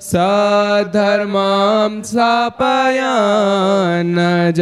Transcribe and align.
સધર્મામ 0.00 2.02
સ્થાપયાન 2.02 2.50
જ 4.50 4.60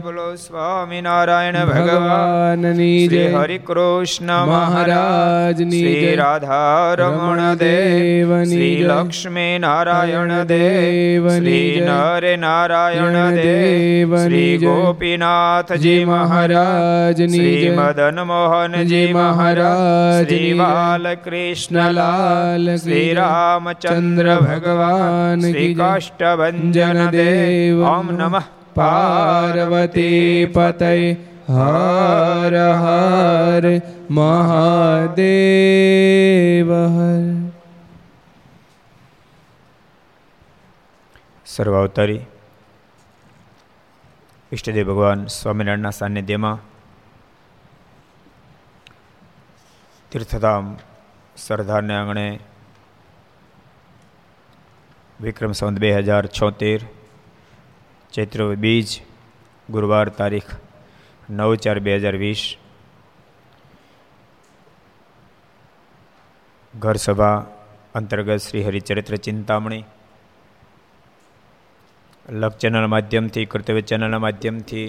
બોલો 0.00 0.36
સ્વામિનારાયણ 0.36 1.68
ભગવાનની 1.68 3.08
જય 3.12 3.28
હરિ 3.34 3.60
કૃષ્ણ 3.60 4.48
મહારાજની 4.48 5.76
શ્રી 5.76 6.14
રાધા 6.14 6.96
રમણ 6.96 7.60
દેવની 7.60 8.48
શ્રી 8.48 8.84
લક્ષ્મી 8.84 9.60
નારાયણ 9.60 10.46
દેવ 10.46 11.28
શ્રી 11.28 11.80
નર 11.84 12.38
નારાયણ 12.38 13.38
દેવ 13.38 14.16
શ્રી 14.16 14.58
ગોપીનાથજી 14.58 16.06
મહારાજની 16.06 17.36
શ્રી 17.36 17.76
મદન 17.76 18.24
મોહનજી 18.24 19.12
મહારાજ 19.12 20.26
શ્રી 20.26 20.58
બાલકૃષ્ણલાલ 20.58 22.80
શ્રી 22.80 23.14
રામચંદ્ર 23.14 24.36
ભગવાન 24.36 24.63
ભગવાન 24.64 25.40
શ્રી 25.40 25.74
કાષ્ટભન 25.74 27.10
દેવ. 27.10 27.82
ઓમ 27.82 28.10
નમઃ. 28.10 28.42
પાર્વતી 28.74 30.46
પતય. 30.46 31.16
હર 31.48 32.72
હર 32.72 33.80
મહાદેવ 34.10 36.72
હર. 36.72 37.50
સર્વાવતારી. 41.46 42.20
ઈષ્ટદેવ 44.52 44.86
ભગવાન 44.86 45.26
સ્વામિનારાયણના 45.26 45.90
સાનિધ્યમાં 45.90 46.58
તીર્થધામ 50.12 50.76
સરદારને 51.36 51.96
આંગણે 51.96 52.40
વિક્રમ 55.24 55.52
સંવત 55.52 55.78
બે 55.78 55.90
હજાર 55.98 56.24
છોતેર 56.30 56.80
ચૈત્ર 58.12 58.40
બીજ 58.56 58.88
ગુરુવાર 59.68 60.06
તારીખ 60.12 60.50
નવ 61.30 61.50
ચાર 61.58 61.78
બે 61.80 61.92
હજાર 61.96 62.16
વીસ 62.16 62.42
ઘર 66.74 66.96
સભા 66.98 67.36
અંતર્ગત 67.94 68.40
શ્રી 68.40 68.64
હરિચરિત્ર 68.64 69.14
ચિંતામણી 69.18 69.84
લક 72.34 72.54
ચેનલ 72.56 72.86
માધ્યમથી 72.86 73.46
કર્તવ્ય 73.46 73.82
ચેનલના 73.82 74.18
માધ્યમથી 74.18 74.88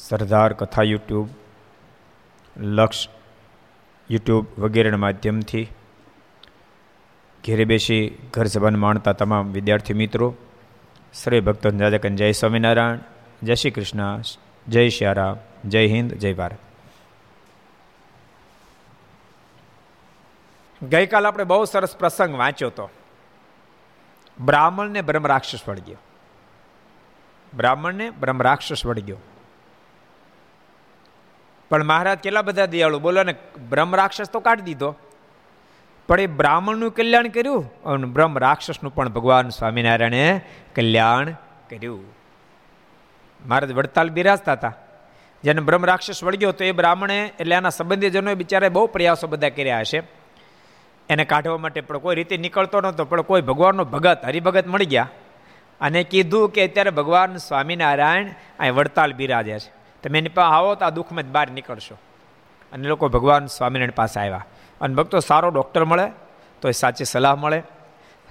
સરદાર 0.00 0.50
કથા 0.54 0.84
યુટ્યુબ 0.84 1.28
લક્ષ 2.74 3.00
યુટ્યુબ 4.10 4.44
વગેરેના 4.58 5.04
માધ્યમથી 5.04 5.66
ઘેરે 7.44 7.64
બેસી 7.64 8.18
ઘર 8.32 8.46
સભાન 8.46 8.76
માણતા 8.76 9.12
તમામ 9.12 9.52
વિદ્યાર્થી 9.52 9.94
મિત્રો, 9.94 10.34
શ્રી 11.14 11.40
ભક્તો 11.40 11.70
દાદાકન 11.70 12.16
જય 12.16 12.32
સ્વામિનારાયણ, 12.32 12.98
જય 13.42 13.54
શ્રી 13.54 13.70
કૃષ્ણ, 13.70 14.22
જય 14.68 14.88
શ્યારામ, 14.88 15.36
જય 15.64 15.86
હિન્દ, 15.86 16.14
જય 16.14 16.32
ભારત. 16.32 16.60
ગઈકાલ 20.82 21.26
આપણે 21.26 21.44
બહુ 21.44 21.64
સરસ 21.64 21.96
પ્રસંગ 21.96 22.36
વાંચ્યો 22.36 22.68
હતો 22.68 22.90
બ્રાહ્મણને 24.38 25.00
બ્રહ્મ 25.00 25.26
રાક્ષસ 25.26 25.68
વળગ્યો 25.68 25.98
બ્રાહ્મણને 27.56 28.10
બ્રહ્મ 28.10 28.42
રાક્ષસ 28.42 28.86
વળગ્યો 28.86 29.18
પણ 31.70 31.84
મહારાજ 31.84 32.18
કેટલા 32.18 32.42
બધા 32.42 32.66
દયાળુ 32.66 32.98
બોલો 32.98 33.22
ને, 33.22 33.34
બ્રહ્મ 33.70 33.94
રાક્ષસ 33.94 34.30
તો 34.30 34.40
કાઢી 34.40 34.62
દીધો. 34.62 34.96
પણ 36.10 36.20
એ 36.20 36.26
બ્રાહ્મણનું 36.26 36.90
કલ્યાણ 36.90 37.28
કર્યું 37.28 37.82
અને 37.82 38.04
બ્રહ્મ 38.04 38.38
રાક્ષસનું 38.38 38.94
પણ 38.94 39.08
ભગવાન 39.08 39.48
સ્વામિનારાયણે 39.48 40.40
કલ્યાણ 40.74 41.30
કર્યું. 41.70 42.04
મહારાજ 43.46 43.72
વડતાલ 43.72 44.10
બિરાજતા 44.10 44.52
હતા. 44.52 44.74
જેને 45.44 45.60
બ્રહ્મ 45.60 45.84
રાક્ષસ 45.84 46.24
વળગ્યો 46.24 46.52
તો 46.52 46.64
એ 46.64 46.72
બ્રાહ્મણે 46.72 47.32
એટલે 47.40 47.56
આના 47.56 47.68
સંબંધીજનોએ 47.68 48.34
બિચારે 48.34 48.68
બહુ 48.68 48.86
પ્રયાસો 48.86 49.26
બધા 49.26 49.48
કર્યા 49.48 49.80
હશે. 49.80 50.02
એને 51.08 51.24
કાઢવા 51.24 51.58
માટે 51.58 51.80
પણ 51.80 51.98
કોઈ 51.98 52.16
રીતે 52.16 52.36
નીકળતો 52.36 52.80
નહોતો, 52.80 53.04
પણ 53.04 53.20
કોઈ 53.20 53.40
ભગવાનનો 53.40 53.84
ભગત, 53.84 54.24
હરિભગત 54.24 54.66
મળી 54.66 54.86
ગયા. 54.86 55.08
અને 55.80 56.02
કીધું 56.02 56.52
કે 56.52 56.68
અત્યારે 56.68 56.90
ભગવાન 56.90 57.36
સ્વામિનારાયણ 57.36 58.28
અહીં 58.58 58.74
વડતાલ 58.74 59.12
બિરાજે 59.12 59.58
છે. 59.58 59.72
તમે 60.02 60.18
એની 60.18 60.28
પાસે 60.28 60.54
આવો 60.54 60.74
તો 60.74 60.84
આ 60.84 60.90
દુઃખમાં 60.90 61.24
જ 61.24 61.26
બહાર 61.26 61.50
નીકળશો. 61.50 61.98
અને 62.72 62.88
લોકો 62.88 63.08
ભગવાન 63.08 63.46
સ્વામિનારાયણ 63.46 63.90
પાસે 63.90 64.20
આવ્યા. 64.20 64.46
અને 64.80 64.94
ભક્તો 64.94 65.20
સારો 65.20 65.50
ડૉક્ટર 65.50 65.84
મળે 65.84 66.10
તો 66.60 66.68
એ 66.68 66.72
સાચી 66.72 67.04
સલાહ 67.04 67.36
મળે. 67.36 67.62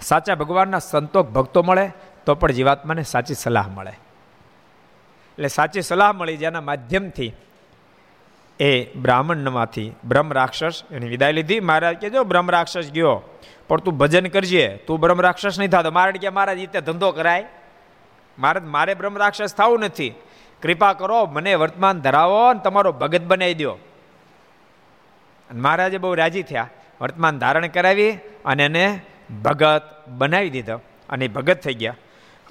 સાચા 0.01 0.35
ભગવાનના 0.35 0.79
સંતોક 0.79 1.29
ભક્તો 1.29 1.63
મળે, 1.63 1.91
તો 2.25 2.35
પણ 2.35 2.51
જીવાત્માને 2.51 3.03
સાચી 3.03 3.33
સલાહ 3.33 3.67
મળે. 3.67 3.91
એટલે 3.91 5.47
સાચી 5.47 5.81
સલાહ 5.81 6.13
મળી 6.13 6.37
જેના 6.37 6.61
માધ્યમથી 6.61 7.33
એ 8.59 8.93
બ્રાહ્મણમાંથી 8.93 9.95
બ્રહ્મ 10.05 10.33
રાક્ષસ, 10.33 10.83
એની 10.91 11.07
વિદાય 11.07 11.31
લીધી. 11.31 11.59
મહારાજ 11.59 11.95
કે 11.95 12.09
જો 12.09 12.23
બ્રહ્મ 12.23 12.51
રાક્ષસ 12.51 12.91
ગયો. 12.91 13.21
પણ 13.67 13.79
તું 13.79 13.97
ભજન 13.97 14.27
કરજે. 14.27 14.83
તું 14.87 14.99
બ્રહ્મ 14.99 15.21
રાક્ષસ 15.21 15.59
નહીં 15.59 15.69
થતો. 15.69 15.91
મારે 15.91 16.11
કે 16.11 16.29
મહારાજ 16.29 16.57
રીતે 16.57 16.81
ધંધો 16.81 17.11
કરાય. 17.11 17.45
મારે 18.39 18.59
મારે 18.59 18.93
બ્રહ્મ 18.93 19.17
રાક્ષસ 19.17 19.55
થવું 19.55 19.79
નથી. 19.79 20.09
કૃપા 20.61 20.93
કરો, 20.93 21.25
મને 21.25 21.55
વર્તમાન 21.55 22.01
ધરાવો 22.01 22.49
અને 22.49 22.59
તમારો 22.59 22.91
ભગત 22.91 23.21
બનાવી 23.21 23.53
દો 23.53 23.77
અને 25.49 25.61
મહારાજે 25.61 25.97
બહુ 25.97 26.13
રાજી 26.13 26.43
થયા. 26.43 26.69
વર્તમાન 27.01 27.39
ધારણ 27.39 27.67
કરાવી 27.67 28.11
અને 28.45 28.65
એને 28.65 29.01
ભગત 29.43 29.81
બનાવી 30.07 30.49
દીધો. 30.49 30.81
અને 31.09 31.25
એ 31.25 31.27
ભગત 31.27 31.61
થઈ 31.61 31.73
ગયા. 31.73 31.95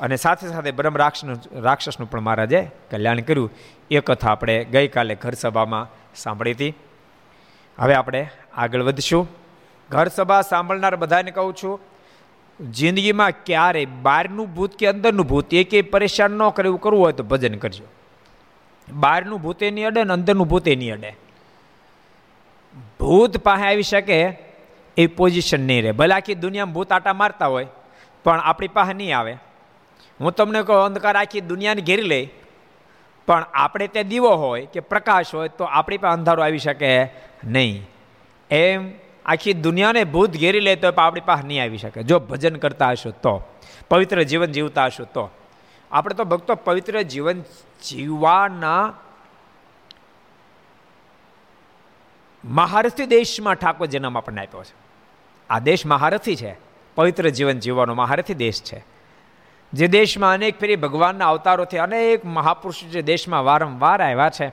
અને 0.01 0.17
સાથે 0.17 0.49
સાથે 0.49 0.71
બ્રહ્મ 0.71 0.97
રાક્ષસનું 0.97 1.37
રાક્ષસનું 1.61 2.11
પણ 2.11 2.21
મહારાજે 2.21 2.71
કલ્યાણ 2.91 3.21
કર્યું. 3.21 3.51
એ 3.91 4.01
કથા 4.01 4.31
આપણે 4.31 4.65
ગઈકાલે 4.65 5.15
ઘર 5.15 5.33
સભામાં 5.33 5.89
સાંભળી 6.15 6.53
હતી. 6.53 6.75
હવે 7.79 7.95
આપણે 7.95 8.29
આગળ 8.57 8.83
વધશું. 8.83 9.29
ઘર 9.91 10.09
સભા 10.09 10.43
સાંભળનાર 10.43 10.97
બધાને 10.97 11.31
કહું 11.31 11.55
છું, 11.63 11.81
જિંદગીમાં 12.71 13.31
ક્યારે 13.31 13.87
બહારનું 13.87 14.55
ભૂત 14.55 14.77
કે 14.77 14.87
અંદરનું 14.87 15.27
ભૂત 15.27 15.55
એ 15.55 15.65
કે 15.65 15.83
પરેશાન 15.83 16.31
ન 16.31 16.49
કરે 16.49 16.67
એવું 16.69 16.81
કરવું 16.81 17.03
હોય 17.03 17.13
તો 17.13 17.25
ભજન 17.25 17.55
કરજો. 17.55 17.85
બહારનું 18.93 19.43
ભૂતે 19.43 19.71
નહીં 19.71 19.87
અડે 19.87 20.05
ને 20.05 20.13
અંદરનું 20.13 20.49
ભૂતે 20.49 20.77
નહીં 20.77 20.93
અડે. 20.93 21.28
ભૂત 23.01 23.39
પાસે 23.39 23.63
આવી 23.63 23.83
શકે 23.83 24.39
એ 24.97 25.07
પોઝિશન 25.07 25.61
નહીં 25.61 25.83
રહે. 25.83 25.93
ભલે 25.93 26.15
આખી 26.15 26.35
દુનિયામાં 26.35 26.75
ભૂત 26.75 26.93
આટા 26.93 27.13
મારતા 27.13 27.47
હોય, 27.47 27.67
પણ 28.25 28.41
આપણી 28.41 28.69
પાસે 28.69 28.93
નહીં 28.93 29.19
આવે. 29.19 29.33
હું 30.21 30.33
તમને 30.33 30.63
કહું, 30.63 30.77
અંધકાર 30.77 31.17
આખી 31.17 31.41
દુનિયાને 31.41 31.83
ઘેરી 31.83 32.03
લે, 32.03 32.31
પણ 33.27 33.47
આપણે 33.55 33.87
તે 33.87 34.03
દીવો 34.03 34.31
હોય 34.31 34.67
કે 34.67 34.81
પ્રકાશ 34.81 35.35
હોય, 35.35 35.49
તો 35.49 35.65
આપણી 35.65 35.99
પાસે 35.99 36.13
અંધારો 36.13 36.43
આવી 36.43 36.59
શકે 36.59 37.09
નહીં. 37.45 37.89
એમ 38.51 38.91
આખી 39.27 39.53
દુનિયાને 39.53 40.05
ભૂત 40.05 40.37
ઘેરી 40.37 40.61
લે, 40.61 40.77
તો 40.77 40.89
આપણી 40.89 41.21
પાસે 41.21 41.47
નહીં 41.47 41.63
આવી 41.63 41.79
શકે. 41.79 42.03
જો 42.03 42.19
ભજન 42.19 42.57
કરતા 42.57 42.91
હશો 42.91 43.11
તો, 43.11 43.43
પવિત્ર 43.89 44.23
જીવન 44.23 44.53
જીવતા 44.53 44.85
હશો 44.85 45.05
તો. 45.05 45.31
આપણે 45.91 46.15
તો 46.15 46.25
ભક્તો 46.25 46.55
પવિત્ર 46.55 47.03
જીવન 47.03 47.43
જીવવાના 47.85 48.95
મહારથી 52.45 53.07
દેશમાં 53.07 53.55
ઠાકોર 53.55 53.87
જન્મ 53.87 54.19
આપણને 54.19 54.41
આપ્યો 54.41 54.65
છે. 54.65 54.75
આ 55.51 55.59
દેશ 55.59 55.87
મહારથી 55.87 56.37
છે. 56.37 56.57
પવિત્ર 56.95 57.29
જીવન 57.29 57.59
જીવવાનો 57.59 57.95
મહારથી 57.95 58.35
દેશ 58.35 58.63
છે. 58.63 58.85
જે 59.73 59.87
દેશમાં 59.87 60.35
અનેક 60.35 60.61
ફેરી 60.61 60.77
ભગવાનના 60.77 61.29
અવતારોથી 61.29 61.79
અનેક 61.79 62.25
મહાપુરુષો 62.25 62.89
જે 62.89 63.03
દેશમાં 63.03 63.45
વારંવાર 63.45 64.03
આવ્યા 64.03 64.31
છે. 64.31 64.53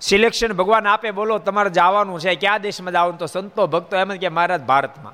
સિલેક્શન 0.00 0.52
ભગવાન 0.52 0.86
આપે 0.86 1.10
બોલો, 1.10 1.38
તમારે 1.38 1.70
જવાનું 1.70 2.20
છે. 2.20 2.34
કયા 2.34 2.58
દેશમાં 2.58 2.92
જવાનું 2.92 3.18
તો 3.18 3.26
સંતો, 3.26 3.66
ભક્તો 3.66 3.96
એમ 3.96 4.08
કે, 4.08 4.28
મહારાજ, 4.28 4.62
ભારતમાં. 4.62 5.12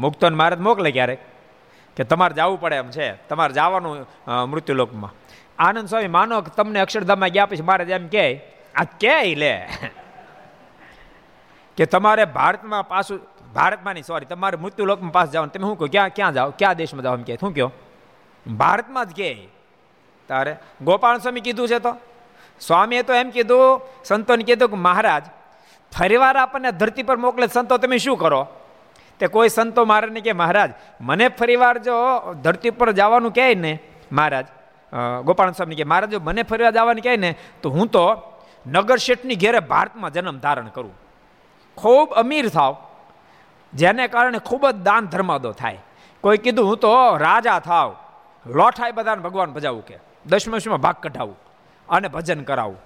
મુક્તો 0.00 0.30
મહારાજ 0.30 0.60
મોકલે 0.60 0.90
ક્યારેક 0.90 1.18
કે, 1.96 2.04
તમારે 2.04 2.34
જવું 2.34 2.60
પડે 2.60 2.76
એમ 2.76 2.90
છે. 2.90 3.12
તમારે 3.12 3.52
જવાનું 3.52 4.06
મૃત્યુલોકમાં. 4.50 5.14
આનંદ 5.58 5.88
સ્વામી, 5.88 6.08
માનો 6.08 6.40
કે 6.40 6.50
તમને 6.56 6.80
અક્ષરધામમાં 6.80 7.28
ગયા 7.28 7.46
પછી 7.46 7.62
મહારાજ 7.62 7.90
એમ 7.90 8.08
કે 8.08 8.55
આ 8.76 8.84
ક્યાંય 8.84 9.34
લે? 9.34 9.54
કે 11.76 11.86
તમારે 11.86 12.24
ભારતમાં 12.24 12.88
પાછું 12.88 13.20
ભારતમાં 13.54 13.94
નહીં 13.94 14.04
સોરી 14.04 14.26
તમારે 14.26 14.56
મૃત્યુલોકમાં 14.56 15.12
પાસ 15.12 15.30
જવાનું. 15.30 15.52
તમે 15.52 15.62
શું 15.62 15.78
કહો? 15.78 15.86
ક્યાં 15.86 16.08
ક્યાં 16.08 16.32
જાઓ? 16.32 16.50
ક્યાં 16.58 16.74
દેશમાં 16.74 17.02
જાઓ 17.02 17.14
એમ 17.14 17.22
કે? 17.22 17.36
શું 17.40 17.54
કહો? 17.54 17.72
ભારતમાં 18.46 19.06
જ 19.06 19.12
કે 19.12 19.48
તારે 20.28 20.56
ગોપાલ 20.82 21.18
સ્વામી 21.18 21.40
કીધું 21.40 21.68
છે 21.68 21.78
તો? 21.78 21.96
સ્વામીએ 22.60 23.02
તો 23.02 23.12
એમ 23.14 23.30
કીધું, 23.30 23.80
સંતોને 24.04 24.44
કીધું 24.44 24.68
કે 24.68 24.76
મહારાજ, 24.76 25.24
ફરીવાર 25.92 26.36
આપણને 26.36 26.70
ધરતી 26.72 27.02
પર 27.02 27.16
મોકલે 27.16 27.46
સંતો, 27.46 27.78
તમે 27.78 27.98
શું 27.98 28.18
કરો? 28.18 28.46
તે 29.18 29.26
કોઈ 29.26 29.48
સંતો 29.48 29.84
મહારાજને 29.84 30.20
કે 30.20 30.32
મહારાજ, 30.32 30.70
મને 31.00 31.28
ફરીવાર 31.28 31.78
જો 31.78 31.94
ધરતી 32.42 32.70
પર 32.70 32.92
જવાનું 32.92 33.32
કહે 33.32 33.54
ને, 33.54 33.78
મહારાજ 34.12 34.46
ગોપાલ 35.24 35.52
સ્વામી 35.52 35.74
કે, 35.74 35.84
મહારાજ 35.84 36.10
જો 36.10 36.20
મને 36.20 36.42
ફરીવાર 36.42 36.72
જવાનું 36.72 37.02
કહે 37.02 37.16
ને, 37.16 37.34
તો 37.62 37.70
હું 37.70 37.88
તો 37.88 38.06
નગર 38.66 38.96
શેઠની 38.96 39.34
ઘેરે 39.34 39.58
ભારતમાં 39.58 40.12
જન્મ 40.12 40.38
ધારણ 40.38 40.68
કરું. 40.68 40.94
ખૂબ 41.76 42.10
અમીર 42.10 42.48
થાવ, 42.48 42.76
જેને 43.74 44.08
કારણે 44.08 44.38
ખૂબ 44.38 44.70
જ 44.70 44.74
દાન 44.74 45.06
ધર્માદો 45.06 45.52
થાય. 45.52 45.78
કોઈ 46.20 46.38
કીધું, 46.38 46.66
હું 46.66 46.76
તો 46.76 47.16
રાજા 47.16 47.58
થાવ. 47.58 47.96
લોઠાય 48.46 48.92
બધાને 48.92 49.22
ભગવાન 49.22 49.52
ભજાવું 49.52 49.86
કે. 49.86 49.98
દશમશમાં 50.26 50.80
ભાગ 50.80 50.94
કઢાવું 50.94 51.36
અને 51.88 52.08
ભજન 52.08 52.42
કરાવું. 52.42 52.76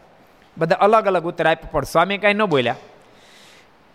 બધા 0.58 0.76
અલગ 0.76 1.06
અલગ 1.06 1.24
ઉત્તર 1.24 1.46
આપ્યા, 1.46 1.68
પણ 1.72 1.82
સ્વામી 1.82 2.18
કાંઈ 2.18 2.34
ન 2.34 2.44
બોલ્યા. 2.44 2.76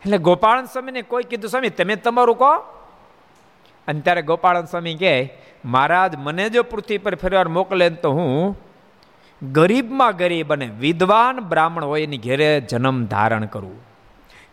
એટલે 0.02 0.18
ગોપાળન 0.18 0.66
સ્વામીને 0.66 1.02
કોઈ 1.02 1.24
કીધું, 1.24 1.50
સ્વામી, 1.50 1.70
તમે 1.70 1.96
તમારું 1.96 2.38
કહો. 2.38 2.58
અને 3.88 4.00
ત્યારે 4.00 4.22
ગોપાળન 4.22 4.66
સ્વામી 4.66 4.96
કહે, 4.96 5.38
મહારાજ, 5.66 6.16
મને 6.16 6.50
જો 6.50 6.64
પૃથ્વી 6.64 6.98
પર 6.98 7.16
ફરીવાર 7.16 7.48
મોકલે 7.48 7.90
તો 7.90 8.12
હું 8.12 8.65
ગરીબમાં 9.42 10.18
ગરીબ 10.18 10.54
અને 10.54 10.66
વિદ્વાન 10.66 11.40
બ્રાહ્મણ 11.40 11.84
હોય 11.84 12.04
એની 12.04 12.18
ઘેરે 12.18 12.62
જન્મ 12.62 13.06
ધારણ 13.06 13.46
કરવું. 13.46 13.80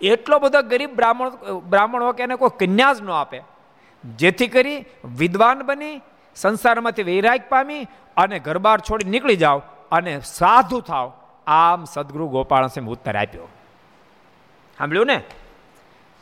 એટલો 0.00 0.38
બધો 0.38 0.62
ગરીબ 0.62 0.96
બ્રાહ્મણ 0.96 1.28
બ્રાહ્મણ 1.58 2.02
હોય 2.02 2.12
કે 2.12 2.22
એને 2.22 2.36
કોઈ 2.36 2.66
કન્યા 2.66 2.92
જ 2.92 3.02
ન 3.02 3.10
આપે. 3.10 3.40
જેથી 4.16 4.46
કરી 4.46 4.84
વિદ્વાન 5.16 5.62
બની, 5.62 6.00
સંસારમાંથી 6.36 7.02
વૈરાગ 7.02 7.42
પામી 7.48 7.82
અને 8.16 8.38
ઘરબાર 8.38 8.80
છોડી 8.80 9.04
નીકળી 9.04 9.36
જાઓ 9.36 9.62
અને 9.92 10.20
સાધુ 10.20 10.80
થાવ 10.80 11.12
આમ 11.46 11.84
સદગુરુ 11.84 12.28
ગોપાલ 12.28 12.66
સિંહ 12.66 12.88
ઉત્તર 12.88 13.16
આપ્યો. 13.16 13.48
સાંભળ્યું 14.78 15.06
ને? 15.06 15.22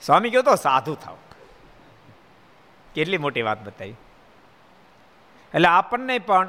સ્વામી 0.03 0.31
કહ્યું 0.31 0.45
તો 0.45 0.55
સાધુ 0.55 0.95
થાવ 0.95 1.17
કેટલી 2.95 3.19
મોટી 3.19 3.43
વાત 3.43 3.65
બતાવી. 3.65 3.91
એટલે 5.55 5.69
આપણને 5.69 6.19
પણ 6.19 6.49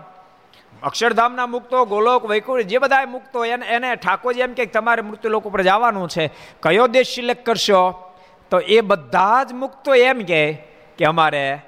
અક્ષરધામના 0.83 1.47
મુક્તો, 1.47 1.85
ગોલોક, 1.85 2.25
વૈકુંઠ, 2.25 2.63
જે 2.63 2.77
બધા 2.77 3.05
મુક્તો 3.05 3.45
એને 3.45 3.65
એને 3.65 3.95
ઠાકોરજી 3.95 4.39
એમ 4.39 4.53
કે 4.53 4.65
તમારે 4.65 5.01
મૃત્યુ 5.01 5.31
લોકો 5.31 5.49
પર 5.49 5.61
જવાનું 5.61 6.09
છે. 6.09 6.31
કયો 6.59 6.87
દેશ 6.87 7.15
સિલેક્ટ 7.15 7.45
કરશો? 7.45 8.13
તો 8.51 8.59
એ 8.59 8.81
બધા 8.81 9.43
જ 9.43 9.53
મુક્તો 9.53 9.95
એમ 9.95 10.19
કે 10.21 11.05
અમારે 11.07 11.59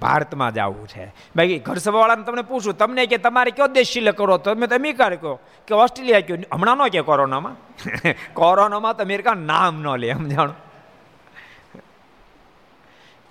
ભારતમાં 0.00 0.54
જવું 0.54 0.88
છે. 0.88 1.06
બાકી 1.06 1.58
ઘર 1.58 1.76
સભાવાળાને 1.76 2.22
તમને 2.22 2.42
પૂછું, 2.42 2.78
તમને 2.78 3.06
કે 3.06 3.18
તમારે 3.18 3.50
કયો 3.50 3.66
દેશ 3.66 3.92
સિલેક્ટ 3.92 4.18
કરો 4.18 4.38
તો 4.38 4.54
તમે 4.54 4.66
અમેરિકા 4.66 5.08
કહો 5.08 5.34
કે 5.66 5.74
ઓસ્ટ્રેલિયા 5.74 6.20
કહો 6.20 6.36
હમણાં 6.52 6.76
ન 6.76 6.88
કે 6.88 7.00
કોરોનામાં? 7.00 7.56
કોરોનામાં 8.34 8.96
તો 8.96 9.02
અમેરિકા 9.02 9.34
નામ 9.34 9.82
ન 9.82 9.96
લે, 9.96 10.08
એમ 10.08 10.28
જાણો. 10.28 10.52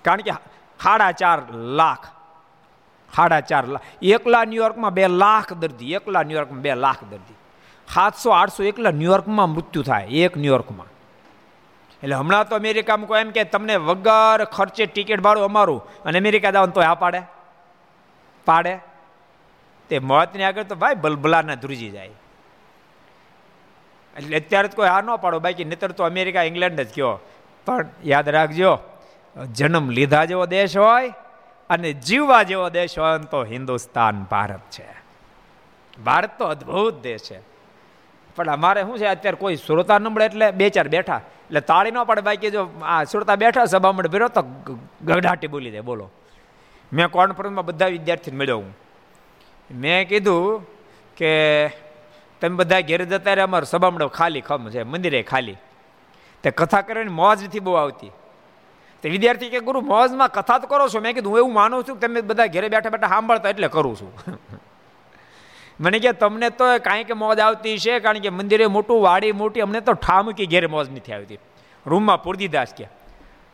કારણ 0.04 0.20
કે 0.20 0.30
સાડા 0.82 1.12
ચાર 1.12 1.42
લાખ 1.52 2.19
સાડા 3.16 3.40
ચાર 3.50 3.64
લાખ 3.74 3.84
એકલા 4.14 4.44
ન્યુયોર્કમાં 4.44 4.94
બે 4.98 5.04
લાખ 5.22 5.50
દર્દી, 5.62 5.94
એકલા 5.98 6.24
ન્યુયોર્કમાં 6.28 6.62
બે 6.66 6.74
લાખ 6.74 7.02
દર્દી. 7.10 7.38
સાતસો, 7.88 8.28
આઠસો 8.30 8.62
એકલા 8.70 8.94
ન્યુયોર્કમાં 9.00 9.50
મૃત્યુ 9.54 9.82
થાય, 9.82 10.06
એક 10.26 10.36
ન્યુયોર્કમાં 10.36 10.88
એટલે 12.02 12.16
હમણાં 12.16 12.48
તો 12.48 12.56
અમેરિકામાં 12.56 13.08
કોઈ 13.08 13.20
એમ 13.20 13.30
કે 13.36 13.44
તમને 13.44 13.74
વગર 13.88 14.40
ખર્ચે 14.56 14.84
ટિકિટ 14.86 15.20
ભાડું 15.26 15.44
અમારું, 15.44 15.80
અને 16.04 16.18
અમેરિકા 16.18 16.52
જવાનું 16.54 16.74
તો 16.76 16.80
આ 16.80 16.94
પાડે? 16.94 17.20
પાડે? 18.46 18.74
તે 19.90 19.98
મોતની 20.10 20.46
આગળ 20.48 20.68
તો 20.70 20.76
ભાઈ 20.82 21.00
બલબલાને 21.04 21.54
ધ્રુજી 21.62 21.90
જાય. 21.96 22.14
એટલે 24.16 24.36
અત્યારે 24.40 24.68
તો 24.70 24.76
કોઈ 24.80 24.88
આ 24.88 25.02
ન 25.02 25.10
પાડો 25.24 25.40
બાકી, 25.46 25.68
નહીતર 25.70 25.92
તો 25.98 26.02
અમેરિકા 26.04 26.44
ઇંગ્લેન્ડ 26.50 26.80
જ 26.80 26.92
કયો. 26.94 27.20
પણ 27.66 27.86
યાદ 28.04 28.28
રાખજો, 28.36 28.72
જન્મ 29.56 29.90
લીધા 29.96 30.24
જેવો 30.30 30.46
દેશ 30.46 30.76
હોય 30.76 31.12
અને 31.70 31.92
જીવવા 31.92 32.42
જેવો 32.42 32.68
દેશ 32.68 32.98
હોય 32.98 33.18
તો 33.18 33.44
હિન્દુસ્તાન 33.44 34.22
ભારત 34.22 34.60
છે. 34.70 35.00
ભારત 36.04 36.38
તો 36.38 36.44
અદ્ભુત 36.44 37.02
દેશ 37.02 37.20
છે. 37.20 37.40
પણ 38.36 38.50
અમારે 38.50 38.82
શું 38.82 38.98
છે, 38.98 39.06
અત્યારે 39.06 39.36
કોઈ 39.36 39.56
શ્રોતા 39.56 39.98
મળે 39.98 40.24
એટલે 40.24 40.50
બે 40.50 40.70
ચાર 40.70 40.88
બેઠા. 40.88 41.16
એટલે 41.16 41.60
તાળી 41.60 41.90
ન 41.90 42.04
પડે, 42.04 42.20
બાકી 42.20 42.50
જો 42.50 42.68
આ 42.82 43.04
શ્રોતા 43.04 43.36
બેઠા, 43.36 43.64
સભા 43.64 43.92
મળે 43.92 44.08
ભેરો, 44.08 44.28
તો 44.28 44.42
ગઢાટી 45.04 45.46
બોલી 45.46 45.70
દે, 45.70 45.80
બોલો. 45.80 46.10
મેં 46.92 47.08
કોન્ફરન્સમાં 47.08 47.64
બધા 47.64 47.86
વિદ્યાર્થીને 47.86 48.36
મળ્યો 48.36 48.58
હું. 48.58 48.76
મેં 49.74 50.08
કીધું 50.08 50.66
કે 51.16 51.68
તમે 52.40 52.48
બધા 52.48 52.80
ઘેર 52.80 53.04
જતા 53.04 53.32
રહે, 53.32 53.42
અમારો 53.42 53.64
સભા 53.64 54.06
ખાલી 54.06 54.40
ખમ 54.40 54.70
છે, 54.70 54.82
મંદિરે 54.82 55.22
ખાલી. 55.22 55.56
તે 56.42 56.50
કથા 56.50 56.80
કરવાની 56.80 57.10
મોજથી 57.10 57.60
બહુ 57.60 57.72
આવતી. 57.72 58.10
તે 59.02 59.08
વિદ્યાર્થી 59.08 59.48
કે 59.48 59.60
ગુરુ, 59.60 59.80
મોજમાં 59.80 60.28
કથા 60.28 60.58
તો 60.58 60.66
કરો 60.66 60.88
છો? 60.88 61.00
મેં 61.00 61.14
કીધું, 61.14 61.32
હું 61.32 61.38
એવું 61.38 61.52
માનું 61.52 61.84
છું 61.84 62.00
કે 62.00 62.06
તમે 62.06 62.20
બધા 62.20 62.46
ઘેરે 62.46 62.68
બેઠા 62.68 62.90
બેઠા 62.90 63.08
સાંભળતા 63.08 63.48
એટલે 63.48 63.68
કરું 63.68 63.96
છું. 63.96 64.12
મને 65.80 65.98
કે, 65.98 66.12
તમને 66.12 66.50
તો 66.50 66.64
કાંઈ 66.78 67.04
કે 67.04 67.12
મોજ 67.12 67.38
આવતી 67.38 67.78
છે, 67.78 68.00
કારણ 68.00 68.18
કે 68.18 68.30
મંદિરે 68.30 68.66
મોટું, 68.66 69.02
વાડી 69.02 69.32
મોટી, 69.32 69.60
અમને 69.60 69.80
તો 69.80 69.92
ઠામકી 69.92 70.46
ઘેરે 70.46 70.66
મોજ 70.66 70.90
નથી 70.90 71.12
આવતી. 71.12 71.38
રૂમમાં 71.86 72.22
પૂરદીદાસ 72.22 72.74
કે, 72.74 72.88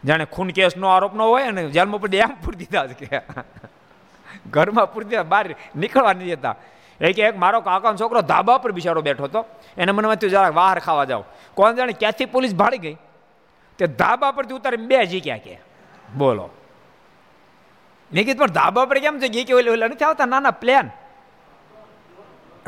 જાણે 0.04 0.24
ખૂન 0.24 0.48
કેસનો 0.48 0.88
આરોપ 0.88 1.14
ન 1.14 1.20
હોય 1.20 1.44
અને 1.44 1.68
જેલમાં 1.68 2.00
પડી 2.00 2.16
એમ 2.16 2.28
પૂરદીદાસ 2.44 2.90
કે. 2.90 3.20
ઘરમાં 4.50 4.92
પૂરી 4.92 5.22
બહાર 5.22 5.54
નીકળવા 5.76 6.12
નહીં 6.12 6.36
જતા 6.36 6.56
એ 7.00 7.12
કે, 7.12 7.22
એક 7.22 7.38
મારો 7.38 7.60
કાકાનો 7.60 7.96
છોકરો 7.96 8.20
ધાબા 8.20 8.58
પર 8.58 8.72
બિચારો 8.72 9.02
બેઠો 9.02 9.24
હતો. 9.24 9.44
એને 9.76 9.92
મને 9.92 10.16
થયું, 10.16 10.30
જરાક 10.30 10.54
બહાર 10.54 10.78
ખાવા 10.78 11.04
જાવ 11.04 11.24
કોણ 11.54 11.76
જાણે 11.76 11.92
ક્યાંથી 11.92 12.24
પોલીસ 12.24 12.54
ભાડી 12.54 12.78
ગઈ? 12.78 12.96
તે 13.78 13.86
ધાબા 13.86 14.30
પરથી 14.30 14.54
ઉતારી 14.54 14.76
બે 14.76 15.06
જીક્યા 15.06 15.36
કે. 15.36 15.58
બોલો. 16.16 16.50
મેં 18.12 18.24
કીધું 18.24 18.46
પણ 18.46 18.52
ધાબા 18.52 18.84
પર 18.84 18.98
કેમ 18.98 19.18
છે 19.20 19.28
ગી 19.28 19.44
કે 19.44 19.52
ઓલા 19.52 19.86
નથી 19.86 20.04
આવતા? 20.04 20.24
નાના 20.24 20.50
પ્લેન 20.50 20.90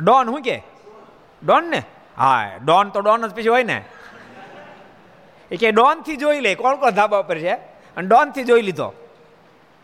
ડોન 0.03 0.27
શું 0.27 0.43
કે? 0.43 0.63
ડોન 1.47 1.71
ને? 1.71 1.83
હા, 2.17 2.51
ડોન 2.65 2.89
તો 2.89 3.01
ડોન 3.01 3.27
જ 3.27 3.35
પછી 3.35 3.49
હોય 3.49 3.63
ને. 3.63 3.85
એ 5.51 5.57
કે 5.57 5.71
ડોનથી 5.71 6.17
જોઈ 6.17 6.41
લે, 6.41 6.55
કોણ 6.55 6.77
કોણ 6.77 6.91
ધાબા 6.91 7.23
પર 7.23 7.39
છે? 7.39 7.55
અને 7.97 8.09
ડોનથી 8.09 8.45
જોઈ 8.45 8.63
લીધો. 8.63 8.93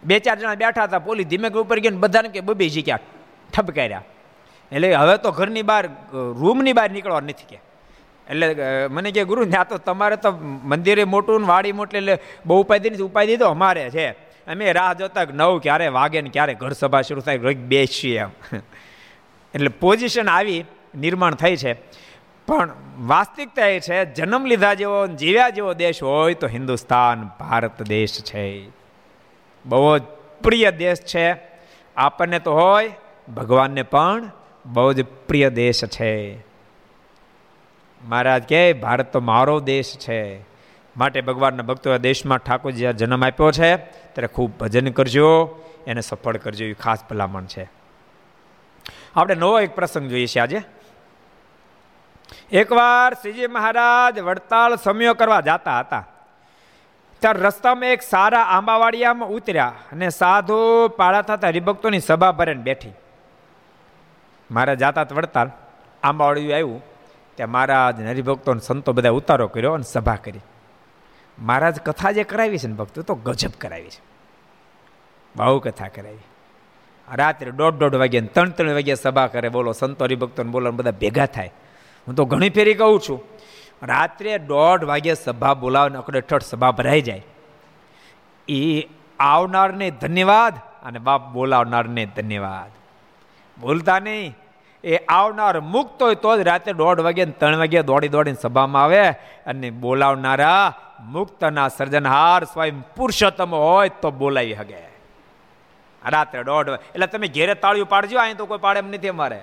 બે 0.04 0.18
ચાર 0.18 0.38
જણા 0.38 0.54
બેઠા 0.54 0.82
હતા, 0.82 0.98
પોલીસ 0.98 1.26
ધીમે 1.26 1.48
ઉપર 1.48 1.78
ગયો 1.78 1.98
બધાને 1.98 2.28
કે 2.28 2.40
બબી 2.40 2.70
જીક્યા 2.70 2.98
ઠપકાર્યા. 3.52 4.02
એટલે 4.72 4.94
હવે 4.94 5.16
તો 5.16 5.30
ઘરની 5.30 5.62
બહાર 5.62 5.86
રૂમની 6.12 6.72
બહાર 6.72 6.90
નીકળવા 6.90 7.20
નથી 7.20 7.44
કે. 7.48 7.60
એટલે 8.30 8.56
મને 8.86 9.10
કે 9.10 9.24
ગુરુ 9.24 9.44
ત્યાં 9.44 9.68
તો 9.68 9.78
તમારે 9.78 10.16
તો 10.16 10.30
મંદિરે 10.64 11.04
મોટું 11.04 11.40
ને 11.40 11.46
વાડી 11.46 11.72
મોટી, 11.72 11.96
એટલે 11.96 12.18
બહુ 12.46 12.60
ઉપાય 12.60 12.78
દીધી, 12.78 13.02
ઉપાય 13.02 13.26
દીધો 13.26 13.46
અમારે 13.46 13.90
છે. 13.90 14.10
અમે 14.46 14.72
રાહ 14.72 14.92
જોતા 14.92 15.24
નવ 15.24 15.58
ક્યારે 15.58 15.88
વાગે 15.88 16.20
ને 16.20 16.30
ક્યારે 16.30 16.54
ઘર 16.54 16.72
સભા 16.72 17.02
શરૂ 17.02 17.20
થાય, 17.20 17.36
રોજ 17.36 17.56
બેસીએ 17.56 18.18
એમ. 18.18 18.28
એટલે 19.54 19.68
પોઝિશન 19.68 20.28
આવી, 20.28 20.64
નિર્માણ 20.94 21.34
થઈ 21.34 21.56
છે. 21.56 21.72
પણ 22.46 22.72
વાસ્તવિકતા 22.98 23.66
એ 23.66 23.80
છે, 23.80 24.04
જન્મ 24.14 24.46
લીધા 24.46 24.74
જેવો 24.74 25.06
જીવ્યા 25.06 25.48
જેવો 25.48 25.74
દેશ 25.74 26.02
હોય 26.02 26.34
તો 26.34 26.46
હિન્દુસ્તાન 26.46 27.30
ભારત 27.40 27.82
દેશ 27.82 28.20
છે. 28.22 28.68
બહુ 29.66 29.98
જ 29.98 30.02
પ્રિય 30.42 30.70
દેશ 30.70 30.98
છે. 30.98 31.36
આપણને 31.96 32.38
તો 32.38 32.52
હોય 32.52 32.90
ભગવાનને 33.36 33.82
પણ 33.82 34.30
બહુ 34.66 34.92
જ 34.92 35.02
પ્રિય 35.02 35.50
દેશ 35.50 35.84
છે. 35.84 36.43
મહારાજ 38.04 38.42
કે 38.42 38.72
ભારત 38.72 39.12
તો 39.12 39.20
મારો 39.20 39.60
દેશ 39.60 39.98
છે. 39.98 40.40
માટે 40.96 41.20
ભગવાનના 41.20 41.62
ભક્તો 41.62 41.98
દેશમાં 41.98 42.38
ઠાકોરજી 42.38 42.92
જન્મ 42.92 43.26
આપ્યો 43.26 43.50
છે. 43.50 43.76
ત્યારે 43.76 44.26
ખૂબ 44.26 44.58
ભજન 44.58 44.88
કરજો, 44.88 45.58
એને 45.86 46.00
સફળ 46.00 46.36
કરજો, 46.36 46.64
એ 46.64 46.72
ખાસ 46.72 47.04
ભલામણ 47.10 47.44
છે. 47.44 47.70
આપણે 49.16 49.34
નવો 49.34 49.60
એક 49.60 49.74
પ્રસંગ 49.74 50.08
જોઈએ 50.08 50.26
છીએ 50.26 50.42
આજે. 50.42 50.62
એકવાર 52.52 53.14
શ્રીજી 53.14 53.46
મહારાજ 53.46 54.18
વડતાલ 54.18 54.76
સમયો 54.76 55.14
કરવા 55.14 55.40
જતા 55.40 55.80
હતા. 55.80 56.06
ત્યારે 57.20 57.40
રસ્તામાં 57.40 57.88
એક 57.88 58.02
સારા 58.02 58.42
આંબાવાડિયામાં 58.42 59.28
ઉતર્યા 59.28 59.66
અને 59.92 60.08
સાધુ 60.08 60.88
પાળા 60.96 61.22
થતા 61.22 61.48
હરિભક્તોની 61.48 62.00
સભા 62.00 62.32
ભરીને 62.32 62.62
બેઠી. 62.62 62.90
મારા 64.50 64.74
જાતા 64.74 65.06
વડતાલ. 65.14 65.50
આંબાવાડિયું 66.02 66.54
આવ્યું. 66.54 66.93
ત્યાં 67.34 67.50
મહારાજ 67.50 68.06
હરિભક્તો 68.06 68.54
સંતો 68.54 68.92
બધા 68.92 69.10
ઉતારો 69.10 69.46
કર્યો 69.46 69.72
અને 69.72 69.82
સભા 69.82 70.14
કરી. 70.14 70.40
મહારાજ 71.38 71.80
કથા 71.80 72.10
જે 72.10 72.24
કરાવી 72.24 72.58
છે 72.58 72.68
ને 72.68 72.74
ભક્તો 72.74 73.02
તો 73.02 73.14
ગજબ 73.14 73.50
કરાવી 73.58 73.90
છે. 73.90 74.02
બહુ 75.36 75.58
કથા 75.58 75.88
કરાવી. 75.88 76.18
રાત્રે 77.14 77.50
દોઢ 77.50 77.72
દોઢ 77.72 77.94
વાગ્યા 77.94 78.22
ત્રણ 78.32 78.50
ત્રણ 78.50 78.72
વાગ્યા 78.72 78.94
સભા 78.94 79.26
કરે, 79.26 79.48
બોલો 79.48 79.72
સંતો 79.72 80.04
હરિભક્તોને 80.04 80.50
બોલો 80.50 80.70
બધા 80.70 80.90
ભેગા 80.90 81.26
થાય. 81.26 81.52
હું 82.08 82.14
તો 82.14 82.24
ઘણી 82.24 82.50
ફેરી 82.50 82.74
કહું 82.74 83.00
છું. 83.00 83.22
રાત્રે 83.82 84.38
દોઢ 84.38 84.84
વાગ્યે 84.84 85.14
સભા 85.14 85.54
બોલાવીને 85.54 85.98
અકડે 85.98 86.20
ઠઠ 86.20 86.42
સભા 86.42 86.70
ભરાઈ 86.70 87.00
જાય. 87.00 87.24
એ 88.48 88.88
આવનારને 89.20 89.90
ધન્યવાદ 89.90 90.54
અને 90.82 90.98
બાપ 90.98 91.32
બોલાવનારને 91.32 92.06
ધન્યવાદ. 92.06 92.70
બોલતા 93.60 93.98
નહીં. 93.98 94.36
એ 94.84 94.96
આવનાર 95.08 95.54
મુક્ત 95.74 96.02
હોય 96.02 96.16
તો 96.24 96.30
જ 96.38 96.40
રાતે 96.50 96.70
દોઢ 96.82 97.00
વાગે 97.06 97.22
ત્રણ 97.40 97.60
વાગે 97.62 97.78
દોડી 97.90 98.12
દોડીને 98.16 98.40
સભામાં 98.44 98.82
આવે 98.84 99.04
અને 99.46 99.68
બોલાવનારા 99.84 100.64
મુક્તના 101.14 101.68
સર્જનહાર 101.68 102.40
સ્વયં 102.52 102.82
પુરુષોત્તમ 102.96 103.50
હોય 103.54 103.88
તો 104.02 104.10
બોલાવી 104.10 104.58
હગે. 104.60 104.82
રાત્રે 106.02 106.42
દોઢ 106.44 106.68
એટલે 106.94 107.06
તમે 107.06 107.28
ઘેરે 107.28 107.54
તાળીઓ 107.54 107.86
પાડજો, 107.94 108.18
અહીં 108.18 108.36
તો 108.36 108.46
કોઈ 108.46 108.58
પાડે 108.58 108.78
એમ 108.78 108.88
નથી 108.92 109.08
અમારે. 109.08 109.40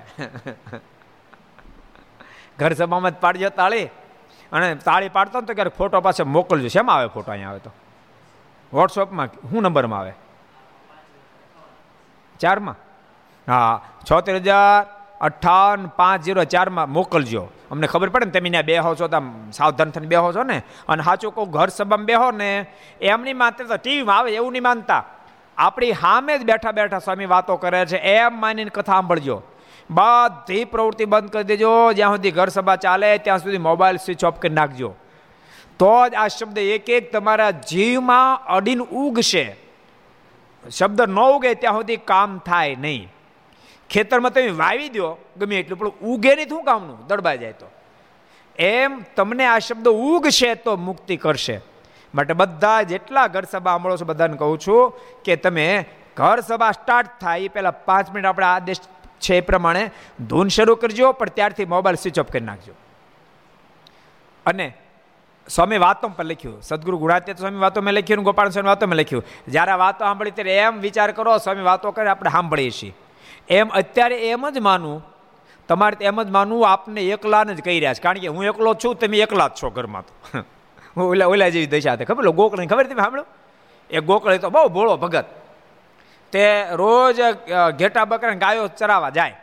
ઘર 2.59 2.71
સભામાં 2.73 3.11
જ 3.11 3.17
પાડજો 3.25 3.49
તાળી. 3.49 3.87
અને 4.51 4.75
તાળી 4.75 5.09
પાડતો 5.09 5.41
ને 5.41 5.47
તો 5.47 5.53
ક્યારેક 5.53 5.75
ફોટો 5.75 6.01
પાસે 6.01 6.23
મોકલજો. 6.23 6.67
શેમાં 6.67 6.95
આવે 6.95 7.07
ફોટો 7.07 7.31
અહીંયા 7.31 7.49
આવે 7.49 7.59
તો? 7.59 7.71
વોટ્સઅપમાં 8.73 9.27
શું 9.49 9.61
નંબરમાં 9.63 9.99
આવે? 9.99 10.13
ચારમાં? 12.39 12.77
હા, 13.47 13.81
છોતેર 14.07 14.35
હજાર 14.35 15.00
અઠાવન 15.21 15.87
પાંચ 15.87 16.21
જીરો 16.21 16.43
ચારમાં 16.43 16.89
મોકલજો. 16.89 17.47
અમને 17.71 17.87
ખબર 17.87 18.09
પડે 18.09 18.25
ને, 18.25 18.31
તમે 18.31 18.49
ત્યાં 18.49 18.63
બેહો 18.63 18.95
છો 18.95 19.07
તો 19.07 19.21
સાવધાન 19.51 19.89
થઈને 19.89 20.07
બેહો 20.07 20.33
છો 20.33 20.43
ને? 20.43 20.61
અને 20.89 21.03
સાચું 21.03 21.35
કહું, 21.35 21.51
ઘર 21.51 21.67
સભામાં 21.67 22.05
બેહો 22.05 22.31
ને, 22.31 22.65
એમની 23.01 23.33
માનતા 23.33 23.63
તો 23.63 23.77
ટીવીમાં 23.77 24.17
આવે 24.17 24.31
એવું 24.31 24.51
નહીં 24.51 24.63
માનતા. 24.63 25.05
આપણી 25.57 25.91
સામે 25.91 26.37
જ 26.37 26.43
બેઠા 26.43 26.71
બેઠા 26.71 26.99
સ્વામી 26.99 27.25
વાતો 27.25 27.55
કરે 27.55 27.85
છે, 27.85 27.97
એમ 27.97 28.41
માનીને 28.41 28.69
કથા 28.69 28.93
સાંભળજો. 28.93 29.41
બધી 29.89 30.63
પ્રવૃત્તિ 30.63 31.05
બંધ 31.05 31.29
કરી 31.29 31.43
દેજો, 31.43 31.93
જ્યાં 31.93 32.11
સુધી 32.11 32.31
ઘર 32.31 32.47
સભા 32.47 32.75
ચાલે, 32.75 33.17
ત્યાં 33.17 33.39
સુધી 33.39 33.57
મોબાઈલ 33.57 33.97
સ્વિચ 33.97 34.25
ઓફ 34.25 34.39
કરી 34.39 34.53
નાખજો. 34.53 34.93
તો 35.79 36.09
જ 36.09 36.15
આ 36.15 36.27
શબ્દ 36.27 36.57
એક 36.57 36.89
એક 36.89 37.11
તમારા 37.11 37.51
જીવમાં 37.51 38.45
અડીને 38.45 38.83
ઉગશે. 38.83 39.55
શબ્દ 40.77 41.01
ન 41.01 41.19
ઉગે 41.19 41.53
ત્યાં 41.53 41.73
સુધી 41.73 41.97
કામ 41.97 42.37
થાય 42.37 42.75
નહીં. 42.75 43.11
ખેતરમાં 43.91 44.33
તમે 44.33 44.47
વાવી 44.47 44.89
દો, 44.89 45.17
ગમે 45.37 45.59
એટલું, 45.59 45.79
પણ 45.79 45.87
ઉગે 45.87 46.35
નહીં 46.35 46.49
શું 46.49 46.63
કામનું? 46.63 47.07
દડબાઈ 47.07 47.37
જાય 47.37 47.51
તો. 47.51 47.67
એમ 48.59 49.01
તમને 49.15 49.45
આ 49.45 49.59
શબ્દ 49.59 49.87
ઉગશે 49.87 50.55
તો 50.55 50.75
મુક્તિ 50.75 51.17
કરશે. 51.17 51.61
માટે 52.15 52.33
બધા 52.33 52.81
જેટલા 52.81 53.27
ઘર 53.27 53.43
સભા 53.43 53.71
સાંભળો 53.71 53.97
છો, 53.97 54.05
બધાને 54.05 54.37
કહું 54.37 54.59
છું 54.59 54.93
કે 55.23 55.35
તમે 55.35 55.85
ઘર 56.17 56.39
સભા 56.39 56.71
સ્ટાર્ટ 56.71 57.07
થાય, 57.21 57.39
એ 57.39 57.47
પહેલાં 57.47 57.85
પાંચ 57.85 58.09
મિનિટ 58.09 58.25
આપણે 58.25 58.45
આદેશ 58.45 58.79
છે 59.21 59.37
એ 59.37 59.41
પ્રમાણે 59.41 59.91
ધૂન 60.27 60.47
શરૂ 60.47 60.75
કરજો, 60.75 61.11
પણ 61.11 61.27
ત્યારથી 61.27 61.65
મોબાઈલ 61.65 61.95
સ્વિચ 61.95 62.19
ઓફ 62.19 62.31
કરી 62.31 62.45
નાખજો. 62.45 62.73
અને 64.45 64.73
સ્વામી 65.49 65.77
વાતો 65.77 66.07
પર 66.07 66.25
લખ્યું, 66.25 66.61
સદગુરુ 66.61 66.97
ગુણાત્ય 66.97 67.33
સ્વામી 67.33 67.57
વાતો 67.57 67.81
મેં 67.81 67.93
લખ્યું 67.93 68.23
ગોપાલ 68.23 68.49
સ્વામી 68.49 68.67
વાતો 68.67 68.87
મેં 68.87 68.99
લખ્યું. 68.99 69.23
જ્યારે 69.47 69.71
વાતો 69.71 70.05
સાંભળી 70.05 70.31
ત્યારે 70.31 70.57
એમ 70.57 70.79
વિચાર 70.79 71.11
કરો, 71.11 71.37
સ્વામી 71.37 71.61
વાતો 71.61 71.91
કરે, 71.91 72.09
આપણે 72.09 72.29
સાંભળીએ 72.29 72.71
છીએ. 72.71 72.93
એમ, 73.51 73.67
અત્યારે 73.67 74.29
એમ 74.29 74.49
જ 74.49 74.57
માનવું 74.57 75.11
તમારે 75.67 76.05
એમ 76.05 76.23
જ 76.23 76.29
માનવું, 76.29 76.71
આપને 76.71 77.01
એકલાને 77.01 77.55
જ 77.55 77.61
કહી 77.61 77.79
રહ્યા 77.79 77.93
છે. 77.93 78.01
કારણ 78.01 78.17
કે 78.17 78.27
હું 78.27 78.45
એકલો 78.45 78.73
છું, 78.73 78.95
તમે 78.95 79.17
એકલા 79.17 79.47
જ 79.47 79.51
છો 79.51 79.69
ઘરમાં 79.69 80.01
તો. 80.01 80.39
હું 80.97 81.09
ઓલા 81.09 81.25
ઓલા 81.25 81.49
જેવી 81.49 81.67
દશા 81.67 81.93
હતી. 81.93 82.05
ખબર? 82.05 82.29
ગોકળની 82.29 82.67
ખબર 82.67 82.83
તમે 82.83 83.01
સાંભળો 83.01 83.25
એ 83.89 83.99
ગોકળી 83.99 84.37
તો 84.37 84.49
બહુ 84.49 84.67
ભોળો 84.67 84.97
ભગત. 84.97 85.25
તે 86.31 86.65
રોજ 86.71 87.21
ઘેટા 87.79 88.05
બકરા 88.05 88.29
ગાયો 88.29 88.67
ચરાવા 88.67 89.09
જાય. 89.09 89.35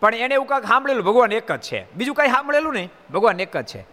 પણ 0.00 0.14
એને 0.14 0.34
એવું 0.34 0.46
કાંઈક 0.46 0.64
સાંભળેલું, 0.64 1.04
ભગવાન 1.04 1.32
એક 1.32 1.52
જ 1.52 1.60
છે. 1.60 1.94
બીજું 1.94 2.14
કાંઈ 2.14 2.28
સાંભળેલું 2.28 2.74
નહીં. 2.74 2.90
ભગવાન 3.12 3.40
એક 3.40 3.56
જ 3.56 3.64
છે. 3.64 3.86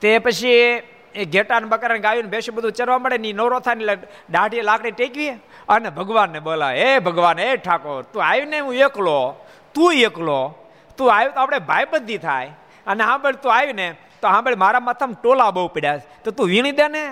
તે 0.00 0.18
પછી 0.18 0.82
એ 1.16 1.24
ઘેટાને 1.24 1.66
બકરા 1.72 1.98
ગાયું 2.06 2.30
બેસી 2.34 2.54
બધું 2.56 2.72
ચરવા 2.72 2.98
મળે, 2.98 3.18
ની 3.18 3.32
નવરો 3.32 3.58
થાય 3.60 3.76
એટલે 3.76 3.94
દાઢી 4.30 4.60
લાકડી 4.60 4.90
ટેકવી 4.90 5.32
અને 5.68 5.88
ભગવાનને 5.90 6.40
બોલાવે, 6.40 6.80
એ 6.86 6.98
ભગવાન, 6.98 7.38
એ 7.38 7.56
ઠાકોર, 7.56 8.02
તું 8.12 8.22
આવીને 8.24 8.58
હું 8.60 8.74
એકલો, 8.86 9.18
તું 9.74 9.92
એકલો, 10.08 10.40
તું 10.98 11.14
આવ્યો 11.14 11.32
તો 11.32 11.40
આપણે 11.40 11.58
ભાઈબંધી 11.70 12.18
થાય, 12.18 12.50
અને 12.86 13.02
સાંભળ 13.04 13.42
તું 13.42 13.54
આવીને 13.54 13.86
તો 14.20 14.28
સાંભળ 14.28 14.56
મારા 14.56 14.80
માથામાં 14.80 15.20
ટોલા 15.22 15.50
બહુ 15.50 15.66
પડ્યા 15.68 16.00
તો 16.24 16.30
તું 16.30 16.46
વીણી 16.52 16.76
દે 16.80 16.88
ને, 16.88 17.04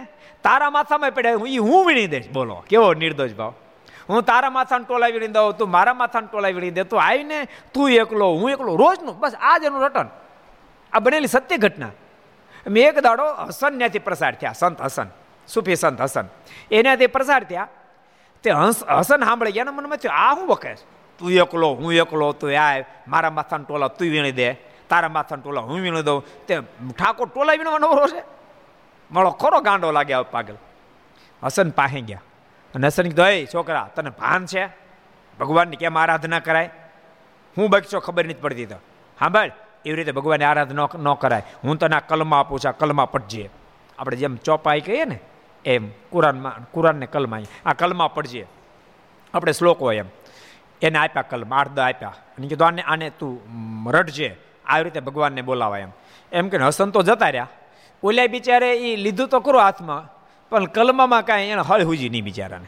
તારા 0.45 0.71
માથામાં 0.71 1.13
પડ્યા 1.13 1.43
હું 1.43 1.49
એ 1.49 1.59
હું 1.69 1.87
વીણી 1.87 2.07
દઈશ, 2.07 2.31
બોલો, 2.31 2.57
કેવો 2.69 2.95
નિર્દોષ 2.95 3.35
ભાવ? 3.35 3.53
હું 4.09 4.25
તારા 4.25 4.51
માથાને 4.51 4.85
ટોલા 4.85 5.13
વીણી 5.17 5.33
દઉં, 5.33 5.53
તું 5.59 5.71
મારા 5.71 5.95
માથાને 5.95 6.27
ટોલા 6.27 6.55
વીણી 6.57 6.71
દે, 6.71 6.85
તું 6.85 7.01
આવીને 7.03 7.39
તું 7.75 7.91
એકલો, 8.03 8.29
હું 8.41 8.51
એકલો, 8.51 8.77
રોજનું, 8.77 9.21
બસ 9.21 9.37
આ 9.41 9.59
જ 9.59 9.73
એનું 9.73 9.85
રટન 9.87 10.09
આ 10.93 11.01
બનેલી 11.01 11.35
સત્ય 11.35 11.57
ઘટના. 11.57 11.93
મેં 12.67 12.89
એક 12.89 12.99
દાડો 12.99 13.35
હસન 13.35 13.79
ત્યાંથી 13.79 13.99
પ્રસાર 13.99 14.35
થયા. 14.35 14.53
સંત 14.53 14.81
હસન. 14.83 15.07
સુફી 15.49 15.77
સંત 15.77 16.01
હસન. 16.01 16.29
એનાથી 16.71 17.07
પ્રસાર 17.07 17.45
થયા. 17.45 17.69
તે 18.43 18.51
હસ 18.51 18.85
હસન 18.85 19.25
સાંભળી 19.25 19.53
ગયા 19.53 19.65
મનમાં 19.65 19.97
થયું, 19.97 20.15
આ 20.15 20.35
હું 20.35 20.49
વખે 20.49 20.75
તું 21.19 21.31
એકલો, 21.31 21.75
હું 21.75 21.93
એકલો, 21.93 22.33
તું 22.33 22.67
આય 22.67 22.85
મારા 23.09 23.31
માથાના 23.31 23.65
ટોલા 23.65 23.89
તું 23.89 24.09
વીણી 24.11 24.33
દે, 24.33 24.53
તારા 24.89 25.09
માથાના 25.09 25.43
ટોલા 25.43 25.61
હું 25.61 25.81
વીણી 25.81 26.03
દઉં. 26.03 26.47
તે 26.47 26.61
ઠાકોર 26.99 27.29
ટોલા 27.29 27.53
વીણવાનો 27.53 27.79
નવરો 27.79 28.09
છે. 28.09 28.23
મળો 29.11 29.31
ખરો 29.31 29.61
ગાંડો 29.61 29.93
લાગ્યા 29.93 30.23
પાગલ. 30.23 30.57
હસન 31.45 31.71
પાસે 31.71 32.01
ગયા. 32.01 32.23
અને 32.75 32.87
હસન 32.87 33.03
કીધું 33.03 33.47
છોકરા, 33.55 33.91
તને 33.97 34.11
ભાન 34.11 34.47
છે? 34.47 34.67
ભગવાનની 35.41 35.77
કેમ 35.77 35.99
આરાધના 35.99 36.39
કરાય? 36.39 36.71
હું 37.59 37.71
બગીચો 37.71 38.01
ખબર 38.01 38.25
નથી 38.25 38.35
પડતી 38.35 38.67
તો 38.67 38.77
સાંભળ 39.19 39.53
એવી 39.85 39.97
રીતે 39.97 40.13
ભગવાનની 40.13 40.45
આરાધના 40.45 40.89
ન 40.97 41.15
કરાય. 41.15 41.43
હું 41.65 41.77
તને 41.77 41.97
આ 41.97 42.01
કલમા 42.01 42.41
આપું 42.41 42.61
છું, 42.61 42.69
આ 42.69 42.73
કલમા 42.73 43.05
પડજે. 43.05 43.51
આપણે 43.99 44.17
જેમ 44.17 44.37
ચોપાઈ 44.37 44.81
કહીએ 44.81 45.05
ને, 45.05 45.21
એમ 45.65 45.89
કુરાનમાં, 46.11 46.71
કુરાનને 46.73 47.07
કલમા 47.07 47.39
આ 47.67 47.73
કલમા 47.73 48.09
પડજે. 48.09 48.47
આપણે 49.35 49.53
શ્લોક 49.53 49.81
હોય 49.81 49.97
એમ. 49.97 50.07
એને 50.83 50.99
આપ્યા 50.99 51.23
કલમા, 51.23 51.57
આઠ 51.57 51.79
આપ્યા. 51.79 52.09
અને 52.09 52.49
કીધું, 52.49 52.67
આને 52.67 52.83
આને 52.83 53.11
તું 53.11 53.41
રટજે 53.91 54.37
આવી 54.67 54.85
રીતે 54.85 55.01
ભગવાનને 55.01 55.43
બોલાવાય 55.43 55.81
એમ. 55.81 55.91
એમ 56.33 56.49
કે 56.49 56.57
હસન 56.57 56.91
તો 56.91 57.03
જતા 57.03 57.29
રહ્યા. 57.29 57.49
ઓલ્યા 58.03 58.27
બિચારે 58.27 58.77
એ 58.77 58.97
લીધું 58.97 59.29
તો 59.29 59.41
કરો 59.41 59.61
હાથમાં, 59.61 60.09
પણ 60.51 60.65
કલમામાં 60.65 61.25
કાંઈ 61.25 61.43
એને 61.43 61.63
હળ 61.63 61.85
હુજી 61.85 62.09
નહીં 62.09 62.25
બિચારાને. 62.25 62.67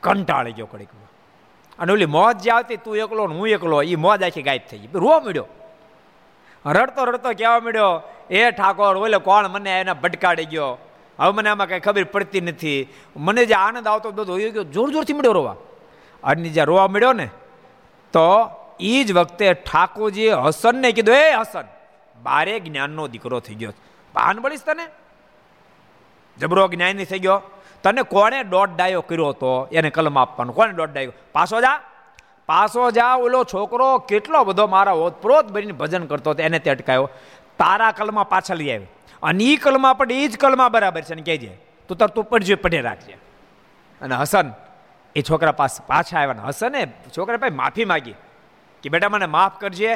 કંટાળી 0.00 0.52
ગયો 0.52 0.66
કડીકમાં 0.66 1.10
અને 1.78 1.92
ઓલી 1.92 2.06
મોજ 2.06 2.36
જે 2.36 2.50
આવતી, 2.50 2.76
તું 2.76 2.96
એકલો 2.96 3.26
હું 3.26 3.48
એકલો 3.48 3.82
એ 3.82 3.94
મોજ 3.94 4.22
આખી 4.22 4.42
ગાયબ 4.42 4.60
થઈ 4.70 4.78
ગઈ. 4.78 4.88
રોવા 4.94 5.20
મળ્યો 5.20 5.46
રડતો 6.66 7.04
રડતો 7.04 7.30
કહેવા 7.30 7.60
મળ્યો 7.60 8.02
એ 8.30 8.50
ઠાકોર, 8.50 8.96
ઓલે 8.96 9.18
કોણ? 9.18 9.48
મને 9.48 9.80
એને 9.80 9.92
ભટકાડી 9.92 10.44
ગયો. 10.44 10.78
હવે 11.18 11.32
મને 11.32 11.48
આમાં 11.48 11.68
કંઈ 11.68 11.80
ખબર 11.80 12.04
પડતી 12.04 12.40
નથી. 12.40 12.88
મને 13.16 13.46
જે 13.46 13.54
આનંદ 13.54 13.86
આવતો 13.86 14.10
બધો 14.10 14.36
ગયો, 14.36 14.64
જોર 14.64 14.90
જોરથી 14.90 15.12
મળ્યો 15.12 15.32
રોવા. 15.32 15.56
અને 16.24 16.48
જ્યાં 16.48 16.66
રોવા 16.66 16.88
મળ્યો 16.88 17.12
ને, 17.12 17.26
તો 18.12 18.50
એ 18.80 19.04
જ 19.04 19.12
વખતે 19.12 19.52
ઠાકોરજીએ 19.52 20.32
હસનને 20.32 20.92
કીધું, 20.92 21.14
એ 21.14 21.32
હસન, 21.32 21.64
બારે 22.22 22.60
જ્ઞાનનો 22.60 23.08
દીકરો 23.08 23.40
થઈ 23.40 23.54
ગયો. 23.54 23.72
પાન 24.12 24.40
બળીશ 24.40 24.62
તને? 24.62 24.88
જબરો 26.38 26.68
જ્ઞાની 26.68 27.04
થઈ 27.04 27.18
ગયો. 27.18 27.42
તને 27.82 28.02
કોણે 28.02 28.44
દોઢ 28.44 28.70
ડાયો 28.76 29.00
કર્યો 29.00 29.28
હતો? 29.28 29.68
એને 29.72 29.90
કલમ 29.90 30.18
આપવાનો. 30.18 30.52
કોણે 30.52 30.72
દોઢ 30.72 30.88
ડાયો 30.88 31.12
પાછો 31.32 31.60
જા. 31.60 31.80
પાછો 32.50 32.84
જા 32.98 33.12
ઓલો 33.24 33.40
છોકરો 33.52 33.88
કેટલો 34.10 34.44
બધો 34.48 34.66
મારા 34.76 34.98
ઓતપ્રોત 35.06 35.52
બનીને 35.54 35.74
ભજન 35.80 36.06
કરતો 36.10 36.30
હતો, 36.30 36.42
એને 36.42 36.58
તે 36.64 36.70
અટકાયો 36.70 37.08
તારા 37.60 37.92
કલમાં 37.98 38.28
પાછા 38.28 38.58
લઈ 38.60 38.70
આવી. 38.74 38.90
અને 39.22 39.44
એ 39.52 39.56
કલમાં 39.64 39.98
પણ 39.98 40.24
એ 40.24 40.28
જ 40.28 40.40
કલમાં 40.44 40.72
બરાબર 40.74 41.02
છે 41.08 41.14
ને 41.14 41.22
કહેજે. 41.22 41.52
તું 41.88 41.96
તાર 42.00 42.10
તું 42.16 42.24
પડજે 42.24 42.54
પડે 42.64 42.80
રાખજે. 42.88 43.14
અને 44.00 44.14
હસન, 44.14 44.48
એ 45.16 45.22
છોકરા 45.22 45.56
પાસે 45.60 45.78
પાછા 45.86 46.18
આવ્યા 46.20 46.38
ને 46.40 46.44
હસને 46.48 46.82
છોકરા 47.16 47.40
ભાઈ 47.42 47.58
માફી 47.60 47.88
માગી 47.92 48.16
કે 48.84 48.88
બેટા 48.92 49.12
મને 49.14 49.26
માફ 49.36 49.56
કરજે, 49.62 49.90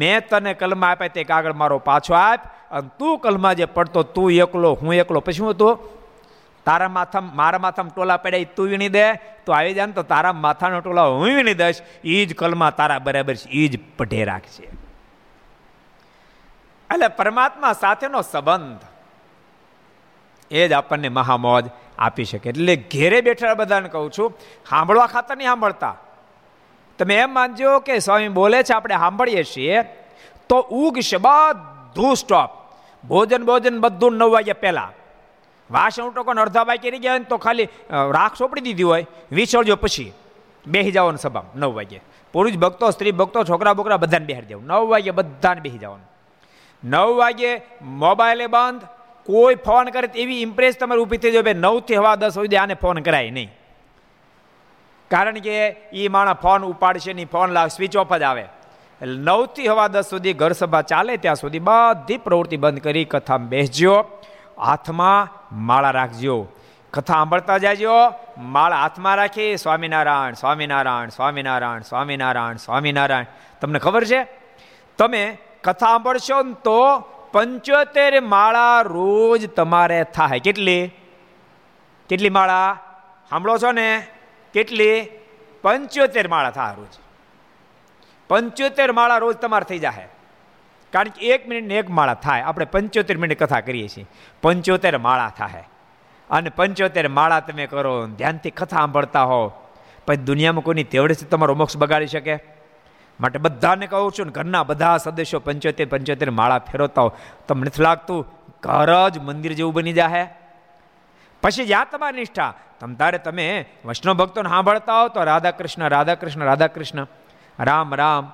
મેં 0.00 0.18
તને 0.30 0.52
કલમાં 0.54 0.90
આપ્યા 0.90 1.14
તે 1.16 1.24
કાગળ 1.24 1.58
મારો 1.60 1.78
પાછો 1.90 2.14
આપ, 2.14 2.40
અને 2.70 2.90
તું 2.98 3.14
કલમાં 3.24 3.54
જે 3.60 3.66
પડતો 3.76 4.02
તું 4.16 4.28
એકલો, 4.44 4.70
હું 4.82 4.92
એકલો. 5.02 5.20
પછી 5.20 5.44
હું 5.44 5.54
હતું 5.54 5.72
તારા 6.66 6.88
માથા 6.88 7.20
મારા 7.20 7.58
માથામાં 7.58 7.94
ટોલા 7.94 8.16
પડ્યા 8.16 8.54
તું 8.56 8.68
વીણી 8.68 8.88
દે. 8.88 9.06
તો 9.46 9.52
આવી 9.52 9.74
જાય 9.74 9.86
તો 9.86 10.02
તારા 10.02 10.32
માથાનો 10.32 10.80
ટોલા 10.80 11.06
હું 11.06 11.24
વીણી 11.24 11.54
દઈશ. 11.54 11.80
એ 12.04 12.26
જ 12.26 12.34
કલમાં 12.34 12.76
તારા 12.76 12.98
બરાબર 12.98 13.34
છે. 13.34 13.48
એ 13.50 13.68
જ 13.68 13.80
પઢે 13.98 14.24
રાખશે 14.24 14.62
એટલે 16.90 17.08
પરમાત્મા 17.08 17.72
સાથેનો 17.72 18.22
સંબંધ 18.22 18.84
એ 20.50 20.68
જ 20.68 20.72
આપણને 20.72 21.08
મહામોજ 21.08 21.64
આપી 21.98 22.24
શકે. 22.24 22.48
એટલે 22.48 22.76
ઘેરે 22.76 23.20
બેઠા 23.20 23.54
બધાને 23.54 23.88
કહું 23.88 24.10
છું, 24.18 24.34
સાંભળવા 24.70 25.06
ખાતર 25.06 25.36
નહીં 25.36 25.48
સાંભળતા. 25.48 25.96
તમે 26.98 27.14
એમ 27.14 27.30
માનજો 27.30 27.78
કે 27.78 27.98
સ્વામી 27.98 28.28
બોલે 28.28 28.62
છે, 28.62 28.74
આપણે 28.74 28.96
સાંભળીએ 28.96 29.42
છીએ, 29.44 29.82
તો 30.48 30.58
ઉગશે 30.60 31.16
બધું 31.16 32.16
સ્ટોપ 32.16 32.50
ભોજન 33.04 33.42
ભોજન 33.44 33.80
બધું 33.80 34.12
નવ 34.12 34.30
વાગ્યા 34.30 34.54
પહેલાં. 34.60 35.05
વાસણ 35.70 36.08
ઉટકો 36.08 36.30
અડધા 36.32 36.64
બાકી 36.64 36.90
રહી 36.90 37.04
ગયા 37.04 37.18
તો 37.30 37.36
ખાલી 37.38 37.68
રાખ 38.10 38.34
સોંપડી 38.34 38.60
દીધી 38.60 38.82
હોય. 38.82 39.06
વિસળજો 39.32 39.76
પછી. 39.76 40.12
બેસી 40.66 40.92
જવાનું 40.92 41.18
સભા 41.18 41.44
નવ 41.56 41.72
વાગે 41.74 42.00
પુરુષ 42.34 42.56
ભક્તો, 42.56 42.90
સ્ત્રી 42.90 43.12
ભક્તો, 43.12 43.44
છોકરા 43.44 43.74
બોકરા 43.74 43.96
બધાને 43.96 44.26
બેસી 44.26 44.48
જવું 44.50 44.66
નવ 44.66 44.88
વાગે 44.88 45.10
બધાને 45.10 45.60
બેસી 45.60 45.78
જવાનું 45.78 46.08
નવ 46.84 47.16
વાગે 47.16 47.50
મોબાઈલે 47.82 48.46
બંધ. 48.46 48.82
કોઈ 49.26 49.54
ફોન 49.66 49.86
કરે 49.90 50.08
એવી 50.14 50.42
ઇમ્પ્રેસ 50.42 50.76
તમારે 50.80 51.00
ઊભી 51.00 51.18
થઈ 51.18 51.32
જાય 51.32 51.54
નવથી 51.54 51.94
હવા 51.94 52.16
દસ 52.16 52.34
સુધી 52.34 52.56
આને 52.56 52.74
ફોન 52.74 52.98
કરાય 52.98 53.30
નહીં. 53.30 53.50
કારણ 55.10 55.38
કે 55.38 55.54
એ 55.92 56.08
માણસ 56.08 56.42
ફોન 56.42 56.64
ઉપાડશે 56.64 57.12
નહીં, 57.12 57.28
ફોન 57.28 57.50
લાવ 57.50 57.68
સ્વિચ 57.68 57.96
ઓફ 57.96 58.12
જ 58.12 58.22
આવે. 58.22 58.44
એટલે 59.00 59.18
નવથી 59.20 59.66
હવા 59.66 59.88
દસ 59.88 60.06
સુધી 60.10 60.32
ઘર 60.32 60.52
સભા 60.52 60.82
ચાલે, 60.82 61.16
ત્યાં 61.16 61.36
સુધી 61.36 61.58
બધી 61.58 62.18
પ્રવૃત્તિ 62.18 62.56
બંધ 62.56 62.78
કરી, 62.78 63.04
કથામાં 63.04 63.48
બેસજો. 63.48 63.94
હાથમાં 64.60 65.28
માળા 65.56 65.90
રાખજો. 65.90 66.48
કથા 66.90 67.14
સાંભળતા 67.14 67.58
જાજો. 67.58 67.90
માળા 68.38 68.76
હાથમાં 68.76 69.14
રાખી. 69.14 69.56
સ્વામિનારાયણ 69.56 70.32
સ્વામિનારાયણ 70.32 71.08
સ્વામિનારાયણ 71.08 71.80
સ્વામિનારાયણ 71.80 72.56
સ્વામિનારાયણ. 72.56 73.24
તમને 73.60 73.78
ખબર 73.78 74.04
છે? 74.04 74.26
તમે 74.98 75.38
કથા 75.64 75.86
સાંભળશો 75.86 76.42
ને 76.42 76.52
તો 76.52 77.00
પંચોતેર 77.32 78.20
માળા 78.20 78.80
રોજ 78.80 79.54
તમારે 79.54 80.04
થાય. 80.04 80.40
કેટલી? 80.40 80.90
કેટલી 82.08 82.30
માળા? 82.30 82.78
સાંભળો 83.30 83.58
છો 83.58 83.72
ને? 83.72 84.06
કેટલી? 84.52 85.08
પંચોતેર 85.62 86.28
માળા 86.28 86.50
થાય 86.50 86.74
રોજ. 86.74 86.88
પંચોતેર 88.28 88.92
માળા 88.92 89.18
રોજ 89.18 89.36
તમારે 89.36 89.64
થઈ 89.64 89.78
જાય 89.78 90.08
કારણ 90.96 91.08
કે 91.08 91.26
એક 91.26 91.48
મિનિટ 91.48 91.72
એક 91.72 91.90
માળા 91.90 92.14
થાય. 92.14 92.42
આપણે 92.42 92.64
પંચોતેર 92.64 93.16
મિનિટ 93.16 93.42
કથા 93.42 93.60
કરીએ 93.60 93.88
છીએ. 93.88 94.06
પંચોતેર 94.42 94.98
માળા 94.98 95.32
થાય. 95.38 95.68
અને 96.30 96.50
પંચોતેર 96.50 97.08
માળા 97.08 97.40
તમે 97.40 97.66
કરો, 97.66 98.06
ધ્યાનથી 98.06 98.50
કથા 98.50 98.76
સાંભળતા 98.76 99.22
હો. 99.22 99.52
પછી 100.06 100.16
દુનિયામાં 100.16 100.62
કોઈની 100.62 100.84
તેવડેથી 100.84 101.26
તમારો 101.26 101.54
મોક્ષ 101.54 101.76
બગાડી 101.76 102.06
શકે? 102.06 102.38
માટે 103.20 103.38
બધાને 103.38 103.86
કહું 103.86 104.12
છું 104.12 104.26
ને, 104.26 104.32
ઘરના 104.32 104.62
બધા 104.62 104.96
સદસ્યો 104.96 105.40
પંચોતેર 105.40 105.88
પંચોતેર 105.88 106.30
માળા 106.30 106.58
ફેરવતા 106.58 107.02
હો. 107.02 107.12
તમને 107.48 107.66
નથી 107.66 107.82
લાગતું? 107.82 108.26
ઘર 108.62 109.08
જ 109.08 109.18
મંદિર 109.18 109.52
જેવું 109.52 109.74
બની 109.74 109.92
જાય 109.92 110.34
પછી 111.42 111.66
જ્યાં 111.66 111.86
તમારી 111.90 112.16
નિષ્ઠા. 112.16 112.54
તમ 112.80 112.94
તારે 112.94 113.18
તમે 113.18 113.64
વૈષ્ણવ 113.84 114.14
ભક્તોને 114.14 114.48
સાંભળતા 114.48 115.00
હો 115.00 115.08
તો 115.08 115.24
રાધા 115.24 115.50
કૃષ્ણ 115.50 115.88
રાધા 115.88 116.14
કૃષ્ણ 116.14 116.44
રાધા 116.44 116.66
કૃષ્ણ 116.66 117.06
રામ 117.60 117.94
રામ. 117.94 118.32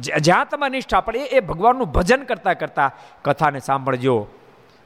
જ્યાં 0.00 0.48
તમારી 0.48 0.70
નિષ્ઠા 0.70 1.00
પડે 1.00 1.18
એ 1.18 1.40
ભગવાનનું 1.40 1.92
ભજન 1.92 2.22
કરતાં 2.22 2.58
કરતાં 2.58 2.92
કથાને 3.22 3.60
સાંભળજો. 3.60 4.26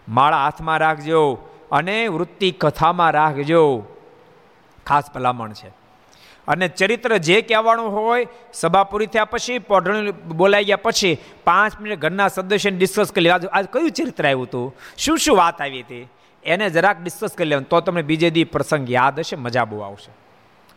માળા 0.08 0.44
હાથમાં 0.44 0.78
રાખજો 0.78 1.38
અને 1.72 2.08
વૃત્તિ 2.08 2.50
કથામાં 2.50 3.10
રાખજો. 3.10 3.84
ખાસ 4.86 5.10
ભલામણ 5.14 5.52
છે. 5.52 5.68
અને 6.48 6.68
ચરિત્ર 6.68 7.16
જે 7.16 7.42
કહેવાનું 7.42 7.92
હોય 7.92 8.26
સભા 8.52 8.84
પૂરી 8.84 9.06
થયા 9.06 9.24
પછી, 9.24 9.58
પોઢણી 9.58 10.10
બોલાઈ 10.10 10.64
ગયા 10.64 10.76
પછી, 10.76 11.18
પાંચ 11.44 11.80
મિનિટ 11.80 11.98
ઘરના 11.98 12.28
સદસ્યને 12.28 12.76
ડિસ્કસ 12.76 13.12
કરી 13.12 13.24
લેવા 13.24 13.40
આજ 13.52 13.66
કયું 13.66 13.90
ચરિત્ર 13.90 14.24
આવ્યું 14.24 14.42
હતું? 14.42 14.76
શું 14.98 15.18
શું 15.18 15.36
વાત 15.36 15.60
આવી 15.60 15.82
હતી? 15.82 16.08
એને 16.44 16.70
જરાક 16.70 17.00
ડિસ્કસ 17.02 17.32
કરી 17.32 17.48
લેવાનું. 17.48 17.68
તો 17.68 17.80
તમને 17.80 18.02
બીજે 18.02 18.30
દી 18.30 18.44
પ્રસંગ 18.44 18.90
યાદ 18.90 19.18
હશે, 19.18 19.36
મજા 19.36 19.64
બહુ 19.64 19.78
આવશે. 19.78 20.29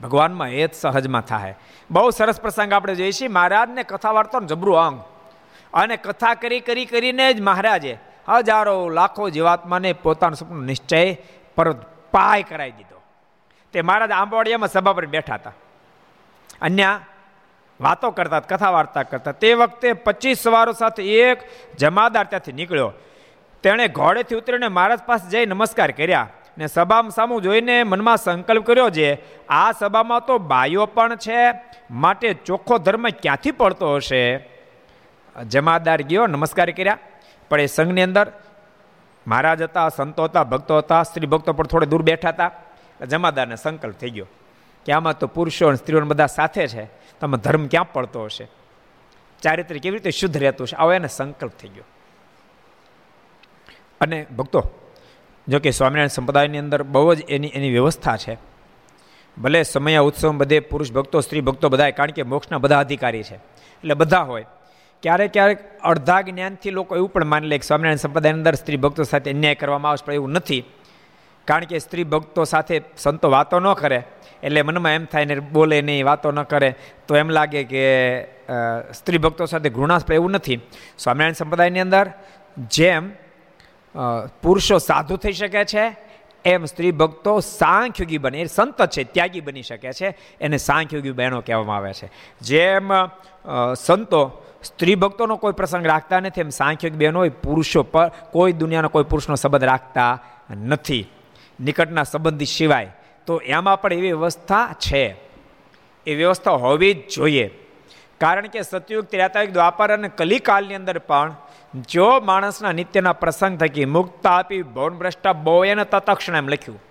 ભગવાનમાં 0.04 0.50
એ 0.50 0.68
જ 0.68 0.74
સહજમાં 0.74 1.22
થાય 1.22 1.56
બહુ 1.92 2.10
સરસ 2.10 2.42
પ્રસંગ 2.42 2.74
આપણે 2.74 2.96
જોઈએ 2.96 3.12
છીએ, 3.12 3.28
મહારાજને 3.28 3.84
કથા 3.84 4.12
વાર્તાનું 4.12 4.48
જબરું 4.48 4.78
અંગ. 4.78 5.02
અને 5.74 5.98
કથા 5.98 6.34
કરી 6.34 6.60
કરી, 6.60 6.86
કરીને 6.86 7.34
જ 7.34 7.42
મહારાજે 7.42 7.98
હજારો, 8.30 8.90
લાખો 8.90 9.30
જીવાત્માને 9.30 9.94
પોતાનું 9.94 10.36
સપનું 10.36 10.66
નિશ્ચય 10.66 11.18
પર 11.56 11.72
પાય 12.12 12.44
કરાવી 12.44 12.72
દીધો. 12.72 13.02
તે 13.74 13.82
મહારાજ 13.82 14.12
આંબોડિયામાં 14.12 14.70
સભા 14.70 14.94
પર 14.94 15.06
બેઠા 15.06 15.34
હતા. 15.34 15.52
અન્ય 16.62 17.00
વાતો 17.82 18.12
કરતા, 18.12 18.40
કથા 18.40 18.70
વાર્તા 18.70 19.04
કરતા. 19.04 19.32
તે 19.32 19.54
વખતે 19.54 19.94
પચીસ 19.94 20.40
સવારો 20.40 20.72
સાથે 20.72 21.04
એક 21.04 21.40
જમાદાર 21.78 22.24
ત્યાંથી 22.24 22.52
નીકળ્યો. 22.52 22.94
તેણે 23.64 23.88
ઘોડેથી 23.88 24.36
ઉતરીને 24.36 24.68
મહારાજ 24.68 25.00
પાસે 25.00 25.30
જઈ 25.30 25.46
નમસ્કાર 25.46 25.92
કર્યા. 25.92 26.28
ને 26.58 26.68
સભામાં 26.68 27.12
સામું 27.12 27.42
જોઈને 27.42 27.84
મનમાં 27.84 28.18
સંકલ્પ 28.18 28.66
કર્યો 28.66 28.90
છે, 28.90 29.22
આ 29.48 29.72
સભામાં 29.72 30.26
તો 30.26 30.38
બાયો 30.38 30.86
પણ 30.86 31.16
છે, 31.16 31.54
માટે 31.92 32.34
ચોખ્ખો 32.34 32.78
ધર્મ 32.78 33.10
ક્યાંથી 33.10 33.52
પડતો 33.52 33.96
હશે? 33.96 34.50
જમાદાર 35.48 36.02
ગયો, 36.02 36.28
નમસ્કાર 36.28 36.72
કર્યા. 36.72 36.98
પણ 37.50 37.62
એ 37.62 37.66
સંઘની 37.66 38.02
અંદર 38.02 38.32
મહારાજ 39.28 39.62
હતા, 39.62 39.90
સંતો 39.90 40.24
હતા, 40.24 40.44
ભક્તો 40.44 40.78
હતા, 40.78 41.04
સ્ત્રી 41.04 41.28
ભક્તો 41.28 41.54
પણ 41.54 41.68
થોડે 41.68 41.86
દૂર 41.86 42.02
બેઠા 42.02 42.30
હતા. 42.30 42.52
જમાદારને 43.08 43.56
સંકલ્પ 43.56 43.96
થઈ 43.96 44.10
ગયો 44.10 44.26
કે 44.86 44.94
આમાં 44.94 45.18
તો 45.18 45.28
પુરુષો 45.28 45.68
અને 45.68 45.76
સ્ત્રીઓ 45.76 46.02
બધા 46.02 46.26
સાથે 46.26 46.68
છે 46.68 46.86
તમે 47.20 47.38
ધર્મ 47.38 47.68
ક્યાં 47.68 47.92
પડતો 47.92 48.24
હશે? 48.24 48.48
ચારિત્ર 49.42 49.78
કેવી 49.78 49.98
રીતે 49.98 50.12
શુદ્ધ 50.12 50.38
રહેતું 50.38 50.68
હશે? 50.68 50.76
આવો 50.76 50.94
એને 50.94 51.08
સંકલ્પ 51.08 51.52
થઈ 51.52 51.68
ગયો. 51.68 51.84
અને 54.02 54.26
ભક્તો 54.38 54.83
જો 55.48 55.60
કે 55.60 55.72
સ્વામિનારાયણ 55.72 56.08
સંપ્રદાયની 56.08 56.58
અંદર 56.58 56.84
બહુ 56.84 57.14
જ 57.16 57.22
એની 57.30 57.48
એની 57.48 57.72
વ્યવસ્થા 57.72 58.18
છે. 58.18 58.38
ભલે 59.42 59.64
સમયા, 59.64 60.02
ઉત્સવ 60.02 60.32
બધે 60.32 60.60
પુરુષ 60.60 60.92
ભક્તો, 60.92 61.22
સ્ત્રી 61.22 61.42
ભક્તો 61.42 61.70
બધાય, 61.70 61.92
કારણ 61.92 62.12
કે 62.12 62.24
મોક્ષના 62.24 62.58
બધા 62.58 62.80
અધિકારી 62.80 63.24
છે. 63.24 63.36
એટલે 63.36 63.94
બધા 63.94 64.20
હોય. 64.20 64.46
ક્યારેક 65.04 65.34
ક્યારેક 65.34 65.82
અડધા 65.82 66.22
જ્ઞાનથી 66.22 66.70
લોકો 66.70 66.96
એવું 66.96 67.10
પણ 67.10 67.26
માની 67.26 67.48
લે 67.48 67.58
કે 67.58 67.68
સ્વામિનારાયણ 67.68 67.96
સંપ્રદાયની 67.96 68.40
અંદર 68.40 68.54
સ્ત્રી 68.54 68.78
ભક્તો 68.78 69.04
સાથે 69.04 69.32
અન્યાય 69.32 69.56
કરવામાં 69.56 69.90
આવશે 69.90 70.06
પણ 70.06 70.14
એવું 70.14 70.30
નથી. 70.30 70.64
કારણ 71.46 71.64
કે 71.64 71.80
સ્ત્રી 71.80 72.04
ભક્તો 72.04 72.44
સાથે 72.44 72.82
સંતો 72.98 73.30
વાતો 73.30 73.60
ન 73.60 73.74
કરે. 73.74 74.04
એટલે 74.44 74.62
મનમાં 74.62 74.92
એમ 74.92 75.06
થાય 75.06 75.26
ને 75.26 75.40
બોલે 75.40 75.82
નહીં, 75.82 76.06
વાતો 76.06 76.32
ન 76.32 76.44
કરે. 76.44 76.76
તો 77.08 77.16
એમ 77.16 77.30
લાગે 77.30 77.64
કે 77.64 78.24
સ્ત્રી 78.94 79.18
ભક્તો 79.18 79.46
સાથે 79.46 79.70
ઘૃણાસ્પદ 79.70 80.14
એવું 80.14 80.32
નથી. 80.32 80.60
સ્વામિનારાયણ 80.98 81.34
સંપ્રદાયની 81.34 81.80
અંદર 81.80 82.12
જેમ 82.68 83.12
પુરુષો 84.42 84.78
સાધુ 84.78 85.18
થઈ 85.18 85.32
શકે 85.32 85.66
છે, 85.66 85.96
એમ 86.46 86.66
સ્ત્રી 86.66 86.92
ભક્તો 86.92 87.40
સાંખ્યોગી 87.40 88.18
બને 88.18 88.46
સંત 88.46 88.86
છે, 88.86 89.04
ત્યાગી 89.04 89.42
બની 89.42 89.62
શકે 89.62 89.94
છે, 89.94 90.18
એને 90.42 90.58
સાંખ્યોગી 90.58 91.12
બહેનો 91.12 91.42
કહેવામાં 91.42 91.76
આવે 91.76 91.94
છે. 91.94 92.10
જેમ 92.42 92.92
સંતો 93.74 94.44
સ્ત્રી 94.64 94.96
ભક્તોનો 94.96 95.36
કોઈ 95.36 95.54
પ્રસંગ 95.54 95.88
રાખતા 95.88 96.20
નથી, 96.20 96.42
એમ 96.42 96.50
સાંખ્યોગી 96.50 96.98
બહેનો 96.98 97.20
હોય, 97.20 97.30
પુરુષો 97.30 97.84
પર 97.84 98.12
કોઈ 98.32 98.52
દુનિયાનો 98.52 98.90
કોઈ 98.90 99.04
પુરુષનો 99.04 99.36
સંબંધ 99.36 99.64
રાખતા 99.64 100.24
નથી. 100.66 101.10
નિકટના 101.60 102.04
સંબંધી 102.04 102.46
સિવાય. 102.46 102.96
તો 103.26 103.38
એમાં 103.38 103.82
પણ 103.82 103.94
એવી 103.94 104.02
વ્યવસ્થા 104.02 104.76
છે. 104.80 105.16
એ 106.08 106.16
વ્યવસ્થા 106.16 106.52
હોવી 106.52 106.94
જ 106.94 107.16
જોઈએ. 107.16 107.52
કારણ 108.22 108.48
કે 108.48 108.62
સતયુગ 108.62 109.06
ત્રેતાયુગ 109.06 109.52
દ્વાપર 109.52 109.94
અને 109.94 110.08
કલિકાલની 110.08 110.76
અંદર 110.76 110.98
પણ 110.98 111.36
જો 111.90 112.20
માણસના 112.20 112.72
નિત્યના 112.72 113.14
પ્રસંગ 113.14 113.58
થકી 113.58 113.86
મુક્ત 113.86 114.28
આપી 114.28 114.62
ભવન 114.62 114.98
ભ્રષ્ટા 114.98 115.34
બહુ 115.34 115.64
એને 115.64 115.84
તતક્ષણ 115.84 116.36
એમ 116.36 116.48
લખ્યું 116.48 116.82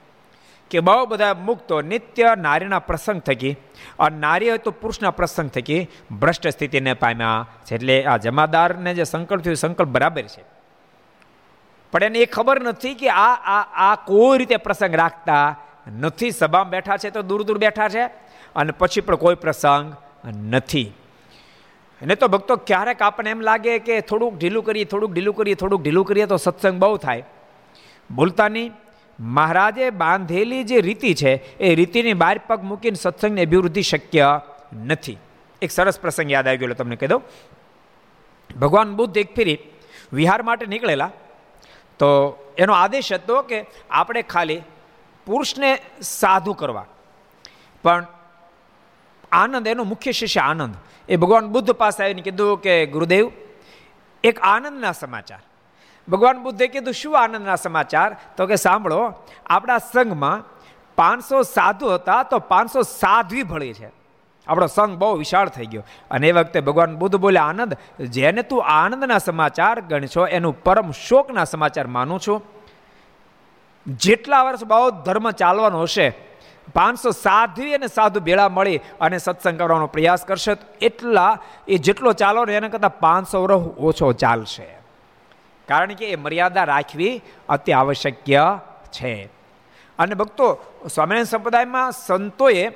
કે 0.70 0.80
બહુ 0.80 1.06
બધા 1.06 1.35
મુક્તો 1.35 1.80
નિત્ય 1.80 2.35
નારીના 2.35 2.78
પ્રસંગ 2.78 3.20
થકી 3.20 3.56
અને 3.98 4.18
નારી 4.18 4.48
હોય 4.48 4.58
તો 4.58 4.70
પુરુષના 4.70 5.11
પ્રસંગ 5.11 5.50
થકી 5.50 5.88
ભ્રષ્ટ 6.20 6.48
સ્થિતિને 6.48 6.94
પામ્યા 6.94 7.46
છે. 7.64 7.74
એટલે 7.74 8.04
આ 8.04 8.16
જમાદારને 8.16 8.94
જે 8.94 9.04
સંકલ્પ 9.04 9.42
થયું 9.42 9.56
સંકલ્પ 9.56 9.88
બરાબર 9.88 10.22
છે. 10.22 10.42
પણ 11.92 12.02
એને 12.02 12.18
એ 12.18 12.26
ખબર 12.26 12.62
નથી 12.62 12.94
કે 12.94 13.08
આ 13.08 13.35
આ 13.56 13.90
આ 13.90 13.94
કોઈ 13.94 14.38
રીતે 14.38 14.56
પ્રસંગ 14.56 14.94
રાખતા 14.94 15.56
નથી. 16.00 16.30
સભામાં 16.30 16.70
બેઠા 16.70 16.96
છે 16.96 17.11
તો 17.11 17.22
દૂર 17.22 17.42
દૂર 17.42 17.58
બેઠા 17.58 17.88
છે 17.88 18.04
અને 18.56 18.72
પછી 18.72 19.00
પણ 19.00 19.14
કોઈ 19.14 19.35
પ્રસંગ 19.35 19.92
નથી. 20.50 20.92
એને 22.02 22.14
તો 22.14 22.28
ભક્તો 22.28 22.56
ક્યારેક 22.56 23.02
આપણને 23.02 23.30
એમ 23.30 23.40
લાગે 23.40 23.78
કે 23.78 24.00
થોડુંક 24.00 24.38
ઢીલું 24.38 24.64
કરીએ, 24.64 24.84
થોડુંક 24.84 25.14
ઢીલું 25.14 25.34
કરીએ, 25.34 25.54
થોડુંક 25.54 25.82
ઢીલું 25.82 26.04
કરીએ 26.04 26.26
તો 26.26 26.36
સત્સંગ 26.36 26.78
બહુ 26.78 26.96
થાય. 26.96 27.24
ભૂલતા 28.10 28.48
મહારાજે 29.20 29.90
બાંધેલી 29.90 30.64
જે 30.64 30.80
રીતિ 30.80 31.14
છે, 31.14 31.58
એ 31.58 31.74
રીતિની 31.74 32.12
બાર 32.12 32.40
પગ 32.46 32.62
મૂકીને 32.62 32.94
સત્સંગની 32.94 33.44
અભિવૃદ્ધિ 33.44 33.82
શક્ય 33.82 34.40
નથી. 34.86 35.18
એક 35.62 35.70
સરસ 35.70 36.00
પ્રસંગ 36.00 36.32
યાદ 36.32 36.48
આવી 36.48 36.56
ગયો 36.56 36.74
તમને 36.74 36.96
કહી 36.96 37.06
દઉં. 37.06 37.22
ભગવાન 38.60 38.96
બુદ્ધ 38.96 39.18
એક 39.18 39.34
ફેરી 39.34 39.58
વિહાર 40.12 40.42
માટે 40.42 40.66
નીકળેલા. 40.66 41.10
તો 41.98 42.36
એનો 42.58 42.72
આદેશ 42.72 43.12
હતો 43.12 43.42
કે 43.42 43.66
આપણે 43.90 44.22
ખાલી 44.22 44.62
પુરુષને 45.26 45.78
સાધુ 46.02 46.52
કરવા. 46.52 46.86
પણ 47.82 48.06
આનંદ, 49.33 49.66
એનો 49.66 49.85
મુખ્ય 49.85 50.12
શિષ્ય 50.12 50.40
આનંદ. 50.40 50.75
એ 51.09 51.16
ભગવાન 51.16 51.47
બુદ્ધ 51.47 51.71
પાસે 51.71 52.05
આવીને 52.05 52.23
કીધું 52.23 52.61
કે, 52.61 52.87
ગુરુદેવ, 52.87 53.31
એક 54.25 54.38
આનંદના 54.42 54.92
સમાચાર. 54.92 55.38
ભગવાન 56.09 56.42
બુદ્ધે 56.42 56.66
કીધું, 56.66 56.95
શું 56.95 57.23
આનંદના 57.23 57.57
સમાચાર? 57.57 58.16
તો 58.37 58.47
કે, 58.47 58.57
સાંભળો, 58.57 59.14
આપણા 59.47 59.79
સંઘમાં 59.79 60.45
પાંચસો 60.97 61.42
સાધુ 61.42 61.87
હતા, 61.87 62.23
તો 62.23 62.38
પાંચસો 62.38 62.83
સાધ્વી 62.83 63.42
ભળી 63.42 63.75
છે. 63.75 63.90
આપણો 64.47 64.66
સંઘ 64.66 64.99
બહુ 64.99 65.16
વિશાળ 65.16 65.49
થઈ 65.49 65.66
ગયો. 65.66 65.83
અને 66.11 66.29
એ 66.29 66.33
વખતે 66.33 66.61
ભગવાન 66.61 66.97
બુદ્ધ 66.97 67.16
બોલે 67.16 67.40
આનંદ, 67.40 67.77
જેને 68.01 68.42
તું 68.42 68.64
આનંદના 68.64 69.18
સમાચાર 69.18 69.81
ગણશો, 69.81 70.27
એનું 70.27 70.62
પરમ 70.62 70.90
શોકના 70.90 71.45
સમાચાર 71.45 71.87
માનું 71.87 72.21
છું. 72.27 72.42
જેટલા 73.87 74.42
વર્ષ 74.42 74.64
બહુ 74.64 74.90
ધર્મ 74.90 75.31
ચાલવાનો 75.31 75.83
હશે 75.83 76.32
પાંચસો 76.74 77.11
સાધ્વી 77.11 77.74
અને 77.74 77.87
સાધુ 77.87 78.20
ભેળા 78.20 78.48
મળી 78.48 78.80
અને 79.00 79.18
સત્સંગ 79.18 79.58
કરવાનો 79.58 79.87
પ્રયાસ 79.87 80.24
કરશે. 80.24 80.56
એટલા 80.82 81.38
એ 81.68 81.76
જેટલો 81.76 82.12
ચાલો 82.12 82.44
ને 82.44 82.54
એના 82.54 82.68
કરતાં 82.68 82.98
પાંચસો 82.98 83.42
વર્ષ 83.42 83.78
ઓછો 83.78 84.12
ચાલશે. 84.12 84.66
કારણ 85.68 85.92
કે 85.92 86.11
એ 86.11 86.16
મર્યાદા 86.16 86.64
રાખવી 86.64 87.22
અતિ 87.48 87.72
આવશ્યક 87.72 88.14
છે. 88.92 89.28
અને 89.98 90.14
ભક્તો, 90.14 90.58
સ્વામિનારાયણ 90.94 91.24
સંપ્રદાયમાં 91.24 91.92
સંતોએ 91.92 92.68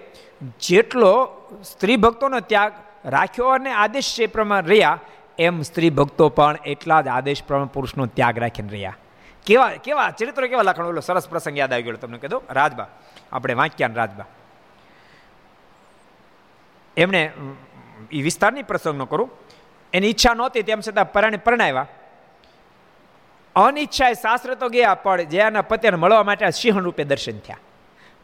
જેટલો 0.61 1.29
સ્ત્રી 1.65 1.97
ભક્તોનો 1.97 2.41
ત્યાગ 2.41 2.73
રાખ્યો 3.05 3.49
અને 3.49 3.73
આદેશ 3.73 4.21
એ 4.21 4.27
પ્રમાણે 4.27 4.69
રહ્યા, 4.69 4.99
એમ 5.39 5.63
સ્ત્રી 5.63 5.91
ભક્તો 5.91 6.29
પણ 6.29 6.57
એટલા 6.67 7.01
જ 7.01 7.09
આદેશ 7.09 7.43
પ્રમાણે 7.45 7.75
પુરુષનો 7.75 8.07
ત્યાગ 8.07 8.39
રાખીને 8.39 8.69
રહ્યા. 8.69 8.97
કેવા 9.47 9.69
કેવા 9.69 10.11
ચરિત્રો 10.11 10.49
કેવા 10.49 10.63
લખણ? 10.63 10.87
ઓલો 10.87 11.01
સરસ 11.01 11.29
પ્રસંગ 11.29 11.59
યાદ 11.59 11.73
આવી 11.73 11.83
ગયો 11.83 11.97
તમને 11.97 12.19
કીધું 12.19 12.43
રાજબા. 12.51 12.89
આપણે 13.33 13.55
વાંક્યાન 13.55 13.95
રાજબા. 13.95 14.27
એમણે 16.97 17.33
એ 18.13 18.23
વિસ્તારની 18.23 18.63
પ્રસંગ 18.63 19.03
ન 19.03 19.05
કરું. 19.05 19.31
એની 19.93 20.07
ઈચ્છા 20.07 20.35
નહોતી, 20.35 20.63
તેમ 20.63 20.81
છતાં 20.81 21.13
પરાણે 21.13 21.37
પરણાવ્યા. 21.37 21.87
અનિચ્છાએ 23.57 24.15
શાસ્ત્ર 24.15 24.55
તો 24.55 24.69
ગયા, 24.69 24.95
પણ 24.95 25.23
જે 25.23 25.39
એના 25.39 25.63
પતિને 25.63 25.97
મળવા 25.97 26.23
માટે 26.23 26.51
સિંહણ 26.51 26.83
રૂપે 26.83 27.05
દર્શન 27.05 27.39
થયા. 27.39 27.59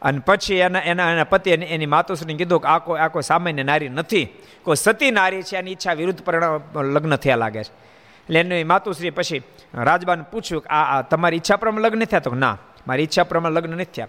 અને 0.01 0.19
પછી 0.19 0.55
એના 0.55 0.79
એના 0.79 1.11
એના 1.11 1.23
પતિ 1.23 1.51
એની 1.51 1.85
માતુશ્રીને 1.85 2.37
કીધું 2.37 2.61
કે 2.61 2.67
આ 2.67 2.79
કોઈ 2.79 2.99
આ 2.99 3.07
કોઈ 3.07 3.21
સામાન્ય 3.21 3.63
નારી 3.63 3.89
નથી. 3.89 4.25
કોઈ 4.63 4.75
સતી 4.75 5.11
નારી 5.11 5.43
છે, 5.43 5.57
એની 5.57 5.71
ઈચ્છા 5.71 5.93
વિરુદ્ધ 5.93 6.23
પરિણામ 6.23 6.81
લગ્ન 6.81 7.15
થયા 7.15 7.35
લાગે 7.35 7.63
છે. 7.63 7.92
એટલે 8.27 8.39
એની 8.39 8.63
માતુશ્રી 8.63 9.09
પછી 9.09 9.41
રાજબાને 9.73 10.23
પૂછ્યું 10.31 10.63
કે 10.63 10.69
આ 10.69 11.01
તમારી 11.01 11.35
ઈચ્છા 11.35 11.57
પ્રમાણે 11.57 11.87
લગ્ન 11.87 12.03
થયા? 12.05 12.19
તો 12.19 12.35
ના, 12.35 12.57
મારી 12.87 13.03
ઈચ્છા 13.03 13.23
પ્રમાણે 13.23 13.55
લગ્ન 13.55 13.73
નથી 13.73 13.85
થયા. 13.85 14.07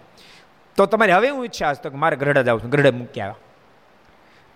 તો 0.77 0.85
તમારી 0.85 1.11
હવે 1.11 1.29
હું 1.29 1.45
ઈચ્છા 1.45 1.69
હશે 1.69 1.89
તો 1.89 1.97
મારે 1.97 2.15
ગરડા 2.15 2.41
જાઉં 2.41 2.63
છું, 2.63 2.69
ગઢડે 2.69 2.91
મૂકી 2.91 3.21
આવ્યા. 3.21 3.35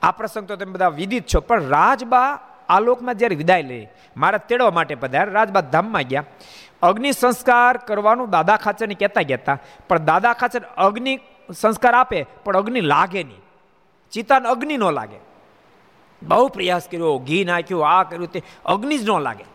આ 0.02 0.12
પ્રસંગ 0.12 0.48
તો 0.48 0.56
તમે 0.56 0.72
બધા 0.72 0.88
વિદિત 0.88 1.26
છો, 1.28 1.41
પણ 1.41 1.67
રાજબા 1.67 2.39
આ 2.69 2.80
લોકમાં 2.80 3.15
જ્યારે 3.15 3.36
વિદાય 3.36 3.62
લે, 3.62 3.89
મારા 4.17 4.38
તેડવા 4.38 4.72
માટે 4.72 4.95
પધાર 4.95 5.30
રાજબા 5.30 5.62
ધામમાં 5.62 6.04
ગયા. 6.04 6.24
અગ્નિ 6.82 7.12
સંસ્કાર 7.12 7.78
કરવાનું 7.78 8.30
દાદા 8.30 8.58
ખાચરને 8.58 8.93
કહેતા 8.93 9.22
કહેતા 9.22 9.58
પણ 9.88 10.06
દાદા 10.06 10.34
ખાચર 10.34 10.62
અગ્નિ 10.78 11.19
સંસ્કાર 11.54 11.93
આપે, 11.93 12.26
પણ 12.43 12.58
અગ્નિ 12.58 12.82
લાગે 12.82 13.24
નહીં. 13.24 13.41
ચિતાને 14.12 14.48
અગ્નિ 14.50 14.78
ન 14.78 14.84
લાગે. 14.91 15.19
બહુ 16.24 16.48
પ્રયાસ 16.48 16.88
કર્યો, 16.92 17.18
ઘી 17.18 17.46
નાખ્યું, 17.46 17.90
આ 17.90 18.04
કર્યું 18.04 18.28
તે, 18.28 18.44
અગ્નિ 18.66 18.98
જ 18.98 19.10
ન 19.10 19.20
લાગે. 19.20 19.46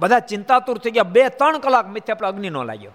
બધા 0.00 0.18
ચિંતાતુર 0.18 0.78
થઈ 0.78 0.90
ગયા, 0.90 1.02
બે 1.02 1.28
ત્રણ 1.28 1.58
કલાક 1.58 1.88
મિથ્યા 1.88 2.14
આપણે 2.14 2.28
અગ્નિ 2.28 2.50
ન 2.50 2.56
લાગ્યો. 2.56 2.90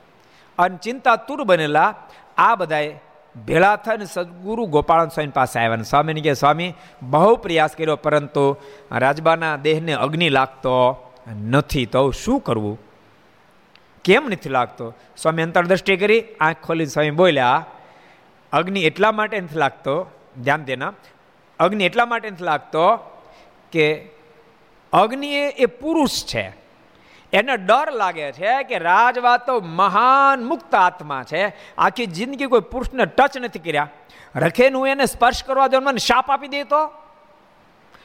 અને 0.60 0.78
ચિંતાતુર 0.78 1.44
બનેલા 1.44 1.96
આ 2.38 2.56
બધાએ 2.56 3.00
ભેળા 3.46 3.76
થઈને 3.76 4.06
સદગુરુ 4.06 4.66
ગોપાલ 4.66 5.08
સ્વામી 5.08 5.30
પાસે 5.30 5.60
આવ્યા 5.60 5.74
અને 5.74 5.84
સ્વામીને 5.84 6.22
કે 6.22 6.34
સ્વામી, 6.34 6.74
બહુ 7.04 7.36
પ્રયાસ 7.36 7.76
કર્યો, 7.76 7.96
પરંતુ 7.96 8.56
રાજબાના 8.92 9.56
દેહને 9.56 9.94
અગ્નિ 9.94 10.30
લાગતો 10.30 11.06
નથી, 11.50 11.86
તો 11.86 12.12
શું 12.12 12.40
કરવું? 12.40 12.80
કેમ 14.04 14.26
નથી 14.26 14.50
લાગતો? 14.50 14.94
સ્વામી 15.18 15.42
અંતરદ્રષ્ટિ 15.42 15.98
કરી, 15.98 16.24
આંખ 16.40 16.56
ખોલી 16.64 16.86
સ્વામી 16.86 17.12
બોલ્યા, 17.12 17.66
અગ્નિ 18.54 18.82
એટલા 18.82 19.12
માટે 19.12 19.40
નથી 19.40 19.56
લાગતો, 19.56 20.12
ધ્યાન 20.44 20.64
દેના 20.64 20.94
અગ્નિ 21.64 21.84
એટલા 21.84 22.06
માટે 22.06 22.30
નથી 22.30 22.44
લાગતો 22.44 22.96
કે 23.72 24.10
અગ્નિ 24.94 25.28
એ 25.36 25.66
પુરુષ 25.66 26.26
છે. 26.26 26.54
એને 27.34 27.58
ડર 27.58 27.92
લાગે 27.92 28.32
છે 28.32 28.64
કે 28.64 28.78
રાજવા 28.78 29.38
તો 29.38 29.60
મહાન 29.60 30.44
મુક્ત 30.44 30.76
આત્મા 30.76 31.24
છે. 31.24 31.54
આખી 31.78 32.06
જિંદગી 32.06 32.46
કોઈ 32.46 32.60
પુરુષને 32.60 33.06
ટચ 33.06 33.38
નથી 33.38 33.60
કર્યા. 33.60 33.90
રખેનું 34.36 34.88
એને 34.88 35.06
સ્પર્શ 35.06 35.44
કરવા 35.44 35.68
દો 35.68 35.80
મને 35.80 35.98
શાપ 35.98 36.32
આપી 36.32 36.48
દે 36.48 36.64
તો? 36.64 36.92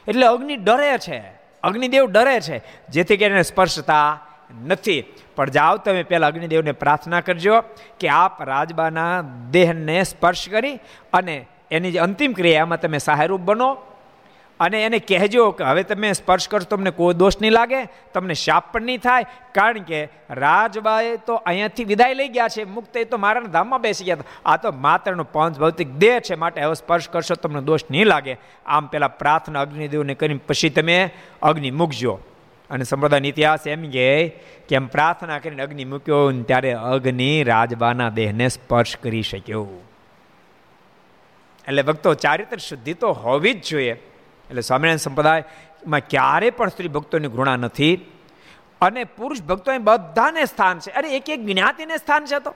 એટલે 0.08 0.26
અગ્નિ 0.26 0.56
ડરે 0.56 0.98
છે. 0.98 1.22
અગ્નિદેવ 1.62 2.06
ડરે 2.06 2.40
છે. 2.40 2.62
જેથી 2.88 3.16
કરીને 3.16 3.42
સ્પર્શતા 3.42 4.20
નથી. 4.66 5.04
પણ 5.36 5.50
જાઓ 5.50 5.76
તમે 5.76 6.02
પહેલાં 6.02 6.30
અગ્નિદેવને 6.30 6.72
પ્રાર્થના 6.72 7.20
કરજો 7.20 7.60
કે 8.00 8.08
આપ 8.08 8.42
રાજબાના 8.42 9.24
દેહને 9.50 10.02
સ્પર્શ 10.02 10.48
કરી 10.48 10.78
અને 11.12 11.46
એની 11.70 11.90
જે 11.90 11.98
અંતિમ 11.98 12.32
ક્રિયામાં 12.32 12.80
તમે 12.80 12.98
સહાયરૂપ 12.98 13.40
બનો 13.40 13.78
અને 14.60 14.82
એને 14.82 14.98
કહેજો 14.98 15.50
કે 15.50 15.64
હવે 15.64 15.82
તમે 15.82 16.12
સ્પર્શ 16.12 16.48
કરશો, 16.48 16.64
તમને 16.64 16.90
કોઈ 16.90 17.14
દોષ 17.14 17.40
નહીં 17.40 17.52
લાગે, 17.52 17.88
તમને 18.14 18.34
શાપ 18.34 18.72
પણ 18.72 18.82
નહીં 18.82 18.98
થાય, 18.98 19.22
કારણ 19.54 19.82
કે 19.82 20.08
રાજબાએ 20.30 21.16
તો 21.16 21.34
અહીંયાથી 21.34 21.84
વિદાય 21.84 22.14
લઈ 22.14 22.28
ગયા 22.28 22.48
છે, 22.48 22.64
મુક્ત 22.64 22.96
એ 22.96 23.04
તો 23.04 23.16
મારા 23.16 23.40
ધામમાં 23.40 23.80
બેસી 23.80 24.04
ગયા 24.04 24.16
આ 24.46 24.56
તો 24.56 24.72
માત્રનો 24.72 25.24
પંચ 25.24 25.58
ભૌતિક 25.58 25.88
દેહ 25.88 26.20
છે, 26.20 26.34
માટે 26.34 26.60
હવે 26.60 26.74
સ્પર્શ 26.74 27.08
કરશો, 27.08 27.34
તમને 27.34 27.60
દોષ 27.60 27.84
નહીં 27.90 28.06
લાગે. 28.06 28.38
આમ 28.66 28.86
પહેલાં 28.86 29.18
પ્રાર્થના 29.18 29.60
અગ્નિદેવને 29.60 30.14
કરીને 30.14 30.40
પછી 30.46 30.68
તમે 30.68 31.10
અગ્નિ 31.42 31.70
મૂકજો. 31.70 32.20
અને 32.70 32.84
સંપ્રદાયનો 32.84 33.26
ઇતિહાસ 33.26 33.66
એમ 33.66 33.90
કહે 33.90 34.28
કે 34.68 34.74
એમ 34.74 34.86
પ્રાર્થના 34.86 35.38
કરીને 35.38 35.62
અગ્નિ 35.62 35.84
મૂક્યો 35.84 36.32
ત્યારે 36.32 36.72
અગ્નિ 36.72 37.44
રાજબાના 37.44 38.08
દેહને 38.08 38.48
સ્પર્શ 38.48 38.96
કરી 38.96 39.22
શક્યો. 39.22 39.66
એટલે 41.68 41.82
ભક્તો 41.82 42.14
ચારિત્ર 42.14 42.56
શુદ્ધિ 42.56 42.94
તો 42.94 43.12
હોવી 43.12 43.52
જ 43.52 43.62
જોઈએ. 43.68 43.92
એટલે 44.50 44.60
સ્વામિનારાયણ 44.60 44.96
સંપ્રદાયમાં 44.96 46.00
ક્યારે 46.00 46.50
પણ 46.50 46.68
સ્ત્રી 46.68 46.88
ભક્તોની 46.88 47.28
ઘૃણા 47.28 47.56
નથી. 47.56 47.96
અને 48.80 49.04
પુરુષ 49.04 49.42
ભક્તો 49.42 49.78
બધાને 49.78 50.44
સ્થાન 50.44 50.78
છે. 50.78 50.90
અરે 50.90 51.16
એક 51.16 51.30
એક 51.30 51.46
જ્ઞાતિને 51.46 51.96
સ્થાન 51.96 52.24
છે 52.24 52.38
તો. 52.38 52.54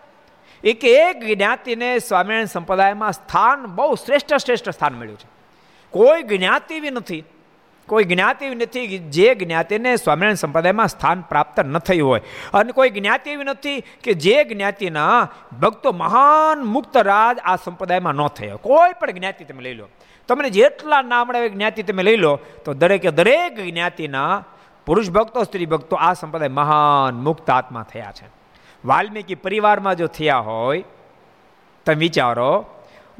એક 0.65 0.85
એક 0.85 1.37
જ્ઞાતિને 1.37 1.99
સ્વામિનારાયણ 1.99 2.45
સંપ્રદાયમાં 2.45 3.13
સ્થાન 3.13 3.67
બહુ 3.67 3.95
શ્રેષ્ઠ 3.95 4.35
શ્રેષ્ઠ 4.35 4.69
સ્થાન 4.69 4.95
મળ્યું 4.95 5.19
છે. 5.19 5.29
કોઈ 5.91 6.23
જ્ઞાતિ 6.23 6.81
બી 6.81 6.91
નથી. 6.91 7.25
કોઈ 7.93 8.05
જ્ઞાતિ 8.05 8.49
નથી 8.49 8.99
જે 8.99 9.35
જ્ઞાતિને 9.35 9.97
સ્વામિનારાયણ 9.97 10.35
સંપ્રદાયમાં 10.35 10.89
સ્થાન 10.89 11.21
પ્રાપ્ત 11.21 11.61
ન 11.61 11.79
થયું 11.79 12.09
હોય. 12.09 12.21
અને 12.55 12.73
કોઈ 12.73 12.91
જ્ઞાતિ 12.91 13.31
એવી 13.31 13.45
નથી 13.45 13.81
કે 13.81 14.15
જે 14.15 14.45
જ્ઞાતિના 14.45 15.29
ભક્તો 15.63 15.93
મહાન 15.93 16.65
મુક્ત 16.65 16.97
રાજ 16.97 17.39
આ 17.45 17.57
સંપ્રદાયમાં 17.57 18.15
ન 18.15 18.29
થયો 18.29 18.57
કોઈ 18.57 18.93
પણ 19.01 19.11
જ્ઞાતિ 19.11 19.45
તમે 19.45 19.63
લઈ 19.63 19.75
લો. 19.75 19.89
તમને 20.29 20.51
જેટલા 20.51 21.03
નામડા 21.03 21.47
જ્ઞાતિ 21.47 21.83
તમે 21.83 22.03
લઈ 22.03 22.17
લો, 22.17 22.37
તો 22.65 22.75
દરેકે 22.75 23.11
દરેક 23.11 23.61
જ્ઞાતિના 23.61 24.45
પુરુષ 24.87 25.11
ભક્તો, 25.11 25.45
સ્ત્રી 25.45 25.67
ભક્તો 25.67 25.97
આ 25.97 26.13
સંપ્રદાય 26.13 26.49
મહાન 26.49 27.15
મુક્ત 27.21 27.51
આત્મા 27.51 27.83
થયા 27.93 28.13
છે. 28.13 28.27
વાલ્મીકી 28.85 29.35
પરિવારમાં 29.35 29.97
જો 29.97 30.07
થયા 30.07 30.39
હોય, 30.39 30.85
તમે 31.85 31.95
વિચારો 31.95 32.65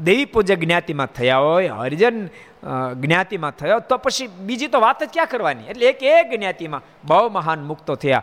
દેવી 0.01 0.25
પૂજક 0.25 0.59
જ્ઞાતિમાં 0.59 1.07
થયા 1.07 1.39
હોય, 1.39 1.69
હરિજન 1.69 2.29
જ્ઞાતિમાં 2.63 3.51
થયો, 3.53 3.79
તો 3.81 3.97
પછી 3.99 4.27
બીજી 4.27 4.69
તો 4.69 4.81
વાત 4.81 5.03
જ 5.03 5.09
ક્યાં 5.13 5.27
કરવાની? 5.27 5.67
એટલે 5.67 5.87
એક 5.87 6.03
એક 6.03 6.31
જ્ઞાતિમાં 6.31 6.83
બહુ 7.05 7.29
મહાન 7.29 7.65
મુક્તો 7.65 7.95
થયા. 7.95 8.23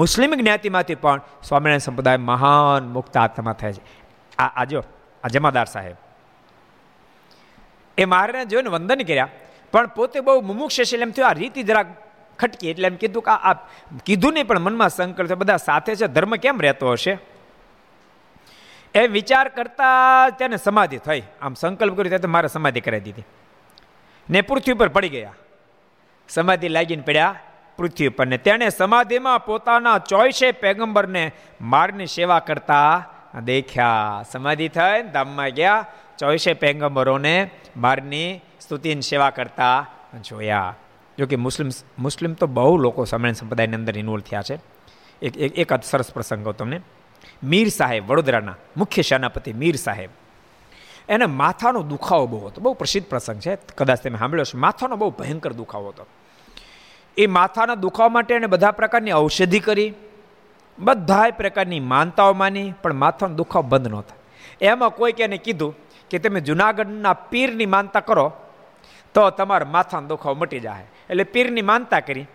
મુસ્લિમ 0.00 0.34
જ્ઞાતિમાંથી 0.34 0.94
પણ 0.94 1.20
સ્વામિનારાયણ 1.42 1.78
સંપ્રદાય 1.78 2.16
મહાન 2.16 2.82
મુક્ત 2.88 3.16
આત્મા 3.16 3.52
થયા 3.52 3.72
છે. 3.72 3.82
આ 4.38 4.50
આજો 4.56 4.84
આ 5.24 5.28
જમાદાર 5.28 5.66
સાહેબ. 5.66 5.96
એ 7.98 8.04
મહારાજને 8.04 8.44
જોઈને 8.44 8.70
વંદન 8.70 9.02
કર્યા, 9.02 9.28
પણ 9.72 9.86
પોતે 9.86 10.20
બહુ 10.20 10.40
મુમુક્ષ 10.40 10.80
છે 10.82 10.96
એમ 10.96 11.10
થયું, 11.10 11.28
આ 11.28 11.32
રીતિ 11.32 11.62
જરાક 11.62 11.88
ખટકી, 12.38 12.70
એટલે 12.70 12.86
એમ 12.88 12.96
કીધું 12.96 13.22
કે 13.22 13.30
આ 13.30 13.54
કીધું 14.04 14.32
નહીં, 14.32 14.46
પણ 14.46 14.58
મનમાં 14.58 14.88
સંકલ્પ 14.88 15.32
બધા 15.32 15.56
સાથે 15.56 15.92
છે, 15.96 16.06
ધર્મ 16.06 16.36
કેમ 16.36 16.60
રહેતો 16.60 16.92
હશે? 16.92 17.18
એ 18.94 19.06
વિચાર 19.06 19.48
કરતા 19.48 20.30
તેને 20.38 20.56
સમાધિ 20.56 20.98
થઈ. 20.98 21.22
આમ 21.42 21.54
સંકલ્પ 21.54 21.96
કર્યો, 21.96 22.08
ત્યારે 22.08 22.26
મારે 22.26 22.48
સમાધિ 22.48 22.80
કરાવી 22.80 23.00
દીધી. 23.00 23.26
ને 24.30 24.40
પૃથ્વી 24.40 24.74
પર 24.74 24.88
પડી 24.88 25.08
ગયા. 25.08 25.34
સમાધિ 26.28 26.68
લાગીને 26.68 27.02
પડ્યા 27.02 27.34
પૃથ્વી 27.76 28.08
પર 28.08 28.26
ને 28.26 28.38
તેણે 28.38 28.68
સમાધિમાં 28.68 29.44
પોતાના 29.44 29.98
ચોઈસે 29.98 30.52
પેગંબરને 30.52 31.32
મારની 31.60 32.06
સેવા 32.06 32.38
કરતા 32.38 33.04
દેખ્યા. 33.44 34.24
સમાધિ 34.32 34.68
થઈ 34.68 35.02
ધામમાં 35.12 35.48
ગયા, 35.48 35.86
ચોવીસે 36.18 36.52
પેગમ્બરોને 36.52 37.50
મારની 37.76 38.40
સ્તુતિની 38.60 39.02
સેવા 39.02 39.30
કરતા 39.30 39.86
જોયા. 40.24 40.76
જોકે 41.18 41.36
મુસ્લિમ 41.36 41.70
મુસ્લિમ 41.98 42.32
તો 42.34 42.46
બહુ 42.46 42.76
લોકો 42.76 43.04
સ્વામિનારાયણ 43.04 43.32
સંપ્રદાયની 43.32 43.74
અંદર 43.74 43.98
ઇન્વોલ્વ 43.98 44.22
થયા 44.22 44.42
છે. 44.42 44.58
એક 45.22 45.58
એક 45.58 45.82
સરસ 45.82 46.12
પ્રસંગ 46.12 46.48
તમને. 46.48 46.80
મીર 47.44 47.68
સાહેબ, 47.68 48.06
વડોદરાના 48.06 48.54
મુખ્ય 48.76 49.02
સેનાપતિ 49.02 49.52
મીર 49.52 49.76
સાહેબ 49.76 50.10
એને 51.10 51.26
માથાનો 51.26 51.82
દુખાવો 51.82 52.26
બહુ 52.26 52.46
હતો. 52.46 52.60
બહુ 52.60 52.72
પ્રસિદ્ધ 52.72 53.08
પ્રસંગ 53.08 53.40
છે. 53.40 53.58
કદાચ 53.76 54.00
તમે 54.00 54.18
સાંભળ્યો 54.18 54.44
છે 54.44 54.56
માથાનો 54.56 54.96
બહુ 54.96 55.10
ભયંકર 55.10 55.52
દુખાવો 55.52 55.88
હતો. 55.88 56.06
એ 57.16 57.26
માથાના 57.26 57.74
દુખાવા 57.74 58.08
માટે 58.08 58.34
એણે 58.34 58.46
બધા 58.46 58.70
પ્રકારની 58.70 59.12
ઔષધિ 59.12 59.60
કરી, 59.60 59.94
બધાય 60.78 61.30
પ્રકારની 61.30 61.80
માનતાઓ 61.80 62.32
માની, 62.32 62.72
પણ 62.82 62.92
માથાનો 62.92 63.34
દુખાવો 63.34 63.68
બંધ 63.68 63.88
નહોતા 63.88 64.14
એમાં 64.60 64.90
કોઈક 64.90 65.20
એને 65.20 65.36
કીધું 65.36 65.74
કે 66.10 66.18
તમે 66.18 66.40
જુનાગઢના 66.40 67.12
પીરની 67.12 67.66
માનતા 67.66 68.00
કરો, 68.00 68.32
તો 69.14 69.30
તમારા 69.30 69.66
માથાનો 69.66 70.08
દુખાવો 70.08 70.36
મટી 70.36 70.60
જાય 70.60 70.86
એટલે 71.10 71.24
પીરની 71.24 71.62
માનતા 71.62 72.00
કરી. 72.00 72.26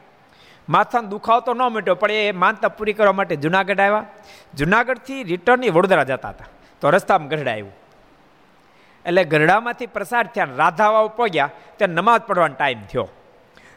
માથાનો 0.70 1.08
દુખાવો 1.08 1.40
તો 1.40 1.54
ન 1.54 1.62
મટ્યો, 1.62 1.96
પણ 1.96 2.12
એ 2.12 2.32
માનતા 2.32 2.68
પૂરી 2.68 2.94
કરવા 2.94 3.12
માટે 3.12 3.36
જુનાગઢ 3.36 3.80
આવ્યા. 3.80 4.06
જુનાગઢથી 4.54 5.24
રિટર્ન 5.24 5.64
એ 5.64 5.70
વડોદરા 5.70 6.04
જતા 6.04 6.30
હતા. 6.30 6.46
તો 6.82 6.90
રસ્તામાં 6.90 7.28
ગઢડા 7.28 7.52
આવ્યું. 7.52 7.85
એટલે 9.06 9.24
ગરડામાંથી 9.24 9.86
પ્રસાર 9.86 10.28
થયા 10.28 10.48
રાધાવાઓ 10.56 11.08
પહોંચ્યા, 11.08 11.50
ત્યાં 11.78 11.90
નમાઝ 11.90 12.22
પડવાનો 12.22 12.56
ટાઈમ 12.56 12.82
થયો. 12.82 13.08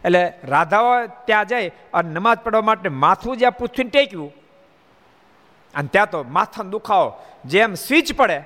એટલે 0.04 0.22
રાધાઓ 0.44 1.06
ત્યાં 1.26 1.46
જાય 1.46 1.72
અને 1.94 2.10
નમાઝ 2.12 2.38
પડવા 2.38 2.60
માટે 2.60 2.88
માથું 2.88 3.36
જ્યાં 3.36 3.52
પૃથ્વીને 3.52 3.90
ટેક્યું, 3.90 4.32
અને 5.74 5.88
ત્યાં 5.92 6.10
તો 6.10 6.22
માથાનો 6.22 6.70
દુખાવો, 6.70 7.08
જેમ 7.44 7.74
સ્વિચ 7.74 8.16
પડે 8.16 8.38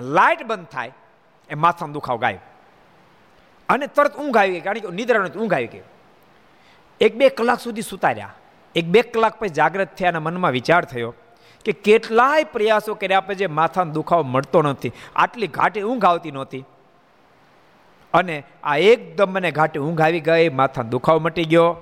લાઇટ 0.00 0.42
બંધ 0.46 0.66
થાય, 0.66 0.92
એ 1.50 1.54
માથાનો 1.54 1.92
દુખાવો 1.92 2.18
ગાય. 2.18 2.40
અને 3.68 3.86
તરત 3.86 4.16
ઊંઘ 4.16 4.36
આવી 4.36 4.52
ગઈ, 4.52 4.60
કારણ 4.60 4.78
કે 4.78 4.88
નિદ્રાનો 4.88 5.40
ઊંઘ 5.40 5.54
આવી 5.54 5.66
ગઈ. 5.66 5.82
એક 7.00 7.16
બે 7.16 7.28
કલાક 7.28 7.60
સુધી 7.60 7.82
સુતાર્યા. 7.82 8.34
એક 8.74 8.86
બે 8.86 9.02
કલાક 9.02 9.34
પછી 9.38 9.48
જાગ્રત 9.48 9.96
થયા 9.96 10.08
અને 10.08 10.18
મનમાં 10.18 10.50
વિચાર 10.50 10.84
થયો 10.84 11.14
કે 11.68 11.72
કેટલાય 11.72 12.44
પ્રયાસો 12.44 12.94
કર્યા 12.94 13.20
પછી 13.20 13.34
જે 13.34 13.46
માથાનો 13.46 13.92
દુખાવો 13.92 14.22
મળતો 14.22 14.62
નથી. 14.62 14.92
આટલી 15.16 15.46
ઘાટી 15.46 15.82
ઊંઘ 15.82 16.04
આવતી 16.04 16.30
નહોતી. 16.30 16.64
અને 18.14 18.44
આ 18.64 18.76
એકદમ 18.76 19.32
મને 19.32 19.50
ઘાટી 19.50 19.78
ઊંઘ 19.78 20.00
આવી 20.00 20.20
ગઈ, 20.20 20.48
માથાનો 20.48 20.88
દુખાવો 20.88 21.18
મટી 21.18 21.44
ગયો. 21.44 21.76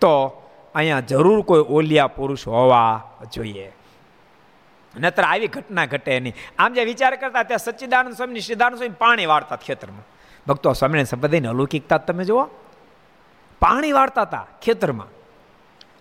તો 0.00 0.42
અહીંયા 0.74 1.00
જરૂર 1.00 1.42
કોઈ 1.42 1.64
ઓલિયા 1.68 2.06
પુરુષ 2.06 2.48
હોવા 2.48 3.10
જોઈએ. 3.34 3.72
નતર 5.00 5.22
આવી 5.22 5.46
ઘટના 5.46 5.86
ઘટે 5.86 6.20
નહીં 6.20 6.34
આમ 6.58 6.74
જે 6.74 6.84
વિચાર 6.84 7.16
કરતા 7.16 7.42
ત્યાં 7.42 7.58
સચ્ચિદાનંદ 7.58 8.14
સ્વામી 8.14 8.40
સિદ્ધાનંદ 8.40 8.78
સ્વામી 8.78 8.94
પાણી 8.98 9.26
વાળતા 9.26 9.56
ખેતરમાં. 9.56 10.04
ભક્તો 10.46 10.72
સ્વામીને 10.72 11.04
સંપ્રદાયની 11.04 11.48
અલૌકિકતા 11.48 11.98
તમે 11.98 12.24
જુઓ. 12.24 12.44
પાણી 13.60 13.92
વાળતા 13.92 14.22
હતા 14.22 14.46
ખેતરમાં. 14.62 15.06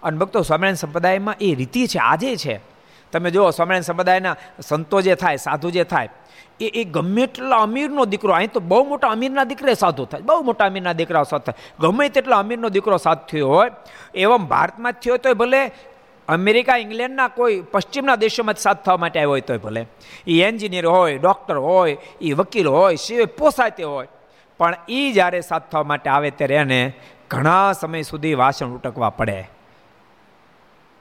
અને 0.03 0.17
ભક્તો 0.17 0.41
સ્વામિનારાયણ 0.41 0.75
સંપ્રદાયમાં 0.75 1.35
એ 1.41 1.55
રીતિ 1.55 1.87
છે, 1.87 1.99
આજે 1.99 2.35
છે. 2.35 2.78
તમે 3.11 3.31
જુઓ, 3.31 3.51
સ્વામિનારાયણ 3.51 3.81
સંપ્રદાયના 3.81 4.35
સંતો 4.59 5.01
જે 5.01 5.15
થાય, 5.15 5.37
સાધુ 5.37 5.71
જે 5.71 5.83
થાય, 5.83 6.09
એ 6.59 6.67
એ 6.67 6.83
ગમે 6.83 7.23
એટલા 7.23 7.61
અમીરનો 7.61 8.05
દીકરો, 8.05 8.33
અહીં 8.33 8.51
તો 8.51 8.59
બહુ 8.59 8.83
મોટા 8.85 9.07
અમીરના 9.07 9.43
દીકરે 9.43 9.73
સાધુ 9.73 10.05
થાય, 10.05 10.21
બહુ 10.21 10.41
મોટા 10.41 10.65
અમીરના 10.65 10.93
દીકરા 10.93 11.23
સાધુ 11.23 11.51
થાય. 11.51 11.61
ગમે 11.79 12.09
તેટલા 12.09 12.39
અમીરનો 12.39 12.69
દીકરો 12.69 12.97
સાથ 12.97 13.27
થયો 13.27 13.47
હોય, 13.47 13.71
એવમ 14.15 14.45
ભારતમાં 14.47 14.91
થયો 14.91 15.17
તોય 15.17 15.33
ભલે, 15.33 15.71
અમેરિકા, 16.27 16.77
ઇંગ્લેન્ડના 16.77 17.27
કોઈ 17.27 17.61
પશ્ચિમના 17.61 18.15
દેશોમાં 18.15 18.55
સાથ 18.55 18.85
થવા 18.85 18.97
માટે 18.97 19.19
આવ્યો 19.19 19.29
હોય 19.29 19.41
તોય 19.41 19.57
ભલે. 19.57 19.87
એ 20.27 20.41
એન્જિનિયર 20.41 20.85
હોય, 20.85 21.17
ડૉક્ટર 21.17 21.57
હોય, 21.57 21.97
એ 22.21 22.33
વકીલ 22.33 22.67
હોય 22.67 22.95
સિવાય 22.95 23.25
પોસાય 23.25 23.69
તે 23.69 23.83
હોય, 23.83 24.07
પણ 24.57 24.75
એ 24.89 25.11
જ્યારે 25.11 25.41
સાથ 25.41 25.71
થવા 25.71 25.83
માટે 25.83 26.09
આવે 26.09 26.29
ત્યારે 26.29 26.55
એને 26.55 26.93
ઘણા 27.29 27.73
સમય 27.73 28.01
સુધી 28.01 28.33
વાસણ 28.33 28.65
ઉટકવા 28.65 29.09
પડે. 29.09 29.49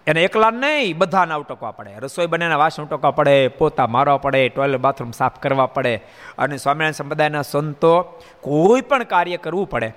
એને 0.09 0.21
એકલા 0.25 0.51
નહીં, 0.57 0.99
બધાને 0.99 1.35
ઉટકવા 1.35 1.71
પડે. 1.71 1.95
રસોઈ 1.99 2.27
બનેના 2.27 2.57
વાસણ 2.57 2.85
ઉટકવા 2.85 3.11
પડે, 3.11 3.37
પોતા 3.59 3.87
મારવા 3.87 4.17
પડે 4.17 4.43
ટોયલેટ 4.49 4.81
બાથરૂમ 4.81 5.11
સાફ 5.11 5.37
કરવા 5.39 5.67
પડે. 5.77 5.95
અને 6.39 6.57
સ્વામિનારાયણ 6.57 6.93
સંપ્રદાયના 6.93 7.43
સંતો 7.43 7.95
કોઈ 8.41 8.81
પણ 8.81 9.05
કાર્ય 9.05 9.37
કરવું 9.37 9.69
પડે, 9.71 9.91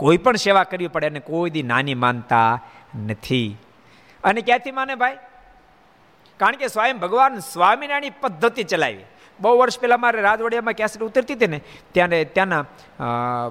કોઈ 0.00 0.18
પણ 0.18 0.36
સેવા 0.36 0.64
કરવી 0.64 0.88
પડે 0.88 1.06
અને 1.06 1.20
કોઈ 1.20 1.50
દી 1.50 1.62
નાની 1.62 1.96
માનતા 2.04 2.50
નથી. 3.06 3.50
અને 4.24 4.40
ક્યાંથી 4.40 4.76
માને 4.78 4.94
ભાઈ? 4.94 5.18
કારણ 6.40 6.60
કે 6.60 6.68
સ્વયં 6.68 6.98
ભગવાન 6.98 7.38
સ્વામિનારાયણની 7.48 8.18
પદ્ધતિ 8.20 8.64
ચલાવી. 8.64 9.04
બહુ 9.40 9.58
વર્ષ 9.58 9.80
પહેલાં 9.80 10.00
મારે 10.00 10.20
રાજવાડિયામાં 10.20 10.74
કેસેટ 10.74 11.02
ઉતરતી 11.02 11.34
હતી 11.34 11.46
ને, 11.46 11.60
ત્યારે 11.92 12.18
ત્યાંના 12.24 12.62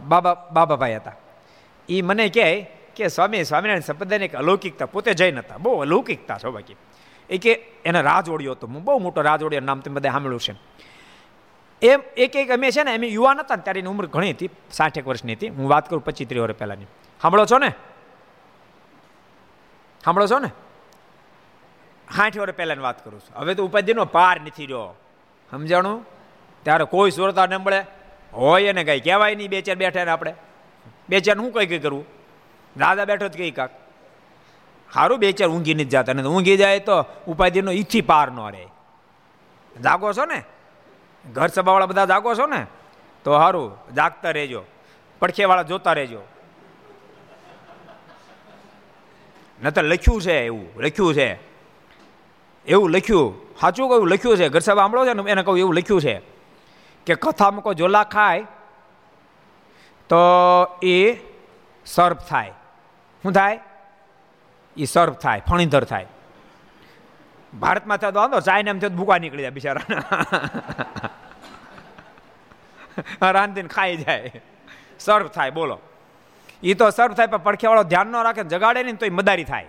બાબા, 0.08 0.36
બાબાભાઈ 0.52 0.96
હતા. 0.96 1.18
એ 1.90 2.02
મને 2.02 2.30
કહે 2.30 2.48
કે 2.96 3.08
સ્વામી, 3.08 3.44
સ્વામિનારાયણ 3.44 3.80
સંપ્રદાયની 3.80 4.26
એક 4.26 4.36
અલૌકિકતા 4.36 4.86
પોતે 4.86 5.14
જૈન 5.14 5.40
હતા 5.40 5.58
બહુ 5.58 5.82
અલૌકિકતા 5.82 6.38
છો 6.38 6.52
બાકી. 6.52 6.76
એ 7.30 7.38
કે 7.38 7.54
એને 7.86 8.02
રાજોડિયો 8.02 8.52
હતો 8.52 8.68
હું 8.68 8.84
બહુ 8.84 9.00
મોટો 9.00 9.22
રાજોડિયો 9.22 9.62
નામ 9.62 9.80
તમે 9.80 9.94
બધા 9.94 10.12
સાંભળ્યું 10.12 10.40
છે 10.40 10.56
એમ 11.82 12.02
એક 12.18 12.36
એક 12.36 12.52
અમે 12.52 12.72
છે 12.72 12.84
ને 12.84 12.96
એમ 12.96 13.04
યુવાન 13.04 13.40
હતા 13.40 13.56
ને, 13.56 13.62
ત્યારે 13.62 13.80
એની 13.80 13.90
ઉંમર 13.90 14.06
ઘણી 14.06 14.34
હતી 14.34 14.50
સાઠ 14.72 14.98
એક 14.98 15.08
વર્ષની 15.08 15.34
હતી. 15.34 15.50
હું 15.50 15.70
વાત 15.70 15.90
કરું 15.90 16.04
પચીસ 16.04 16.28
ત્રીસ 16.28 16.42
વર્ષ 16.42 16.56
પહેલાંની. 16.56 16.86
સાંભળો 17.22 17.46
છો 17.46 17.58
ને? 17.58 17.70
સાંભળો 20.06 20.28
છો 20.28 20.40
ને? 20.40 20.48
સાઠ 22.16 22.38
વર્ષ 22.38 22.54
પહેલાંની 22.54 22.82
વાત 22.82 23.06
કરું 23.06 23.20
છું. 23.20 23.42
હવે 23.42 23.54
તો 23.54 23.66
ઉપાધિનો 23.66 24.06
પાર 24.06 24.42
નથી 24.42 24.66
રહ્યો. 24.66 24.96
સમજાણું? 25.52 26.06
ત્યારે 26.64 26.84
કોઈ 26.84 27.12
સુરતા 27.12 27.46
ન 27.46 27.56
મળે 27.56 27.86
હોય 28.34 28.64
એને 28.64 28.84
કંઈ 28.84 29.00
કહેવાય 29.00 29.36
નહીં, 29.36 29.50
બે 29.50 29.62
ચાર 29.62 29.76
બેઠા 29.76 30.06
ને 30.06 30.12
આપણે. 30.12 30.34
બે 31.10 31.20
ચાર 31.20 31.38
હું 31.38 31.52
કંઈ 31.52 31.66
કંઈ 31.66 31.80
કરવું 31.80 32.15
દાદા 32.78 33.06
બેઠો 33.06 33.28
જ 33.28 33.32
કઈ 33.32 33.52
કાક 33.52 33.70
સારું 34.94 35.20
બે 35.20 35.32
ચાર 35.32 35.50
ઊંઘી 35.50 35.74
નથી 35.74 35.86
જતા 35.86 36.14
ને 36.14 36.24
ઊંઘી 36.24 36.58
જાય 36.58 36.80
તો 36.80 37.06
ઉપાધિનો 37.28 37.72
ઈથી 37.72 38.02
પાર 38.02 38.32
ન 38.32 38.40
રહે. 38.52 38.68
જાગો 39.84 40.14
છો 40.14 40.26
ને? 40.26 40.44
ઘર 41.32 41.48
સભાવાળા 41.48 41.86
બધા 41.86 42.06
જાગો 42.06 42.36
છો 42.36 42.48
ને? 42.48 42.66
તો 43.24 43.38
સારું 43.38 43.94
જાગતા 43.94 44.32
રહેજો. 44.32 44.64
પડખેવાળા 45.20 45.64
જોતા 45.64 45.94
રહેજો. 45.94 46.22
ન 49.64 49.70
તો 49.70 49.82
લખ્યું 49.82 50.22
છે 50.22 50.46
એવું, 50.46 50.82
લખ્યું 50.82 51.14
છે. 51.14 51.40
એવું 52.66 52.90
લખ્યું, 52.92 53.56
સાચું 53.62 53.90
કહ્યું 53.90 54.08
લખ્યું 54.08 54.38
છે. 54.38 54.50
ઘર 54.50 54.60
સભા 54.60 54.82
સાંભળો 54.82 55.06
છે 55.06 55.14
ને, 55.14 55.32
એને 55.32 55.44
કહું, 55.44 55.60
એવું 55.60 55.76
લખ્યું 55.76 56.02
છે 56.02 56.22
કે 57.06 57.16
કથામાં 57.16 57.62
કોઈ 57.62 57.76
જોલા 57.76 58.04
ખાય 58.04 58.46
તો 60.10 60.16
એ 60.84 61.16
સર્પ 61.86 62.18
થાય. 62.30 62.54
શું 63.26 63.34
થાય? 63.34 63.60
એ 64.78 64.86
સર્વ 64.86 65.14
થાય, 65.14 65.42
ફણીધર 65.50 65.84
થાય. 65.84 66.06
ભારતમાં 67.54 67.98
થતો 67.98 68.20
વાંધો, 68.20 68.40
ચાઇના 68.40 68.70
એમ 68.70 68.80
થયો 68.80 68.90
ભૂકા 68.90 69.18
નીકળી 69.18 69.42
જાય 69.42 69.50
બિચારા 69.50 69.86
રાંધીને 73.32 73.68
ખાઈ 73.68 73.98
જાય. 73.98 74.32
સર્ફ 75.00 75.28
થાય, 75.28 75.52
બોલો. 75.52 75.80
એ 76.64 76.74
તો 76.74 76.90
સર્ફ 76.90 77.16
થાય, 77.16 77.28
પણ 77.28 77.38
પડખેવાળો 77.38 77.84
ધ્યાન 77.84 78.08
ન 78.08 78.16
રાખે 78.24 78.44
જગાડે 78.44 78.84
ને 78.84 78.94
તો 78.94 79.06
એ 79.06 79.10
મદારી 79.10 79.44
થાય. 79.44 79.68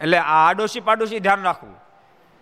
એટલે 0.00 0.18
આ 0.18 0.48
આડોશી 0.48 0.80
પાડોશી 0.80 1.18
ધ્યાન 1.18 1.42
રાખવું. 1.42 1.74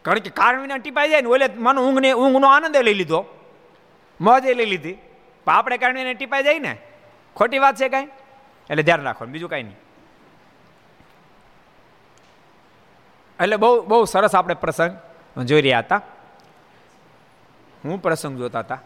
કારણ 0.02 0.18
કે 0.18 0.30
કારણ 0.30 0.60
વિના 0.60 0.76
ટીપાઈ 0.76 1.10
જાય 1.10 1.20
ને 1.20 1.28
ઓલે 1.28 1.46
મને 1.56 1.80
ઊંઘને, 1.80 2.12
ઊંઘનો 2.12 2.46
આનંદ 2.48 2.76
લઈ 2.76 2.94
લીધો. 2.94 3.20
મોજે 4.20 4.54
લઈ 4.54 4.66
લીધી. 4.66 4.98
પણ 5.44 5.52
આપણે 5.52 5.76
કારણ 5.78 5.94
વિના 5.94 6.12
ટીપાઈ 6.12 6.42
જાય 6.42 6.58
ને 6.58 6.74
ખોટી 7.36 7.58
વાત 7.58 7.76
છે 7.76 7.88
કાંઈ? 7.88 8.08
એટલે 8.70 8.82
ધ્યાન 8.82 9.02
રાખવાનું, 9.02 9.32
બીજું 9.32 9.50
કાંઈ 9.50 9.62
નહીં. 9.62 9.78
એટલે 13.38 13.56
બહુ 13.56 13.82
બહુ 13.82 14.04
સરસ 14.04 14.34
આપણે 14.34 14.54
પ્રસંગ 14.54 14.92
જોઈ 15.44 15.62
રહ્યા 15.62 15.78
હતા. 15.78 16.00
હું 17.84 18.02
પ્રસંગ 18.02 18.38
જોતા 18.38 18.60
હતા. 18.60 18.80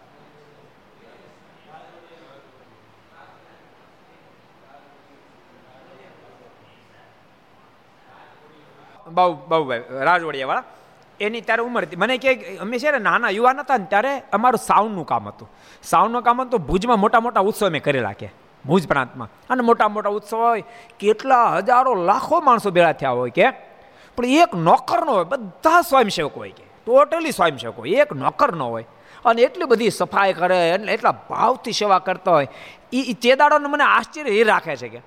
બહુ 9.11 9.33
બહુ 9.49 9.65
ભાઈ, 9.65 9.85
રાજવડિયાવાળા. 10.01 10.80
એની 11.21 11.41
ત્યારે 11.41 11.63
ઉંમર 11.63 11.83
હતી. 11.83 11.97
મને 11.97 12.19
કે, 12.19 12.57
અમે 12.57 12.79
છે 12.79 12.91
ને 12.91 12.99
નાના 12.99 13.31
યુવાન 13.31 13.61
હતા 13.61 13.77
ને 13.77 13.85
ત્યારે 13.85 14.23
અમારું 14.33 14.59
સાઉન્ડનું 14.59 15.07
કામ 15.07 15.29
હતું. 15.29 15.51
સાઉન્ડનું 15.83 16.23
કામ 16.23 16.41
હતું 16.41 16.61
ભુજમાં 16.61 17.01
મોટા 17.01 17.21
મોટા 17.21 17.41
ઉત્સવ 17.41 17.69
મેં 17.69 17.83
કરેલા 17.83 18.13
કે 18.13 18.33
ભુજ 18.67 18.89
પ્રાંતમાં. 18.89 19.29
અને 19.51 19.63
મોટા 19.63 19.89
મોટા 19.89 20.11
ઉત્સવ 20.11 20.37
હોય, 20.37 20.65
કેટલા 20.99 21.57
હજારો, 21.57 21.95
લાખો 21.95 22.41
માણસો 22.41 22.71
ભેળા 22.71 22.93
થયા 22.93 23.11
હોય 23.11 23.31
કે. 23.31 23.51
પણ 24.17 24.25
એક 24.25 24.55
નોકર 24.55 25.07
ન 25.07 25.09
હોય, 25.09 25.25
બધા 25.25 25.81
સ્વયંસેવક 25.81 26.37
હોય 26.37 26.51
કે. 26.51 26.63
ટોટલી 26.87 27.31
સ્વયંસેવક 27.31 27.79
હોય, 27.79 27.91
એક 27.91 28.13
નોકર 28.13 28.57
ન 28.57 28.63
હોય. 28.63 28.87
અને 29.25 29.43
એટલી 29.43 29.65
બધી 29.65 29.91
સફાઈ 29.91 30.33
કરે, 30.33 30.71
એટલે 30.71 30.93
એટલા 30.93 31.15
ભાવથી 31.31 31.73
સેવા 31.73 31.99
કરતા 31.99 32.31
હોય. 32.31 32.49
એ 32.93 33.13
ચેદાડોને 33.13 33.69
મને 33.69 33.85
આશ્ચર્ય 33.85 34.31
એ 34.31 34.45
રાખે 34.45 34.77
છે 34.77 34.89
કે 34.89 35.01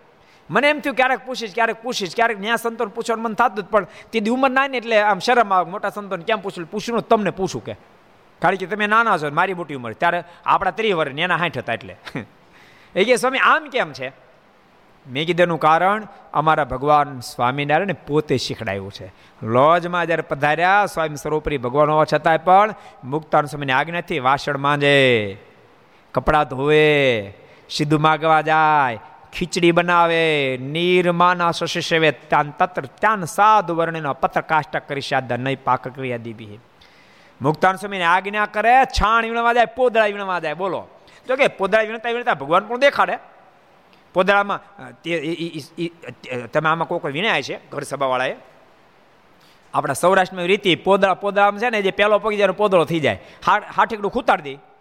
મને 0.49 0.69
એમ 0.69 0.79
થયું, 0.79 0.95
ક્યારેક 0.95 1.19
પૂછીશ 1.25 1.55
ક્યારેક 1.55 1.83
પૂછીશ, 1.83 2.15
ક્યારેક 2.15 2.39
ન્યા 2.39 2.55
સંતોને 2.55 2.91
પૂછવાનું 2.95 3.23
મન 3.23 3.33
થતું 3.33 3.63
જ, 3.63 3.67
પણ 3.67 3.87
તે 4.11 4.29
ઉંમર 4.29 4.49
ના 4.49 4.67
ને 4.67 4.77
એટલે 4.77 5.01
આમ 5.01 5.19
શરમ 5.19 5.53
આવે, 5.53 5.71
મોટા 5.71 5.89
સંતોને 5.89 6.23
કેમ 6.23 6.39
પૂછવું 6.39 6.71
પૂછવું 6.71 7.01
તમને 7.01 7.29
પૂછું 7.29 7.63
કે? 7.63 7.75
કારણ 8.41 8.55
કે 8.55 8.65
તમે 8.65 8.87
નાના 8.87 9.17
છો, 9.17 9.31
મારી 9.31 9.53
મોટી 9.53 9.75
ઉંમર. 9.75 9.93
ત્યારે 9.93 10.23
આપણા 10.45 10.71
ત્રીસ 10.71 10.93
વર્ષ 10.93 11.19
એના 11.19 11.35
હાઠ 11.35 11.57
હતા 11.57 11.73
એટલે. 11.73 11.97
એ 12.95 13.03
કે, 13.03 13.15
સ્વામી, 13.15 13.37
આમ 13.37 13.69
કેમ 13.69 13.93
છે? 13.93 14.11
મેં 15.07 15.25
કીધેલું 15.25 15.59
કારણ 15.59 16.07
અમારા 16.33 16.63
ભગવાન 16.63 17.19
સ્વામિનારાયણ 17.19 17.93
પોતે 18.07 18.37
શીખડાયું 18.37 18.91
છે. 18.91 19.13
લોજમાં 19.43 20.05
જ્યારે 20.05 20.21
પધાર્યા, 20.21 20.85
સ્વામી 20.85 21.15
સર્વોપરી 21.15 21.57
ભગવાન 21.57 21.89
હોવા 21.89 22.05
છતાંય 22.13 22.37
પણ 22.37 22.75
મુક્તાન 23.03 23.45
સ્વામીની 23.45 23.71
આજ્ઞાથી 23.71 24.19
વાસણ 24.19 24.57
માંજે, 24.57 25.37
કપડાં 26.13 26.43
ધોવે, 26.43 27.33
સીધું 27.69 28.01
માગવા 28.01 28.41
જાય 28.41 28.99
ખીચડી 29.33 29.71
બનાવે 29.71 30.21
નિર્માના 30.61 31.51
શશિષેવે 31.51 32.11
ત્યાં 32.11 32.57
તત્ર 32.57 32.85
ત્યાં 33.01 33.25
સાધુ 33.25 33.75
વર્ણિનો 33.75 34.13
પત્ર 34.13 34.41
કાષ્ટ 34.41 34.77
કરી 34.87 35.01
સાધા 35.01 35.37
નહીં 35.37 35.63
પાક 35.63 35.87
ક્રિયા 35.87 36.17
દીધી 36.17 36.59
મુક્તાન 37.41 37.75
સ્વામીને 37.75 38.05
આજ્ઞા 38.05 38.45
કરે, 38.45 38.73
છાણ 38.85 39.23
વીણવા 39.23 39.53
જાય, 39.53 39.65
પોદળા 39.65 40.05
વીણવા 40.05 40.39
જાય, 40.39 40.53
બોલો. 40.53 40.81
તો 41.27 41.35
કે 41.35 41.47
પોદળા 41.47 41.81
વીણતા 41.81 42.09
વીણતા 42.09 42.33
ભગવાન 42.33 42.67
પણ 42.67 42.79
દેખાડે? 42.79 43.15
પોદળામાં 44.15 44.59
તમે 46.53 46.69
આમાં 46.69 46.87
કોઈ 46.87 46.99
કોઈ 46.99 47.11
વિનાય 47.11 47.43
છે, 47.43 47.55
ઘર 47.69 47.83
સભાવાળાએ? 47.83 48.35
આપણા 49.73 49.93
સૌરાષ્ટ્રમાં 49.93 50.45
રીતિ, 50.45 50.75
પોદળા, 50.75 51.13
પોદળામાં 51.13 51.59
છે 51.59 51.69
ને, 51.69 51.81
જે 51.81 51.91
પહેલો 51.91 52.19
પગી 52.19 52.37
જાય 52.37 52.55
પોદળો 52.61 52.85
થઈ 52.85 52.99
જાય. 52.99 53.19
હાટ 53.47 53.63
હાઠેકડું 53.77 54.11
ખૂતાડી 54.11 54.55
દે. 54.55 54.72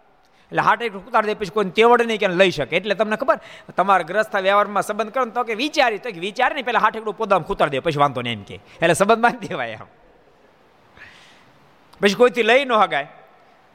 એટલે 0.51 0.61
હાટ 0.67 0.81
ઉતાર 1.09 1.23
દે 1.25 1.35
પછી 1.35 1.55
કોઈ 1.57 1.71
તેવડ 1.79 2.05
નહીં 2.09 2.19
કે 2.19 2.27
લઈ 2.41 2.51
શકે. 2.51 2.75
એટલે 2.77 2.95
તમને 2.95 3.17
ખબર, 3.17 3.37
તમારા 3.77 4.09
ગ્રસ્થ 4.11 4.35
વ્યવહારમાં 4.47 4.83
સંબંધ 4.83 5.13
કરો 5.13 5.25
તો 5.25 5.43
કે 5.43 5.57
વિચારી, 5.63 5.99
તો 5.99 6.09
કે 6.11 6.19
વિચારે 6.19 6.53
નહીં 6.53 6.65
પહેલાં 6.65 6.83
હાર્ટ 6.83 7.01
એટેક 7.01 7.17
પોદામાં 7.17 7.47
ખૂતાર 7.47 7.69
દે, 7.69 7.81
પછી 7.81 8.03
વાંધો 8.03 8.21
નહીં 8.21 8.39
એમ 8.39 8.45
કે. 8.45 8.61
એટલે 8.81 8.95
સંબંધ 8.95 9.21
બાંધી 9.25 9.49
દેવાય 9.49 9.79
એમ 9.79 9.89
પછી 12.01 12.19
કોઈથી 12.21 12.49
લઈ 12.51 12.65
ન 12.65 12.73
હગાય. 12.73 13.07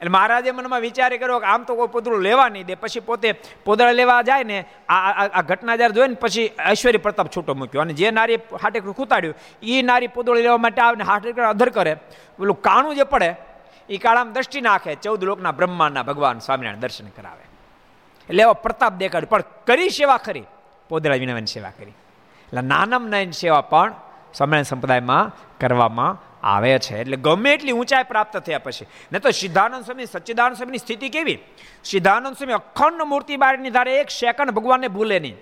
એટલે 0.01 0.11
મહારાજે 0.15 0.51
મનમાં 0.51 0.81
વિચાર 0.81 1.11
કર્યો 1.11 1.39
કે 1.43 1.47
આમ 1.51 1.65
તો 1.65 1.75
કોઈ 1.75 1.91
પોદળું 1.95 2.21
લેવા 2.23 2.49
નહીં 2.49 2.67
દે, 2.67 2.75
પછી 2.75 3.01
પોતે 3.01 3.29
પોદળા 3.65 3.91
લેવા 3.91 4.21
જાય 4.23 4.45
ને, 4.51 4.59
આ 4.87 5.27
આ 5.27 5.43
ઘટના 5.43 5.75
જ્યારે 5.75 5.95
જોઈ 5.97 6.09
ને 6.13 6.15
પછી 6.15 6.47
ઐશ્વર્ય 6.71 7.01
પ્રતાપ 7.05 7.27
છૂટો 7.35 7.55
મૂક્યો. 7.55 7.81
અને 7.81 7.93
જે 7.93 8.11
નારી 8.11 8.39
હાટેકડું 8.63 8.95
ખૂતાડ્યું 8.95 9.35
એ 9.63 9.81
નારી 9.81 10.11
પોદળું 10.17 10.41
લેવા 10.45 10.63
માટે 10.65 10.81
આવે 10.81 10.97
ને 11.01 11.09
હાટેકડું 11.11 11.49
અધર 11.51 11.69
કરે 11.77 11.93
પેલું 12.39 12.61
કાણું 12.67 12.95
જે 12.95 13.05
પડે 13.13 13.29
એ 13.89 13.97
કાળામાં 13.97 14.33
દ્રષ્ટિ 14.33 14.61
નાખે, 14.61 14.95
ચૌદ 14.95 15.23
લોકના 15.23 15.51
બ્રહ્માંડના 15.51 16.03
ભગવાન 16.03 16.39
સ્વામિનારાયણ 16.39 16.79
દર્શન 16.79 17.07
કરાવે. 17.07 17.45
એટલે 18.29 18.43
એવો 18.43 18.53
પ્રતાપ 18.53 18.93
દેખાડ 18.93 19.25
પણ 19.25 19.43
કરી 19.67 19.89
સેવા 19.89 20.17
ખરી 20.17 20.43
પોદરા 20.89 21.15
વિનવાની 21.15 21.45
સેવા 21.45 21.69
કરી. 21.69 21.91
એટલે 22.47 22.61
નાનમ 22.61 23.07
નયન 23.07 23.31
સેવા 23.31 23.61
પણ 23.61 23.93
સ્વામિનારાયણ 24.33 24.63
સંપ્રદાયમાં 24.63 25.31
કરવામાં 25.59 26.29
આવે 26.47 26.79
છે. 26.79 27.01
એટલે 27.01 27.17
ગમે 27.17 27.53
એટલી 27.53 27.71
ઊંચાઈ 27.71 28.03
પ્રાપ્ત 28.03 28.37
થયા 28.37 28.59
પછી, 28.59 28.85
ને 29.11 29.19
તો 29.19 29.31
સિદ્ધાનંદ 29.31 29.85
સ્વામી, 29.85 30.05
સચ્ચિદાનંદ 30.05 30.57
સ્વામીની 30.57 30.77
સ્થિતિ 30.77 31.09
કેવી? 31.09 31.39
સિદ્ધાનંદ 31.83 32.35
સ્વામી 32.35 32.53
અખંડ 32.53 33.01
મૂર્તિ 33.01 33.37
બારીની 33.37 33.69
ધારે 33.69 33.99
એક 33.99 34.09
સેકન્ડ 34.09 34.51
ભગવાનને 34.51 34.87
ભૂલે 34.87 35.19
નહીં. 35.19 35.35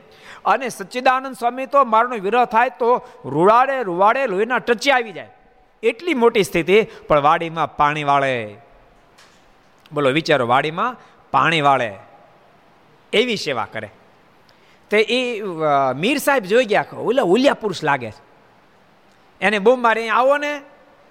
અને 0.46 0.70
સચ્ચિદાનંદ 0.70 1.36
સ્વામી 1.36 1.66
તો 1.66 1.84
મારનો 1.84 2.16
વિરહ 2.16 2.46
થાય 2.46 2.70
તો 2.70 3.08
રૂડાડે 3.26 3.84
રૂવાડે 3.84 4.28
લોહીના 4.28 4.58
ટચી 4.58 4.92
આવી 4.92 5.12
જાય. 5.12 5.30
એટલી 5.84 6.14
મોટી 6.14 6.44
સ્થિતિ, 6.44 6.84
પણ 6.84 7.22
વાડીમાં 7.22 7.76
પાણી 7.76 8.04
વાળે. 8.04 8.58
બોલો, 9.94 10.10
વિચારો, 10.10 10.48
વાડીમાં 10.48 10.98
પાણી 11.32 11.62
વાળે. 11.62 11.96
એવી 13.14 13.38
સેવા 13.38 13.68
કરે. 13.72 13.90
તે 14.90 14.98
એ 15.00 15.42
મીર 15.96 16.18
સાહેબ 16.18 16.44
જોઈ 16.44 16.66
ગયા 16.66 16.86
ઓલા 16.98 17.24
ઉલિયા 17.24 17.54
પુરુષ 17.54 17.84
લાગે 17.84 18.12
છે. 18.12 18.24
એને 19.42 19.60
બૂમ 19.60 19.82
મારી 19.82 20.10
આવો 20.10 20.38
ને. 20.38 20.62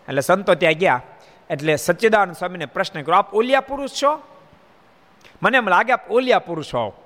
એટલે 0.08 0.20
સંતો 0.20 0.54
ત્યાં 0.54 0.72
ગયા. 0.72 1.02
એટલે 1.50 1.76
સચ્ચિદાનંદ 1.76 2.36
સ્વામીને 2.36 2.66
પ્રશ્ન 2.66 3.02
કર્યો, 3.02 3.18
આપ 3.18 3.34
ઓલિયા 3.34 3.60
પુરુષ 3.60 3.90
છો? 4.02 4.22
મને 5.42 5.56
એમ 5.56 5.68
લાગે, 5.68 5.92
આપ 5.92 6.10
ઓલિયા 6.10 6.38
પુરુષ 6.38 6.74
હો 6.74 7.05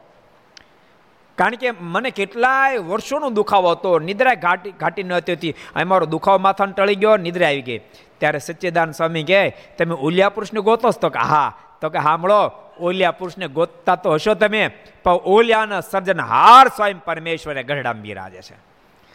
કારણ 1.40 1.55
કે 1.55 1.70
મને 1.70 2.11
કેટલાય 2.11 2.79
વર્ષોનો 2.79 3.31
દુખાવો 3.31 3.70
હતો. 3.70 3.98
નિદ્રા 3.98 4.35
ઘાટી 4.35 4.70
ઘાટી 4.70 5.03
ન 5.03 5.12
હતી 5.12 5.55
મારો 5.87 6.07
દુખાવો 6.07 6.38
માથાને 6.38 6.72
ટળી 6.72 6.94
ગયો, 6.94 7.16
નિદ્રા 7.16 7.46
આવી 7.46 7.62
ગઈ. 7.62 7.79
ત્યારે 8.18 8.38
સચ્ચિદાન 8.38 8.90
સ્વામી 8.92 9.22
કહે, 9.22 9.50
તમે 9.79 9.94
ઓલિયા 9.94 10.29
પુરુષને 10.29 10.61
ગોતો 10.61 10.90
તો 10.90 11.09
કે, 11.09 11.18
હા. 11.18 11.55
તો 11.81 11.88
કે 11.88 11.98
સાંભળો 11.98 12.50
ઓલિયા 12.81 13.11
પુરુષને 13.11 13.48
ગોતતા 13.48 13.96
તો 13.96 14.12
હશો 14.12 14.35
તમે, 14.35 14.68
પણ 15.05 15.12
ઓલિયાના 15.12 15.81
સર્જનહાર 15.81 16.68
સ્વયં 16.68 17.05
પરમેશ્વરે 17.05 17.62
ગઢડામાં 17.62 18.03
બિરાજે 18.03 18.42
છે. 18.42 18.57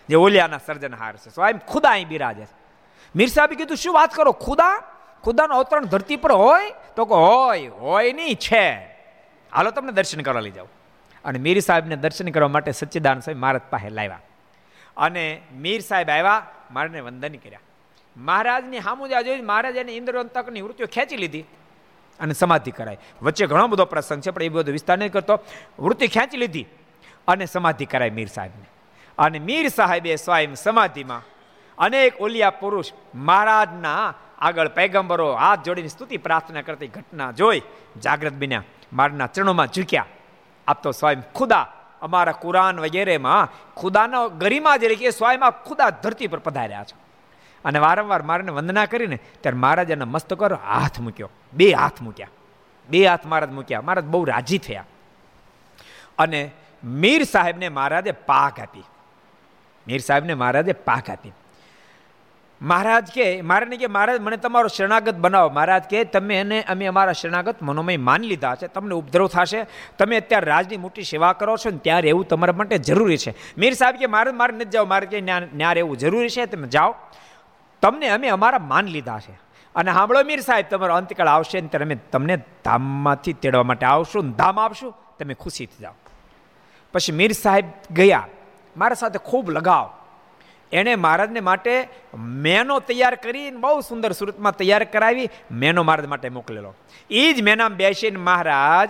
જે 0.10 0.16
ઓલિયાના 0.16 0.58
સર્જનહાર 0.58 1.18
છે, 1.18 1.30
સ્વયં 1.30 1.60
ખુદા 1.68 1.90
અહીં 1.90 2.08
બિરાજે 2.08 2.46
છે. 2.46 2.56
મીર 3.16 3.28
સાહેબે 3.28 3.56
કીધું, 3.56 3.78
શું 3.78 3.94
વાત 3.94 4.14
કરો, 4.14 4.32
ખુદા? 4.32 4.84
ખુદાનો 5.24 5.56
અવતરણ 5.56 5.86
ધરતી 5.86 6.16
પર 6.16 6.32
હોય? 6.32 6.74
તો 6.96 7.06
કે, 7.06 7.14
હોય 7.14 7.68
હોય 7.68 8.14
નહીં, 8.14 8.36
છે. 8.36 8.74
હાલો, 9.54 9.72
તમને 9.72 9.92
દર્શન 9.92 10.22
કરવા 10.22 10.42
લઈ 10.42 10.52
જાઓ 10.52 10.68
અને 11.26 11.40
મીર 11.40 11.60
સાહેબને 11.60 11.96
દર્શન 11.96 12.30
કરવા 12.30 12.54
માટે 12.56 12.72
સચ્ચિદાન 12.72 13.20
સાહેબ 13.20 13.40
મહારાજ 13.40 13.66
પાસે 13.70 13.90
લાવ્યા. 13.90 14.22
અને 14.98 15.24
મીર 15.54 15.82
સાહેબ 15.82 16.10
આવ્યા, 16.10 16.46
મારને 16.72 17.00
વંદન 17.00 17.36
કર્યા. 17.44 17.64
મહારાજની 18.18 18.82
હામુજા 18.88 19.22
જોઈ 19.22 19.42
મહારાજ 19.42 19.76
એને 19.76 19.94
ઇન્દ્રવંતકની 19.96 20.62
વૃત્તિઓ 20.62 20.88
ખેંચી 20.88 21.18
લીધી 21.18 21.46
અને 22.20 22.34
સમાધિ 22.34 22.72
કરાય 22.72 22.98
વચ્ચે 23.22 23.46
ઘણો 23.48 23.68
બધો 23.68 23.86
પ્રસંગ 23.86 24.22
છે, 24.22 24.32
પણ 24.32 24.44
એ 24.44 24.50
બધો 24.50 24.72
વિસ્તાર 24.72 24.98
નહીં 24.98 25.12
કરતો. 25.12 25.40
વૃત્તિ 25.80 26.08
ખેંચી 26.08 26.38
લીધી 26.38 26.68
અને 27.28 27.46
સમાધિ 27.46 27.86
કરાય 27.86 28.10
મીર 28.10 28.28
સાહેબને. 28.28 28.68
અને 29.18 29.40
મીર 29.40 29.68
સાહેબે 29.70 30.16
સ્વયં 30.16 30.56
સમાધિમાં 30.56 31.24
અનેક 31.78 32.22
ઓલિયા 32.22 32.60
પુરુષ 32.62 32.94
મહારાજના 33.16 34.14
આગળ 34.40 34.70
પૈગંબરો 34.78 35.28
હાથ 35.36 35.64
જોડીને 35.66 35.88
સ્તુતિ 35.88 36.18
પ્રાર્થના 36.18 36.62
કરતી 36.62 36.88
ઘટના 36.88 37.32
જોઈ 37.32 37.62
જાગ્રત 38.04 38.34
બન્યા. 38.34 38.64
મારના 38.94 39.28
ચરણોમાં 39.28 39.68
ઝૂક્યા. 39.68 40.06
આપ 40.68 40.84
તો 40.84 40.92
સ્વયં 40.92 41.22
ખુદા 41.36 41.74
અમારા 42.02 42.32
કુરાન 42.32 42.80
વગેરેમાં 42.80 43.50
ખુદાનો 43.76 44.30
ગરિમા 44.30 44.78
જે 44.78 44.96
કે 44.96 45.10
સ્વયં 45.10 45.44
આ 45.44 45.50
ખુદા 45.50 45.90
ધરતી 45.90 46.28
પર 46.28 46.40
પધાર્યા 46.40 46.84
છે. 46.84 46.96
અને 47.66 47.80
વારંવાર 47.80 48.22
મારાને 48.22 48.52
વંદના 48.52 48.86
કરીને 48.86 49.16
ત્યારે 49.16 49.58
મહારાજ 49.58 49.90
એના 49.90 50.06
મસ્તક 50.06 50.44
હાથ 50.44 51.00
મૂક્યો. 51.00 51.30
બે 51.54 51.74
હાથ 51.74 52.02
મૂક્યા. 52.02 52.28
બે 52.90 53.06
હાથ 53.06 53.26
મહારાજ 53.26 53.52
મૂક્યા. 53.52 53.82
મહારાજ 53.82 54.06
બહુ 54.06 54.24
રાજી 54.24 54.58
થયા. 54.58 54.84
અને 56.18 56.52
મીર 56.84 57.24
સાહેબને 57.24 57.70
મહારાજે 57.70 58.12
પાક 58.12 58.60
આપી. 58.60 58.80
મીર 59.88 60.02
સાહેબને 60.02 60.34
મહારાજે 60.34 60.74
પાક 60.74 61.10
આપી. 61.10 61.32
મહારાજ 62.62 63.12
કે 63.12 63.42
મહારાજને 63.42 63.78
કે, 63.78 63.88
મહારાજ, 63.88 64.22
મને 64.22 64.38
તમારો 64.38 64.68
શરણાગત 64.68 65.16
બનાવો. 65.16 65.50
મહારાજ 65.50 65.84
કે, 65.84 66.04
તમે 66.04 66.40
એને 66.40 66.64
અમે 66.64 66.86
અમારા 66.86 67.12
શરણાગત 67.12 67.56
મનોમય 67.62 67.98
માની 67.98 68.28
લીધા 68.28 68.56
છે. 68.56 68.68
તમને 68.68 68.96
ઉપદ્રવ 68.96 69.28
થશે. 69.28 69.66
તમે 69.98 70.18
અત્યારે 70.18 70.46
રાજની 70.46 70.78
મોટી 70.78 71.04
સેવા 71.04 71.34
કરો 71.34 71.58
છો 71.58 71.70
ને 71.70 71.78
ત્યારે 71.78 72.10
એવું 72.10 72.28
તમારા 72.28 72.54
માટે 72.54 72.78
જરૂરી 72.78 73.18
છે. 73.18 73.32
મીર 73.58 73.74
સાહેબ 73.74 73.96
કે, 73.96 74.06
મારે 74.06 74.32
મારે 74.32 74.56
નથી 74.56 74.66
જાઓ 74.66 74.86
મારે 74.86 75.06
કે 75.06 75.22
ન્યારે 75.22 75.74
રહેવું 75.74 75.98
જરૂરી 75.98 76.30
છે? 76.30 76.46
તમે 76.46 76.68
જાઓ. 76.68 76.96
તમને 77.82 78.08
અમે 78.08 78.28
અમારા 78.28 78.60
માન 78.60 78.86
લીધા 78.86 79.20
છે. 79.20 79.40
અને 79.76 79.94
સાંભળો 79.94 80.24
મીર 80.24 80.40
સાહેબ, 80.40 80.66
તમારો 80.70 80.96
અંતકાળ 80.96 81.28
આવશે 81.28 81.62
ને 81.62 81.68
ત્યારે 81.68 81.86
અમે 81.86 81.96
તમને 81.96 82.38
ધામમાંથી 82.38 83.34
તેડવા 83.34 83.64
માટે 83.64 83.86
આવશું 83.86 84.26
ને 84.26 84.32
ધામ 84.32 84.60
આપશું. 84.60 84.94
તમે 85.20 85.34
ખુશીથી 85.34 85.82
જાઓ. 85.82 85.94
પછી 86.94 87.12
મીર 87.12 87.32
સાહેબ 87.32 87.66
ગયા. 87.92 88.28
મારા 88.78 88.94
સાથે 88.94 89.20
ખૂબ 89.20 89.52
લગાવ. 89.52 90.05
એણે 90.72 90.94
મહારાજને 90.96 91.42
માટે 91.50 91.74
મેનો 92.46 92.80
તૈયાર 92.90 93.16
કરીને 93.16 93.58
બહુ 93.64 93.80
સુંદર 93.82 94.12
સુરતમાં 94.12 94.58
તૈયાર 94.60 94.84
કરાવી, 94.94 95.30
મેનો 95.52 95.84
મહારાજ 95.84 96.08
માટે 96.14 96.30
મોકલેલો. 96.30 96.72
એ 97.10 97.34
જ 97.34 97.42
મેનામાં 97.42 97.78
બેસીને 97.78 98.20
મહારાજ 98.20 98.90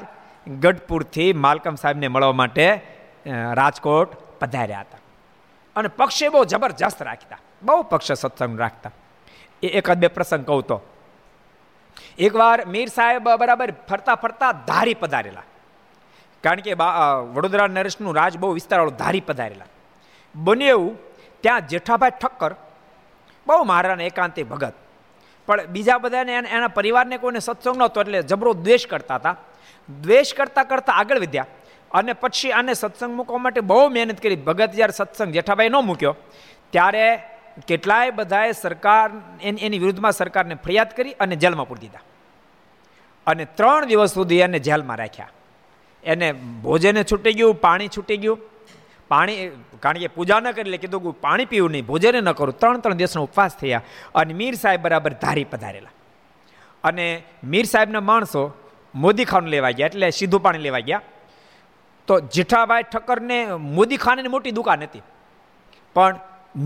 ગઢપુરથી 0.64 1.32
માલકમ 1.46 1.76
સાહેબને 1.76 2.08
મળવા 2.08 2.40
માટે 2.42 2.68
રાજકોટ 3.60 4.12
પધાર્યા 4.42 4.86
હતા. 4.86 5.02
અને 5.76 5.90
પક્ષે 6.00 6.28
બહુ 6.34 6.44
જબરજસ્ત 6.46 7.02
રાખતા, 7.02 7.40
બહુ 7.64 7.82
પક્ષ 7.92 8.22
સત્સંગ 8.24 8.60
રાખતા. 8.60 8.94
એ 9.64 9.68
એકાદ 9.80 10.00
બે 10.04 10.08
પ્રસંગ 10.08 10.46
કહું 10.46 10.64
તો. 10.70 10.78
એકવાર 12.20 12.58
મીર 12.74 12.90
સાહેબ 12.90 13.28
બરાબર 13.42 13.70
ફરતા 13.90 14.16
ફરતા 14.24 14.52
ધારી 14.70 14.98
પધારેલા. 15.04 15.46
કારણ 16.44 16.64
કે 16.66 16.78
વડોદરા 17.36 17.68
નરેશનું 17.68 18.16
રાજ 18.20 18.38
બહુ 18.38 18.54
વિસ્તારવાળું 18.60 18.98
ધારી 19.02 19.26
પધારેલા. 19.30 19.70
બને 20.36 20.68
એવું 20.68 20.94
ત્યાં 21.46 21.68
જેઠાભાઈ 21.72 22.18
ઠક્કર 22.22 22.54
બહુ 23.48 23.62
મહારાણા 23.72 24.10
એકાંતિ 24.12 24.50
ભગત. 24.52 24.76
પણ 25.48 25.68
બીજા 25.74 26.00
બધાને 26.04 26.32
એના 26.56 26.72
પરિવારને 26.78 27.18
કોઈને 27.24 27.42
સત્સંગ 27.48 27.78
નહોતો 27.82 28.02
એટલે 28.04 28.22
જબરો 28.32 28.52
દ્વેષ 28.66 28.88
કરતા 28.92 29.20
હતા. 29.20 29.36
દ્વેષ 29.90 30.34
કરતાં 30.38 30.68
કરતાં 30.72 30.98
આગળ 30.98 31.20
વધ્યા 31.24 31.52
અને 31.92 32.14
પછી 32.24 32.52
આને 32.52 32.74
સત્સંગ 32.74 33.14
મૂકવા 33.18 33.44
માટે 33.44 33.62
બહુ 33.72 33.84
મહેનત 33.96 34.20
કરી. 34.24 34.40
ભગત 34.48 34.72
જ્યારે 34.80 34.96
સત્સંગ 35.00 35.32
જેઠાભાઈ 35.38 35.74
ન 35.74 35.78
મૂક્યો, 35.90 36.14
ત્યારે 36.74 37.06
કેટલાય 37.70 38.12
બધાએ 38.12 38.52
સરકાર 38.64 39.08
એની 39.66 39.82
વિરુદ્ધમાં 39.84 40.16
સરકારને 40.22 40.56
ફરિયાદ 40.66 40.92
કરી 40.98 41.16
અને 41.24 41.36
જેલમાં 41.44 41.68
પૂરી 41.70 41.84
દીધા. 41.86 42.04
અને 43.28 43.44
ત્રણ 43.58 43.86
દિવસ 43.92 44.14
સુધી 44.18 44.42
એને 44.48 44.60
જેલમાં 44.68 45.00
રાખ્યા. 45.04 45.32
એને 46.04 46.28
ભોજને 46.66 47.04
છૂટી 47.12 47.36
ગયું, 47.40 47.56
પાણી 47.66 47.94
છૂટી 47.96 48.20
ગયું 48.24 48.40
પાણી, 49.10 49.52
કારણ 49.84 50.00
કે 50.04 50.10
પૂજા 50.18 50.40
ન 50.42 50.52
કરી 50.52 50.66
એટલે 50.66 50.78
કીધું 50.84 51.16
પાણી 51.26 51.50
પીવું 51.52 51.72
નહીં, 51.72 51.86
ભોજન 51.86 52.18
ન 52.22 52.32
કરું. 52.34 52.56
ત્રણ 52.62 52.80
ત્રણ 52.84 53.00
દિવસનો 53.02 53.24
ઉપવાસ 53.30 53.58
થયા 53.62 53.84
અને 54.16 54.34
મીર 54.34 54.56
સાહેબ 54.64 54.82
બરાબર 54.86 55.14
ધારી 55.24 55.48
પધારેલા. 55.54 55.94
અને 56.84 57.06
મીર 57.44 57.66
સાહેબના 57.74 58.06
માણસો 58.12 58.42
મોદી 58.94 59.28
ખાવાનું 59.32 59.54
લેવા 59.56 59.74
ગયા 59.78 59.92
એટલે 59.92 60.08
સીધું 60.20 60.42
પાણી 60.46 60.66
લેવા 60.68 60.86
ગયા. 60.90 61.04
તો 62.08 62.14
જેઠાભાઈ 62.36 62.88
ઠક્કરને 62.94 63.38
મોદી 63.78 64.00
મોટી 64.36 64.56
દુકાન 64.60 64.84
હતી. 64.88 65.04
પણ 65.96 66.16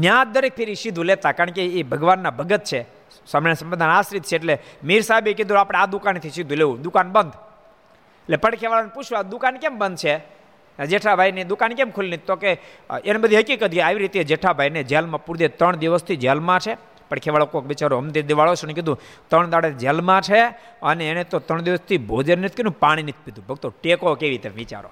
ન્યા 0.04 0.24
દરેક 0.34 0.56
ફેરી 0.56 0.76
સીધું 0.76 1.06
લેતા, 1.06 1.34
કારણ 1.34 1.54
કે 1.58 1.64
એ 1.80 1.84
ભગવાનના 1.84 2.32
ભગત 2.40 2.64
છે. 2.64 2.82
સમય 3.26 3.54
સંપ્રદાય 3.56 3.94
આશ્રિત 4.00 4.24
છે 4.24 4.36
એટલે 4.36 4.56
મીર 4.84 5.02
સાહેબે 5.02 5.34
કીધું 5.34 5.60
આપણે 5.60 5.80
આ 5.80 5.88
દુકાનથી 5.94 6.34
સીધું 6.38 6.58
લેવું, 6.62 6.82
દુકાન 6.82 7.08
બંધ. 7.16 7.36
એટલે 8.26 8.38
પડખેવાળાને 8.44 8.94
પૂછવા 8.96 9.24
દુકાન 9.24 9.56
કેમ 9.64 9.80
બંધ 9.80 9.98
છે? 9.98 10.14
જેઠાભાઈની 10.86 11.44
દુકાન 11.44 11.74
કેમ 11.74 11.92
ખુલ્લી? 11.92 12.18
તો 12.18 12.36
કે 12.36 12.52
એને 13.06 13.20
બધી 13.20 13.38
હકીકત 13.38 13.80
આવી 13.80 14.00
રીતે 14.00 14.24
જેઠાભાઈને 14.24 14.84
જેલમાં 14.84 15.26
પૂરી 15.26 15.48
ત્રણ 15.48 15.76
દિવસથી 15.76 16.16
જેલમાં 16.16 16.60
છે. 16.60 16.78
પડખેવાળો 17.10 17.46
કોઈક 17.46 17.66
બિચારો 17.66 17.98
અમદે 17.98 18.22
દેવાળો 18.22 18.56
છે 18.56 18.74
કીધું, 18.74 19.00
ત્રણ 19.30 19.50
દાડે 19.50 19.72
જેલમાં 19.72 20.22
છે 20.22 20.42
અને 20.82 21.10
એને 21.10 21.24
તો 21.24 21.40
ત્રણ 21.40 21.62
દિવસથી 21.62 21.98
ભોજન 21.98 22.40
નથી 22.40 22.56
કીધું 22.56 22.80
પાણી 22.80 23.04
નથી 23.04 23.26
પીધું. 23.26 23.46
ભક્તો, 23.48 23.70
ટેકો 23.70 24.16
કેવી 24.16 24.30
રીતે 24.30 24.50
વિચારો? 24.50 24.92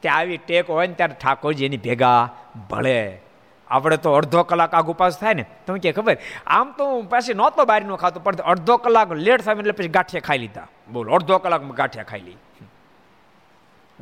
ત્યાં 0.00 0.18
આવી 0.18 0.36
ટેકો 0.36 0.74
હોય 0.74 0.86
ને 0.86 0.94
ત્યારે 0.94 1.14
ઠાકોરજી 1.14 1.64
એની 1.64 1.76
ભેગા 1.76 2.28
ભળે. 2.70 3.20
આપણે 3.68 3.96
તો 3.96 4.12
અડધો 4.12 4.42
કલાક 4.42 4.74
આગ 4.74 4.88
ઉપાસ 4.88 5.18
થાય 5.18 5.34
ને. 5.34 5.44
તમે 5.66 5.78
કે 5.78 5.92
ખબર? 5.92 6.16
આમ 6.46 6.72
તો 6.78 6.84
હું 6.84 7.08
પાછી 7.08 7.34
નહોતો 7.34 7.64
બહારનું 7.64 7.98
ખાતું, 7.98 8.24
પણ 8.24 8.36
અડધો 8.36 8.76
કલાક 8.76 9.12
લેટ 9.12 9.42
થાય 9.42 9.56
એટલે 9.56 9.72
પછી 9.72 9.88
ગાંઠિયા 9.88 10.20
ખાઈ 10.20 10.38
લીધા. 10.38 10.66
બોલો, 10.92 11.12
અડધો 11.12 11.38
કલાકમાં 11.38 11.74
ગાંઠિયા 11.74 12.04
ખાઈ 12.04 12.20
લી. 12.20 12.36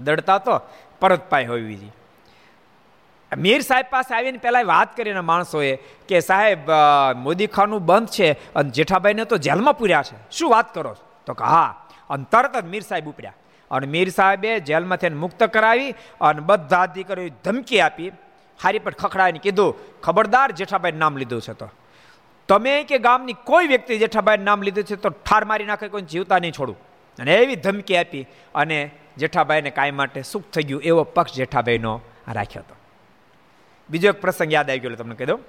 દડતા 0.05 0.38
તો 0.38 0.55
પરત 1.01 1.24
પાય 1.30 1.46
હોવી 1.46 1.76
જોઈએ 1.76 1.96
મીર 3.32 3.61
સાહેબ 3.61 3.86
પાસે 3.90 4.12
આવીને 4.14 4.38
પહેલાં 4.44 4.66
વાત 4.66 4.96
કરીને 4.96 5.22
માણસોએ 5.30 5.72
કે 6.09 6.20
સાહેબ 6.20 6.70
મોદીખાનું 7.16 7.82
બંધ 7.86 8.09
છે 8.09 8.28
અને 8.55 8.70
જેઠાભાઈને 8.70 9.24
તો 9.24 9.36
જેલમાં 9.46 9.76
પૂર્યા 9.78 10.07
છે. 10.09 10.16
શું 10.30 10.51
વાત 10.51 10.68
કરો 10.74 10.92
તો 11.26 11.32
કે 11.34 11.44
હા, 11.44 11.70
અને 12.11 12.24
તરત 12.32 12.55
જ 12.62 12.66
મીર 12.72 12.82
સાહેબ 12.82 13.11
ઉપડ્યા. 13.12 13.36
અને 13.70 13.86
મીર 13.86 14.09
સાહેબે 14.11 14.51
જેલમાંથી 14.61 15.18
મુક્ત 15.24 15.42
કરાવી 15.55 15.90
અને 16.20 16.40
બધા 16.40 16.84
અધિકારીઓ 16.88 17.34
ધમકી 17.44 17.80
આપી, 17.80 18.11
હારી 18.61 18.78
પર 18.78 18.94
ખખડાવીને 19.03 19.38
કીધું, 19.38 19.74
ખબરદાર 20.03 20.49
જેઠાભાઈ 20.53 21.01
નામ 21.03 21.16
લીધું 21.16 21.42
છે 21.46 21.55
તો. 21.61 21.68
તમે 22.49 22.74
કે 22.84 22.99
ગામની 22.99 23.36
કોઈ 23.44 23.66
વ્યક્તિ 23.66 23.99
જેઠાભાઈ 23.99 24.46
નામ 24.49 24.62
લીધું 24.62 24.84
છે 24.84 24.96
તો 24.96 25.11
ઠાર 25.18 25.42
મારી 25.44 25.68
નાખે 25.72 25.88
કોઈ 25.88 26.07
જીવતા 26.12 26.38
નહીં 26.38 26.57
છોડું. 26.59 26.78
અને 27.18 27.32
એવી 27.34 27.59
ધમકી 27.66 27.96
આપી 27.96 28.24
અને 28.55 28.78
જેઠાભાઈને 29.21 29.71
કાંઈ 29.79 29.97
માટે 30.01 30.21
સુખ 30.33 30.49
થઈ 30.55 30.66
ગયું 30.71 30.83
એવો 30.91 31.03
પક્ષ 31.16 31.39
જેઠાભાઈનો 31.41 31.93
રાખ્યો 32.37 32.64
હતો. 32.64 32.75
બીજો 33.89 34.09
એક 34.12 34.21
પ્રસંગ 34.25 34.53
યાદ 34.57 34.71
આવી 34.71 34.83
ગયો 34.85 34.99
તમને 35.03 35.16
કહી 35.21 35.31
દઉં. 35.31 35.41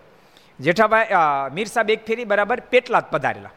જેઠાભાઈ 0.59 1.09
મીર 1.55 1.67
સાહેબ 1.73 1.89
એક 1.95 2.05
ફેરી 2.07 2.29
બરાબર 2.31 2.59
પેટલા 2.73 3.01
જ 3.05 3.11
પધારેલા. 3.13 3.55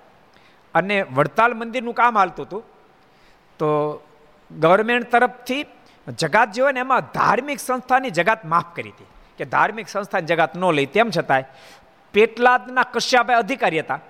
અને 0.74 0.96
વડતાલ 1.16 1.52
મંદિરનું 1.60 1.94
કામ 2.00 2.18
હાલતું 2.18 2.46
હતું. 2.46 2.62
તો 3.58 3.68
ગવર્મેન્ટ 4.50 5.10
તરફથી 5.12 5.64
જગાત 6.18 6.52
જે 6.54 6.62
હોય 6.62 6.72
ને 6.76 6.80
એમાં 6.86 7.10
ધાર્મિક 7.14 7.60
સંસ્થાની 7.60 8.12
જગાત 8.18 8.44
માફ 8.52 8.70
કરી 8.76 8.94
હતી. 8.94 9.10
કે 9.38 9.44
ધાર્મિક 9.54 9.88
સંસ્થાની 9.88 10.30
જગાત 10.32 10.56
ન 10.56 10.64
લઈ, 10.78 10.88
તેમ 10.94 11.08
છતાંય 11.16 11.46
પેટલાદના 12.14 12.86
કશ્યાભાઈ 12.94 13.42
અધિકારી 13.44 13.82
હતા. 13.84 14.00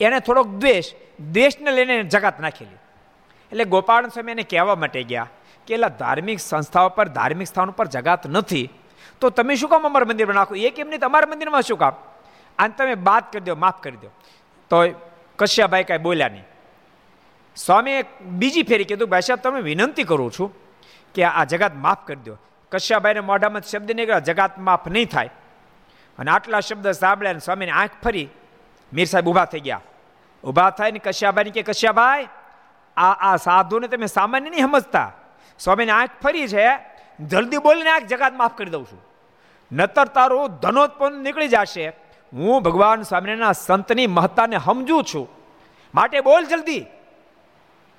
એને 0.00 0.18
થોડોક 0.26 0.48
દ્વેષ, 0.62 0.86
દ્વેષને 1.32 1.70
લઈને 1.76 1.96
જગાત 2.14 2.36
નાખેલી. 2.44 2.80
એટલે 3.54 3.64
ગોપાલ 3.64 4.06
સ્વામી 4.06 4.32
એને 4.32 4.42
કહેવા 4.42 4.74
માટે 4.74 5.02
ગયા 5.02 5.28
કે 5.66 5.74
એલા, 5.74 5.88
ધાર્મિક 5.88 6.40
સંસ્થાઓ 6.40 6.88
પર, 6.88 7.08
ધાર્મિક 7.08 7.46
સ્થાન 7.46 7.70
પર 7.70 7.86
જગાત 7.86 8.26
નથી. 8.26 8.70
તો 9.20 9.30
તમે 9.30 9.54
શું 9.54 9.70
કામ 9.70 9.82
અમારા 9.82 10.04
મંદિરમાં 10.04 10.34
નાખો? 10.34 10.54
એ 10.54 10.70
કેમ 10.70 10.88
નહીં, 10.88 11.00
તમારા 11.00 11.26
મંદિરમાં 11.30 11.62
શું 11.62 11.78
કામ? 11.78 11.92
આને 12.58 12.74
તમે 12.78 12.94
બાદ 12.94 13.22
કરી 13.32 13.40
દો, 13.40 13.54
માફ 13.54 13.82
કરી 13.82 13.96
દો. 13.96 14.08
તો 14.70 14.76
કશ્યાભાઈ 15.38 15.84
કાંઈ 15.84 15.98
બોલ્યા 15.98 16.28
નહીં. 16.28 16.44
સ્વામીએ 17.56 18.04
બીજી 18.20 18.62
ફેરી 18.62 18.84
કીધું, 18.84 19.08
ભાઈ 19.08 19.20
સાહેબ, 19.20 19.38
તમે 19.38 19.60
વિનંતી 19.60 20.02
કરું 20.02 20.32
છું 20.38 20.54
કે 21.14 21.24
આ 21.24 21.44
જગાત 21.44 21.74
માફ 21.74 22.06
કરી 22.06 22.16
દો. 22.16 22.36
કશ્યાભાઈને 22.72 23.20
મોઢામાં 23.20 23.62
શબ્દ 23.62 23.92
નીકળ્યા, 23.92 24.18
જગાત 24.18 24.58
માફ 24.58 24.88
નહીં 24.88 25.08
થાય. 25.08 25.30
અને 26.18 26.30
આટલા 26.30 26.60
શબ્દ 26.60 26.90
સાંભળ્યા 26.90 27.38
સ્વામીને 27.38 27.72
આંખ 27.72 27.90
ફરી. 28.04 28.28
મીર 28.92 29.06
સાહેબ 29.06 29.28
ઊભા 29.28 29.44
થઈ 29.44 29.60
ગયા. 29.60 29.80
ઊભા 30.44 30.70
થાય 30.70 30.90
ને 30.90 30.98
કશ્યાભાઈ 30.98 31.44
કે, 31.44 31.62
કશ્યાભાઈ 31.62 32.28
આ 32.96 33.32
આ 33.32 33.36
સાધુને 33.36 33.88
તમે 33.88 34.06
સામાન્ય 34.06 34.50
નહીં 34.50 34.62
સમજતા. 34.62 35.12
સ્વામીની 35.58 35.90
આંખ 35.90 36.10
ફરી 36.22 36.48
છે, 36.48 36.66
જલ્દી 37.20 37.58
બોલીને 37.58 37.90
આંખ 37.90 38.02
જગાત 38.02 38.34
માફ 38.34 38.58
કરી 38.58 38.70
દઉં 38.70 38.84
છું. 38.84 39.04
નતર 39.72 40.04
તારું 40.04 40.48
ધનોત્પન્ન 40.48 41.22
નીકળી 41.22 41.48
જશે. 41.48 41.88
હું 42.32 42.62
ભગવાન 42.62 43.02
સ્વામિનારાયણના 43.02 43.52
સંતની 43.52 44.06
મહત્તાને 44.06 44.58
સમજું 44.58 45.04
છું. 45.04 45.28
માટે 45.94 46.20
બોલ 46.20 46.44
જલ્દી. 46.44 46.80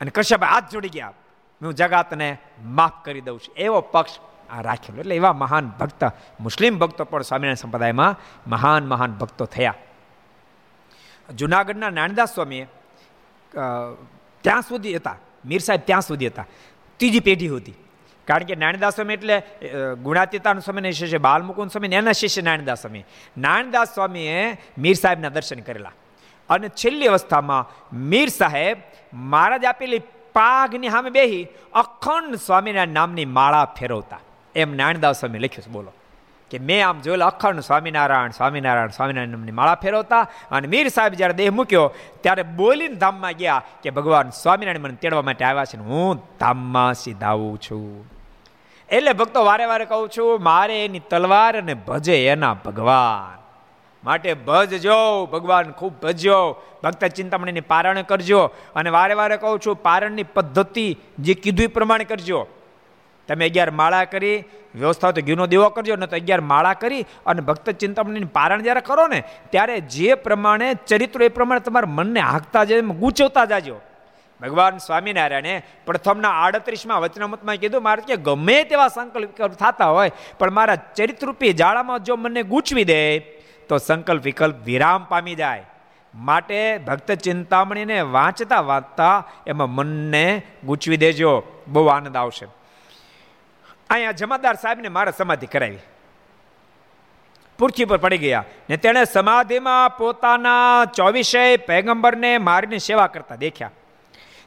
અને 0.02 0.12
કશ્યપ 0.12 0.44
હાથ 0.44 0.70
જોડી 0.72 0.90
ગયા. 0.90 1.14
હું 1.62 1.74
જગાતને 1.74 2.38
માફ 2.66 2.92
કરી 3.04 3.22
દઉં 3.22 3.40
છું. 3.40 3.56
એવો 3.56 3.82
પક્ષ 3.82 4.20
આ 4.50 4.62
રાખેલો. 4.62 5.00
એટલે 5.00 5.16
એવા 5.16 5.34
મહાન 5.34 5.70
ભક્ત, 5.70 6.12
મુસ્લિમ 6.40 6.80
ભક્તો 6.80 7.04
પણ 7.04 7.22
સ્વામિનારાયણ 7.22 7.56
સંપ્રદાયમાં 7.56 8.16
મહાન 8.50 8.88
મહાન 8.88 9.12
ભક્તો 9.12 9.46
થયા. 9.46 9.74
જુનાગઢના 11.36 11.90
નાનદાસ 11.90 12.34
સ્વામીએ 12.34 12.68
ત્યાં 14.46 14.62
સુધી 14.62 14.96
હતા. 14.96 15.18
મીર 15.46 15.60
સાહેબ 15.60 15.82
ત્યાં 15.86 16.02
સુધી 16.02 16.28
હતા. 16.28 16.46
ત્રીજી 16.98 17.20
પેઢી 17.20 17.50
હતી. 17.50 17.74
કારણ 18.28 18.44
કે 18.44 18.56
નારાયણદાસ 18.56 18.96
સ્વામી 18.96 19.14
એટલે 19.14 19.38
ગુણાતીતાનો 20.04 20.60
સ્વામીના 20.60 20.92
શિષ્ય 20.92 21.18
બાલમુકુંદ 21.18 21.72
સ્વામી 21.72 21.96
એના 21.96 22.12
શિષ્ય 22.12 22.42
નારાયણદાસ 22.42 22.82
સ્વામી. 22.82 23.04
નારાયણદાસ 23.38 23.94
સ્વામીએ 23.94 24.46
મીર 24.78 24.96
સાહેબના 25.02 25.30
દર્શન 25.30 25.60
કરેલા. 25.60 25.92
અને 26.50 26.70
છેલ્લી 26.70 27.08
અવસ્થામાં 27.08 27.64
મીર 28.10 28.30
સાહેબ 28.30 28.78
મહારાજ 29.14 29.66
આપેલી 29.66 30.02
પાઘની 30.34 30.90
સામે 30.90 31.10
બેહી 31.10 31.48
અખંડ 31.74 32.36
સ્વામીના 32.36 32.86
નામની 32.86 33.26
માળા 33.26 33.66
ફેરવતા. 33.80 34.20
એમ 34.56 34.76
નારાયણદાસ 34.76 35.20
સ્વામી 35.20 35.40
લખ્યું 35.40 35.64
છે. 35.66 35.72
બોલો. 35.72 35.92
કે 36.52 36.60
મેં 36.60 36.88
આમ 36.88 37.00
જોયેલા 37.00 37.26
અખંડ 37.26 37.60
સ્વામિનારાયણ 37.60 38.30
સ્વામિનારાયણ 38.30 38.90
સ્વામિનારાયણની 38.90 39.52
માળા 39.52 39.76
ફેરવતા 39.76 40.28
અને 40.52 40.68
મીર 40.68 40.88
સાહેબ 40.88 41.14
જ્યારે 41.14 41.34
દેહ 41.34 41.50
મૂક્યો, 41.50 41.94
ત્યારે 42.22 42.44
બોલીને 42.44 42.96
ધામમાં 42.96 43.32
ગયા 43.32 43.64
કે 43.84 43.90
ભગવાન 43.90 44.30
સ્વામિનારાયણ 44.30 44.82
મને 44.82 44.96
તેડવા 44.96 45.22
માટે 45.22 45.46
આવ્યા 45.46 45.66
છે 45.66 45.78
હું 45.78 46.22
ધામમાં 46.40 46.94
સીધાવું 46.94 47.58
છું. 47.58 48.10
એટલે 48.90 49.14
ભક્તો 49.14 49.46
વારે 49.46 49.66
વારે 49.66 49.86
કહું 49.86 50.10
છું, 50.10 50.44
મારે 50.44 50.86
એની 50.86 51.00
તલવાર 51.00 51.58
અને 51.58 51.74
ભજે 51.74 52.28
એના 52.28 52.54
ભગવાન. 52.54 53.38
માટે 54.04 54.34
ભજજો, 54.34 55.26
ભગવાન 55.26 55.72
ખૂબ 55.72 55.94
ભજ્યો. 56.02 56.62
ભક્ત 56.84 57.06
ચિંતામણીની 57.06 57.62
પારણ 57.62 58.02
કરજો 58.02 58.52
અને 58.76 58.90
વારે 58.90 59.14
વારે 59.14 59.38
કહું 59.38 59.60
છું, 59.60 59.76
પારણની 59.76 60.24
પદ્ધતિ 60.24 60.98
જે 61.20 61.34
કીધું 61.34 61.64
એ 61.64 61.68
પ્રમાણે 61.68 62.04
કરજો. 62.04 62.48
તમે 63.28 63.46
અગિયાર 63.46 63.72
માળા 63.72 64.04
કરી, 64.04 64.44
વ્યવસ્થા 64.76 65.12
તો 65.12 65.22
ઘીનો 65.22 65.48
દેવો 65.48 65.70
કરજો, 65.70 65.96
ને 65.96 66.08
તો 66.08 66.16
અગિયાર 66.16 66.42
માળા 66.42 66.74
કરી 66.74 67.06
અને 67.26 67.42
ભક્ત 67.42 67.70
ચિંતામણીની 67.70 68.26
પારણ 68.26 68.62
જ્યારે 68.62 68.82
કરો 68.82 69.08
ને, 69.08 69.24
ત્યારે 69.50 69.80
જે 69.80 70.14
પ્રમાણે 70.14 70.74
ચરિત્ર 70.88 71.24
એ 71.24 71.28
પ્રમાણે 71.28 71.60
તમારા 71.60 71.88
મનને 71.88 72.20
હાંકતા 72.20 72.64
જાય 72.64 72.82
ગૂંચવતા 72.82 73.46
જાજો. 73.46 73.82
ભગવાન 74.42 74.78
સ્વામિનારાયણે 74.78 75.64
પ્રથમના 75.86 76.30
આડત્રીસમાં 76.30 77.02
વચનામતમાં 77.02 77.56
કીધું, 77.56 77.84
મારે 77.84 78.02
કે 78.02 78.16
ગમે 78.16 78.64
તેવા 78.64 78.88
સંકલ્પ 78.88 79.54
થતા 79.54 79.86
હોય, 79.86 80.12
પણ 80.40 80.52
મારા 80.52 80.76
ચરિત્રરૂપી 80.76 81.54
જાળામાં 81.54 82.00
જો 82.00 82.16
મને 82.16 82.44
ગૂંચવી 82.44 82.84
દે, 82.84 83.20
તો 83.70 83.78
સંકલ્પ 83.78 84.24
વિકલ્પ 84.24 84.56
વિરામ 84.66 85.06
પામી 85.10 85.36
જાય. 85.36 85.66
માટે 86.16 86.78
ભક્ત 86.78 87.12
ચિંતામણીને 87.12 88.02
વાંચતા 88.02 88.62
વાંચતા 88.62 89.28
એમાં 89.48 89.70
મનને 89.70 90.42
ગૂંચવી 90.66 90.98
દેજો. 90.98 91.44
બહુ 91.68 91.86
આનંદ 91.86 92.16
આવશે. 92.16 92.46
અહીંયા 93.90 94.12
જમાદાર 94.12 94.56
સાહેબને 94.56 94.90
મારે 94.90 95.12
સમાધિ 95.18 95.48
કરાવી. 95.48 95.78
પૃથ્વી 97.60 97.86
પર 97.86 97.98
પડી 97.98 98.18
ગયા. 98.18 98.44
ને 98.70 98.78
તેણે 98.78 99.04
સમાધિમાં 99.04 99.98
પોતાના 99.98 100.86
ચોવીસે 100.86 101.58
પૈગંબરને 101.58 102.38
મારીની 102.38 102.80
સેવા 102.80 103.08
કરતા 103.08 103.36
દેખ્યા. 103.36 103.72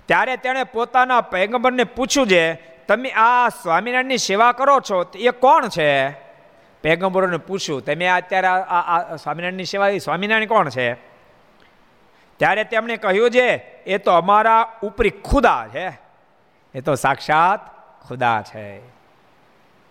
ત્યારે 0.07 0.37
તેણે 0.37 0.65
પોતાના 0.65 1.21
પૈગંબરને 1.21 1.85
પૂછ્યું 1.85 2.29
છે, 2.29 2.55
તમે 2.89 3.11
આ 3.11 3.49
સ્વામિનારાયણની 3.49 4.17
સેવા 4.17 4.53
કરો 4.53 4.81
છો 4.81 5.11
એ 5.15 5.31
કોણ 5.31 5.69
છે? 5.69 6.11
પૈગંબરોને 6.83 7.37
પૂછ્યું, 7.37 7.85
તમે 7.85 8.07
અત્યારે 8.07 8.47
આ 8.47 9.17
સ્વામિનારાયણની 9.17 9.65
સેવા 9.65 9.99
સ્વામિનારાયણ 9.99 10.47
કોણ 10.47 10.69
છે? 10.69 10.95
ત્યારે 12.37 12.65
તેમણે 12.65 12.97
કહ્યું 12.97 13.31
છે, 13.31 13.57
એ 13.87 13.99
તો 13.99 14.13
અમારા 14.13 14.73
ઉપરી 14.83 15.11
ખુદા 15.11 15.67
છે. 15.75 15.89
એ 16.75 16.81
તો 16.81 16.95
સાક્ષાત 16.95 17.61
ખુદા 18.09 18.43
છે. 18.43 18.98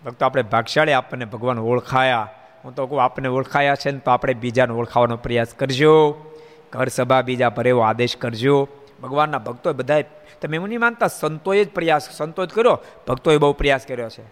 ભક્તો, 0.04 0.26
આપણે 0.26 0.42
ભાગશાળી 0.42 0.92
આપણને 0.92 1.24
ભગવાન 1.24 1.58
ઓળખાયા. 1.58 2.28
હું 2.64 2.74
તો 2.74 2.86
કહું 2.86 3.02
આપણને 3.02 3.28
ઓળખાયા 3.28 3.74
છે 3.74 3.90
ને 3.90 3.98
તો 3.98 4.10
આપણે 4.10 4.34
બીજાને 4.34 4.74
ઓળખાવાનો 4.74 5.16
પ્રયાસ 5.16 5.54
કરજો. 5.58 6.24
ઘર 6.72 6.88
સભા 6.88 7.22
બીજા 7.22 7.48
પર 7.48 7.66
એવો 7.66 7.80
આદેશ 7.80 8.16
કરજો. 8.16 8.68
ભગવાનના 9.02 9.38
ભક્તોએ 9.38 9.72
બધાએ, 9.72 10.04
તમે 10.40 10.56
એવું 10.56 10.68
નહીં 10.68 10.80
માનતા, 10.80 11.06
સંતોએ 11.06 11.64
જ 11.64 11.68
પ્રયાસ, 11.68 12.10
સંતો 12.12 12.46
જ 12.46 12.48
કર્યો. 12.48 12.80
ભક્તોએ 13.08 13.36
બહુ 13.36 13.52
પ્રયાસ 13.52 13.86
કર્યો 13.88 14.08
છે. 14.08 14.22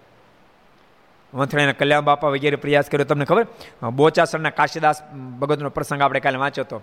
વંથણીના 1.34 1.72
કલ્યાણ 1.72 2.00
બાપા 2.00 2.28
વગેરે 2.28 2.56
પ્રયાસ 2.56 2.84
કર્યો, 2.90 3.04
તમને 3.04 3.24
ખબર? 3.24 3.46
બોચાસણના 3.90 4.50
કાશીદાસ 4.50 5.02
ભગતનો 5.40 5.70
પ્રસંગ 5.70 6.02
આપણે 6.02 6.20
કાલે 6.20 6.38
વાંચ્યો 6.38 6.64
હતો. 6.64 6.82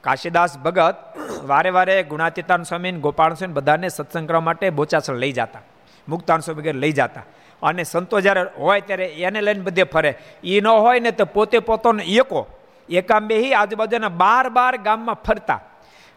કાશીદાસ 0.00 0.58
ભગત 0.58 0.96
વારે 1.44 1.70
વારે 1.70 2.02
ગુણાતીતાન 2.02 2.62
સ્વામી 2.62 2.92
ગોપાલ 2.92 3.34
સ્વામી 3.34 3.52
બધાને 3.52 3.88
સત્સંગ 3.88 4.28
કરવા 4.28 4.40
માટે 4.40 4.70
બોચાસણ 4.70 5.14
લઈ 5.14 5.32
જતા. 5.32 5.60
મુક્તાંશો 6.08 6.54
વગેરે 6.54 6.78
લઈ 6.78 6.92
જતા. 6.92 7.22
અને 7.64 7.82
સંતો 7.82 8.20
જ્યારે 8.20 8.42
હોય 8.58 8.80
ત્યારે 8.80 9.06
એને 9.06 9.40
લઈને 9.40 9.60
બધે 9.60 9.82
ફરે. 9.82 10.14
એ 10.44 10.60
ન 10.60 10.66
હોય 10.66 11.00
ને 11.00 11.10
તો 11.10 11.24
પોતે 11.24 11.58
પોતાનો 11.58 12.02
એકો 12.02 12.46
એકામ 12.88 13.26
બેહી 13.26 13.52
આજુબાજુના 13.52 14.08
બાર 14.08 14.48
બાર 14.48 14.76
ગામમાં 14.76 15.14
ફરતા. 15.14 15.60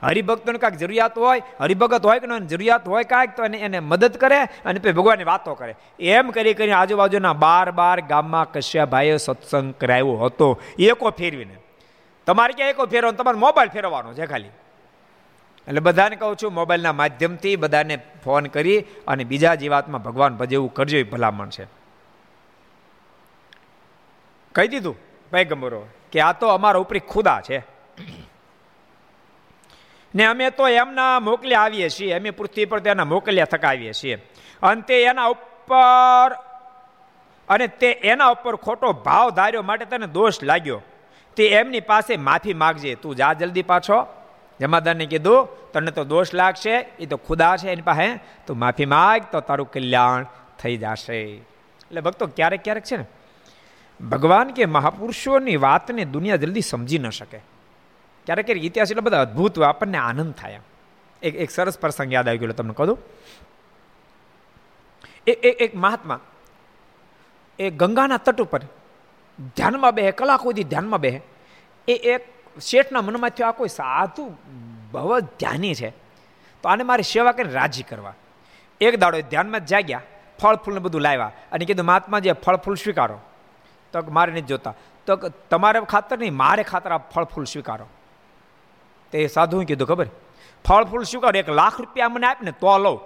હરિભક્તોને 0.03 0.57
કાંઈક 0.57 0.77
જરૂરિયાત 0.77 1.17
હોય, 1.17 1.41
હરિભગત 1.61 2.05
હોય 2.05 2.19
કે 2.19 2.39
જરૂરિયાત 2.39 2.87
હોય 2.87 3.03
કાંઈક, 3.03 3.35
તો 3.35 3.45
એને 3.45 3.57
એને 3.57 3.79
મદદ 3.79 4.17
કરે 4.17 4.39
અને 4.41 4.79
પછી 4.79 4.91
ભગવાનની 4.91 5.23
વાતો 5.23 5.55
કરે. 5.55 5.75
એમ 5.99 6.29
કરી 6.29 6.53
કરીને 6.53 6.73
આજુબાજુના 6.73 7.33
બાર 7.33 7.71
બાર 7.71 8.01
ગામમાં 8.01 8.51
કશ્યા 8.51 8.85
ભાઈએ 8.85 9.17
સત્સંગ 9.17 9.73
કરાવ્યો 9.73 10.17
હતો. 10.17 10.59
એકો 10.79 11.09
ફેરવીને. 11.09 11.55
તમારે 12.25 12.53
ક્યાં 12.53 12.69
એકો 12.69 12.85
ફેરવાનો 12.85 13.17
તમારે 13.17 13.37
મોબાઈલ 13.37 13.69
ફેરવવાનો 13.69 14.13
છે 14.13 14.25
ખાલી. 14.25 14.49
એટલે 15.67 15.79
બધાને 15.79 16.15
કહું 16.15 16.35
છું, 16.35 16.53
મોબાઈલના 16.53 16.93
માધ્યમથી 16.93 17.55
બધાને 17.55 17.95
ફોન 18.23 18.45
કરી 18.45 18.79
અને 19.07 19.23
બીજા 19.23 19.55
જીવાતમાં 19.55 20.03
ભગવાન 20.03 20.37
ભજે 20.37 20.55
એવું 20.55 20.73
કરજો 20.73 20.97
એ 20.97 21.03
ભલામણ 21.03 21.49
છે. 21.49 21.65
કહી 24.55 24.67
દીધું 24.67 24.95
પૈગંબરો 25.31 25.81
કે 26.11 26.21
આ 26.21 26.31
તો 26.31 26.47
અમારા 26.47 26.79
ઉપરી 26.79 26.99
ખુદા 26.99 27.41
છે. 27.41 27.63
ને 30.15 30.23
અમે 30.25 30.49
તો 30.49 30.67
એમના 30.67 31.19
મોકલ્યા 31.19 31.61
આવીએ 31.61 31.89
છીએ, 31.89 32.13
અમે 32.13 32.29
પૃથ્વી 32.31 32.65
પર 32.65 32.79
તેના 32.79 33.05
મોકલ્યા 33.05 33.45
થકા 33.45 33.69
આવીએ 33.69 33.93
છીએ 33.93 34.15
અંતે 34.61 35.03
એના 35.03 35.27
ઉપર 35.27 36.29
અને 37.49 37.67
તે 37.67 37.89
એના 38.11 38.29
ઉપર 38.29 38.55
ખોટો 38.55 38.93
ભાવ 38.93 39.29
ધાર્યો 39.29 39.61
માટે 39.61 39.85
તને 39.85 40.07
દોષ 40.07 40.43
લાગ્યો. 40.43 40.81
તે 41.37 41.43
એમની 41.47 41.79
પાસે 41.79 42.13
માફી 42.17 42.53
માગજે, 42.53 42.95
તું 42.95 43.15
જા 43.15 43.33
જલ્દી 43.33 43.61
પાછો. 43.61 43.99
જમાદારને 44.59 45.05
કીધું, 45.05 45.71
તને 45.71 45.91
તો 45.91 46.03
દોષ 46.03 46.33
લાગશે 46.33 46.73
એ 46.99 47.05
તો 47.05 47.17
ખુદા 47.17 47.57
છે 47.57 47.69
એની 47.69 47.81
પાસે, 47.81 48.19
તું 48.47 48.57
માફી 48.57 48.85
માગ, 48.85 49.31
તો 49.31 49.39
તારું 49.39 49.71
કલ્યાણ 49.71 50.25
થઈ 50.59 50.77
જશે. 50.77 51.17
એટલે 51.87 52.01
ભક્તો, 52.01 52.27
ક્યારેક 52.27 52.63
ક્યારેક 52.63 52.83
છે 52.83 52.97
ને, 52.97 53.05
ભગવાન 53.99 54.53
કે 54.53 54.65
મહાપુરુષોની 54.65 55.57
વાતને 55.57 56.05
દુનિયા 56.05 56.35
જલ્દી 56.35 56.61
સમજી 56.61 56.99
ન 56.99 57.09
શકે. 57.09 57.39
ક્યારેક 58.25 58.45
ક્યારેક 58.45 58.63
ઇતિહાસ 58.63 58.91
એટલે 58.91 59.01
બધા 59.01 59.21
અદ્ભુત 59.21 59.59
આપણને 59.59 59.97
આનંદ 59.97 60.33
થાય 60.33 60.61
એક 61.21 61.35
એક 61.35 61.51
સરસ 61.51 61.77
પ્રસંગ 61.79 62.13
યાદ 62.13 62.27
આવી 62.27 62.37
ગયો 62.37 62.51
તમને 62.51 62.73
કહું 62.73 62.97
એક 65.27 65.61
એક 65.61 65.75
મહાત્મા, 65.75 66.19
એ 67.59 67.69
ગંગાના 67.69 68.17
તટ 68.17 68.41
ઉપર 68.41 68.61
ધ્યાનમાં 69.55 69.91
બેહે, 69.91 70.11
કલાક 70.11 70.41
સુધી 70.41 70.63
ધ્યાનમાં 70.63 71.01
બેહે, 71.01 71.21
એ 71.87 71.93
એક 71.93 72.23
શેઠના 72.61 73.01
મનમાં 73.01 73.29
થયો 73.29 73.47
આ 73.47 73.51
કોઈ 73.51 73.67
સાધુ 73.67 74.35
ભવ 74.93 75.19
ધ્યાની 75.19 75.75
છે, 75.75 75.89
તો 76.63 76.69
આને 76.69 76.83
મારે 76.83 77.01
સેવા 77.01 77.31
કરીને 77.31 77.53
રાજી 77.53 77.83
કરવા. 77.83 78.13
એક 78.81 78.99
દાડો 78.99 79.21
ધ્યાનમાં 79.21 79.65
જાગ્યા 79.65 80.01
ફળ 80.41 80.55
ફૂલને 80.55 80.79
બધું 80.79 81.01
લાવ્યા 81.01 81.31
અને 81.51 81.65
કીધું, 81.65 81.85
મહાત્મા 81.85 82.19
જે 82.19 82.31
ફળ 82.31 82.55
ફૂલ 82.55 82.75
સ્વીકારો. 82.75 83.19
તો 83.93 84.01
મારે 84.01 84.31
નથી 84.31 84.41
જોતા. 84.41 84.73
તો 85.05 85.15
તમારે 85.49 85.79
ખાતર 85.81 86.19
નહીં, 86.19 86.35
મારે 86.35 86.63
ખાતર 86.63 86.91
આ 86.91 86.97
ફળ 86.97 87.23
ફૂલ 87.23 87.45
સ્વીકારો. 87.45 87.87
તે 89.11 89.27
સાધુ 89.27 89.63
કીધું, 89.63 89.87
ખબર? 89.87 90.07
ફળ 90.65 90.83
ફૂલ 90.83 91.03
સ્વીકારો, 91.03 91.39
એક 91.39 91.49
લાખ 91.49 91.79
રૂપિયા 91.79 92.09
મને 92.09 92.27
આપને 92.27 92.51
તો 92.51 92.77
લઉં 92.77 92.99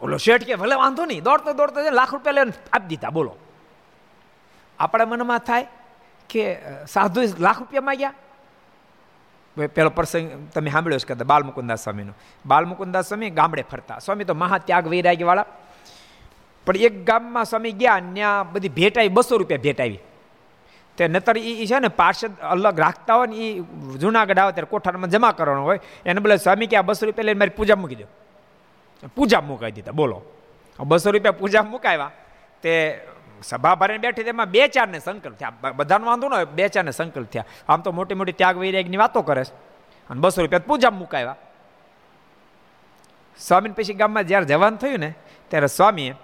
બોલો 0.00 0.16
શેઠ 0.16 0.44
કે, 0.44 0.54
ભલે 0.54 0.74
વાંધો 0.74 1.04
નહીં, 1.04 1.22
દોડતો 1.22 1.52
દોડતો 1.52 1.90
લાખ 1.90 2.12
રૂપિયા 2.12 2.32
લઈને 2.32 2.52
આપી 2.72 2.86
દીધા, 2.86 3.10
બોલો. 3.10 3.36
આપણા 4.78 5.04
મનમાં 5.04 5.38
થાય 5.38 5.66
કે 6.30 6.44
સાધુ 6.86 7.26
લાખ 7.38 7.60
રૂપિયા 7.60 7.82
માગ્યા 7.82 8.14
પેલો 9.56 9.90
પ્રસંગ 9.90 10.28
તમે 10.52 10.70
સાંભળ્યો 10.70 11.00
છે 11.00 11.08
કદાચ 11.08 11.26
બાલમુકુદાસ 11.26 11.82
સ્વામીનો 11.82 12.12
બાલમુકુદાસ 12.44 13.08
સ્વામી 13.08 13.30
ગામડે 13.30 13.64
ફરતા 13.64 14.00
સ્વામી 14.00 14.24
તો 14.24 14.34
મહાત્યાગ 14.34 14.86
વૈરાગ્યવાળા 14.86 15.46
પણ 16.66 16.84
એક 16.84 16.94
ગામમાં 17.04 17.46
સ્વામી 17.46 17.72
ગયા 17.74 18.00
ત્યાં 18.10 18.46
બધી 18.48 18.68
ભેટ 18.70 18.96
આવી 18.96 19.10
બસો 19.10 19.38
રૂપિયા 19.38 19.62
ભેટ 19.62 19.80
આવી 19.80 20.00
તે 20.98 21.08
નતર 21.08 21.36
એ 21.38 21.66
છે 21.66 21.80
ને 21.80 21.90
પાર્ષદ 21.90 22.32
અલગ 22.44 22.78
રાખતા 22.78 23.16
હોય 23.16 23.26
ને 23.26 23.36
એ 23.38 23.50
જુનાગઢ 23.98 24.38
આવે 24.38 24.52
ત્યારે 24.52 24.70
કોઠારમાં 24.70 25.10
જમા 25.10 25.32
કરવાનો 25.32 25.62
હોય 25.62 25.80
એને 26.04 26.20
બોલે 26.20 26.38
સ્વામી 26.38 26.68
કે 26.68 26.76
આ 26.76 26.82
બસો 26.82 27.06
રૂપિયા 27.06 27.26
લઈને 27.26 27.38
મારી 27.38 27.56
પૂજા 27.56 27.76
મૂકી 27.76 27.98
દો 27.98 28.08
પૂજા 29.08 29.42
મુકાઈ 29.42 29.72
દીધા 29.72 29.92
બોલો 29.92 30.22
બસો 30.78 31.12
રૂપિયા 31.12 31.40
પૂજા 31.40 31.62
મુકાવ્યા 31.64 32.12
તે 32.62 32.72
સભા 33.42 33.74
ભરીને 33.74 33.98
બેઠી 33.98 34.24
તેમાં 34.24 34.46
બે 34.46 34.68
ચારને 34.68 34.98
સંકલ્પ 34.98 35.34
થયા. 35.34 35.52
બધાને 35.72 36.06
વાંધો 36.06 36.28
ને 36.28 36.44
બે 36.44 36.68
ચારને 36.68 36.90
સંકલ્પ 36.90 37.28
થયા. 37.30 37.44
આમ 37.68 37.80
તો 37.80 37.92
મોટી 37.92 38.14
મોટી 38.14 38.32
ત્યાગ 38.32 38.56
વૈરાગની 38.56 38.96
વાતો 38.96 39.22
કરે 39.22 39.44
છે. 39.44 39.54
અને 40.10 40.20
બસો 40.20 40.42
રૂપિયા 40.42 40.60
પૂજા 40.66 40.90
મુકાવ્યા 40.90 41.36
સ્વામીને 43.38 43.74
પછી 43.74 43.94
ગામમાં 43.94 44.24
જ્યારે 44.24 44.46
જવાનું 44.46 44.78
થયું 44.78 44.98
ને, 44.98 45.14
ત્યારે 45.48 45.66
સ્વામીએ 45.66 46.14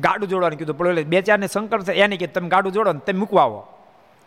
ગાડું 0.00 0.28
જોડવાનું 0.28 0.58
કીધું. 0.58 0.78
પડે 0.78 1.02
બે 1.02 1.22
ચારને 1.22 1.46
સંકલ્પ 1.46 1.82
થાય. 1.82 1.94
એને 1.94 2.16
કીધું 2.16 2.34
તમે 2.34 2.48
ગાડું 2.48 2.72
જોડો 2.72 2.92
ને 2.92 2.98
તમે 2.98 3.18
મૂકવા 3.18 3.42
આવો. 3.42 3.68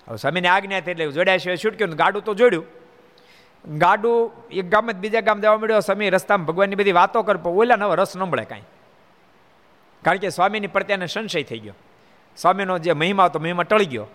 હવે 0.07 0.17
સ્વામીને 0.17 0.47
આજ્ઞા 0.47 0.79
થઈ 0.79 0.91
એટલે 0.91 1.11
જોડ્યા 1.11 1.37
સિવાય 1.37 1.57
છૂટક્યું 1.57 1.91
ગાડું 1.91 2.23
તો 2.23 2.33
જોડ્યું. 2.33 2.65
ગાડું 3.77 4.31
એક 4.51 4.69
ગામ 4.69 4.91
બીજા 4.91 5.21
ગામ 5.21 5.41
જવા 5.41 5.57
મળ્યો 5.57 5.79
સ્વામી 5.79 6.09
રસ્તામાં 6.09 6.45
ભગવાનની 6.45 6.75
બધી 6.75 6.91
વાતો 6.91 7.23
કર 7.23 7.37
ઓલા 7.37 7.75
નવો 7.75 7.95
રસ 7.95 8.17
ન 8.17 8.23
મળે 8.23 8.43
કાંઈ. 8.43 8.61
કારણ 10.05 10.17
કે 10.17 10.29
સ્વામીની 10.29 10.67
પ્રત્યેને 10.67 11.07
સંશય 11.07 11.43
થઈ 11.43 11.59
ગયો. 11.59 11.73
સ્વામીનો 12.37 12.77
જે 12.77 12.93
મહિમા 12.93 13.25
હતો, 13.25 13.39
મહિમા 13.39 13.63
ટળી 13.63 13.85
ગયો. 13.85 14.07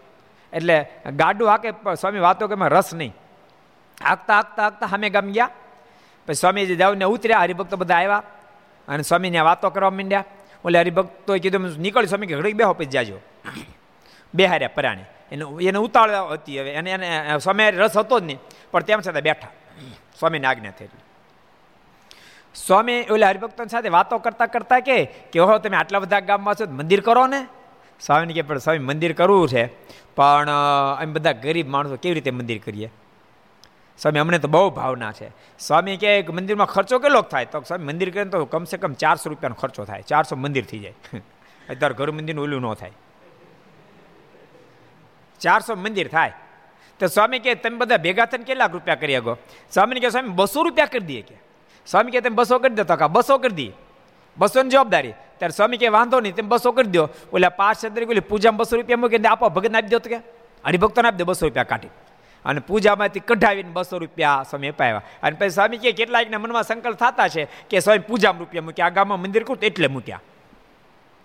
એટલે 0.53 0.87
ગાડું 1.17 1.49
હાકે 1.49 1.71
સ્વામી 2.01 2.19
વાતો 2.19 2.49
કે 2.49 2.55
રસ 2.59 2.95
નહીં. 2.95 3.15
હાકતા 4.05 4.35
હાકતા 4.35 4.63
હાકતા 4.63 4.87
સામે 4.87 5.11
ગામ 5.11 5.27
ગયા. 5.27 5.51
પછી 6.27 6.35
સ્વામીજી 6.35 6.77
દેવને 6.77 7.05
ઉતર્યા, 7.05 7.39
હરિભક્તો 7.39 7.77
બધા 7.77 7.95
આવ્યા. 7.95 8.23
અને 8.89 9.03
સ્વામીને 9.03 9.41
વાતો 9.41 9.71
કરવા 9.71 9.91
માંડ્યા. 9.91 10.25
ઓલે 10.65 10.79
હરિભક્તોએ 10.79 11.39
કીધું 11.39 11.81
નીકળી 11.81 12.07
સ્વામી 12.07 12.27
કે 12.27 12.37
ઘડી 12.37 12.53
બેહો, 12.53 12.73
પછી 12.73 12.85
જાજો. 12.85 13.19
બેહાર્યા 14.35 14.71
પરાણે. 14.75 15.05
એને 15.33 15.45
એને 15.65 15.79
ઉતાળ 15.79 16.11
હતી 16.11 16.61
હવે. 16.61 16.71
એને 16.71 16.91
એને, 16.91 17.39
સ્વામી 17.39 17.71
રસ 17.71 17.97
હતો 17.97 18.21
જ 18.21 18.23
નહીં. 18.23 18.39
પણ 18.71 18.81
તેમ 18.81 19.01
છતાં 19.01 19.23
બેઠા. 19.23 19.49
સ્વામીને 20.19 20.47
આજ્ઞા 20.47 20.71
થઈ 20.71 20.89
સ્વામી 22.55 23.05
ઓલા 23.11 23.29
હરિભક્તો 23.29 23.65
સાથે 23.65 23.89
વાતો 23.89 24.19
કરતા 24.19 24.47
કરતા 24.47 24.81
કે 24.81 25.39
હો 25.39 25.59
તમે 25.59 25.77
આટલા 25.77 25.99
બધા 25.99 26.21
ગામમાં 26.21 26.55
છો 26.55 26.71
મંદિર 26.71 27.01
કરો 27.01 27.27
ને. 27.27 27.47
સ્વામીને 28.01 28.35
કે 28.35 28.43
પણ 28.43 28.59
સ્વામી 28.59 28.79
મંદિર 28.79 29.13
કરવું 29.13 29.49
છે, 29.49 29.67
પણ 30.17 30.49
અમે 30.97 31.13
બધા 31.13 31.33
ગરીબ 31.33 31.69
માણસો 31.69 31.97
કેવી 31.97 32.15
રીતે 32.15 32.31
મંદિર 32.31 32.61
કરીએ? 32.65 32.91
સ્વામી, 33.99 34.19
અમને 34.19 34.39
તો 34.39 34.49
બહુ 34.49 34.71
ભાવના 34.71 35.13
છે. 35.13 35.31
સ્વામી 35.59 35.97
કહે 35.97 36.25
મંદિરમાં 36.29 36.67
ખર્ચો 36.67 36.99
કેટલો 36.99 37.23
થાય? 37.23 37.45
તો 37.45 37.61
સ્વામી 37.61 37.85
મંદિર 37.85 38.11
કરે 38.11 38.25
તો 38.25 38.45
કમસે 38.45 38.77
કમ 38.77 38.93
ચારસો 38.93 39.31
રૂપિયાનો 39.31 39.55
ખર્ચો 39.55 39.85
થાય. 39.85 40.03
ચારસો 40.03 40.37
મંદિર 40.37 40.65
થઈ 40.65 40.79
જાય. 40.79 40.95
અત્યારે 41.71 41.95
ઘર 41.95 42.11
મંદિરનું 42.11 42.45
ઓલું 42.45 42.63
ન 42.63 42.75
થાય. 42.75 42.93
ચારસો 45.41 45.75
મંદિર 45.75 46.09
થાય. 46.09 46.33
તો 46.99 47.07
સ્વામી 47.07 47.39
કે 47.39 47.55
તમે 47.55 47.77
બધા 47.77 47.97
ભેગા 47.97 48.25
થઈને 48.25 48.45
કેટલાક 48.45 48.73
રૂપિયા 48.73 48.97
કરી 48.97 49.15
આગો 49.15 49.37
સ્વામીને 49.71 50.01
કે 50.01 50.11
સ્વામી 50.11 50.29
બસો 50.29 50.63
રૂપિયા 50.63 50.87
કરી 50.87 51.01
દઈએ 51.01 51.23
કે? 51.23 51.35
સ્વામી 51.87 52.11
કે 52.11 52.21
તમે 52.21 52.35
બસો 52.35 52.59
કરી 52.59 52.75
દો 52.75 52.85
તો 52.85 52.97
કા 52.97 53.09
બસો 53.09 53.39
કરી 53.39 53.55
દઈએ? 53.55 53.73
બસોની 54.39 54.69
જવાબદારી. 54.69 55.11
ત્યારે 55.11 55.57
સ્વામી 55.57 55.77
કે 55.77 55.89
વાંધો 55.89 56.21
નહીં, 56.21 56.35
તમે 56.35 56.49
બસો 56.49 56.73
કરી 56.73 56.91
દો. 56.91 57.09
ઓલા 57.33 57.49
પાંચ 57.49 57.85
છત્રી 57.85 58.05
ઓલી 58.05 58.21
પૂજામાં 58.21 58.59
બસો 58.59 58.77
રૂપિયા 58.77 58.97
મૂકીને 58.97 59.29
આપો 59.29 59.49
ભગત 59.49 59.75
આપી 59.75 59.89
દો 59.89 59.99
તો 59.99 60.09
કે. 60.09 60.17
હરિભક્તોને 60.67 61.09
આપી 61.09 61.17
દો, 61.17 61.25
બસો 61.25 61.47
રૂપિયા 61.47 61.65
કાઢી. 61.65 61.89
અને 62.45 62.61
પૂજામાંથી 62.61 63.21
કઢાવીને 63.21 63.71
બસો 63.73 63.99
રૂપિયા 63.99 64.45
સ્વામી 64.51 64.69
અપાવ્યા. 64.69 65.03
અને 65.23 65.37
પછી 65.37 65.51
સ્વામી 65.51 65.79
કે 65.79 65.93
કેટલાકના 65.93 66.39
મનમાં 66.39 66.63
સંકલ્પ 66.63 66.97
થતા 66.97 67.29
છે 67.29 67.49
કે 67.71 67.81
સ્વામી 67.81 67.99
પૂજામાં 67.99 68.39
રૂપિયા 68.39 68.63
મૂક્યા? 68.63 68.87
આ 68.87 68.89
ગામમાં 68.89 69.21
મંદિર 69.21 69.43
કરું 69.43 69.59
એટલે 69.63 69.87
મૂક્યા. 69.87 70.21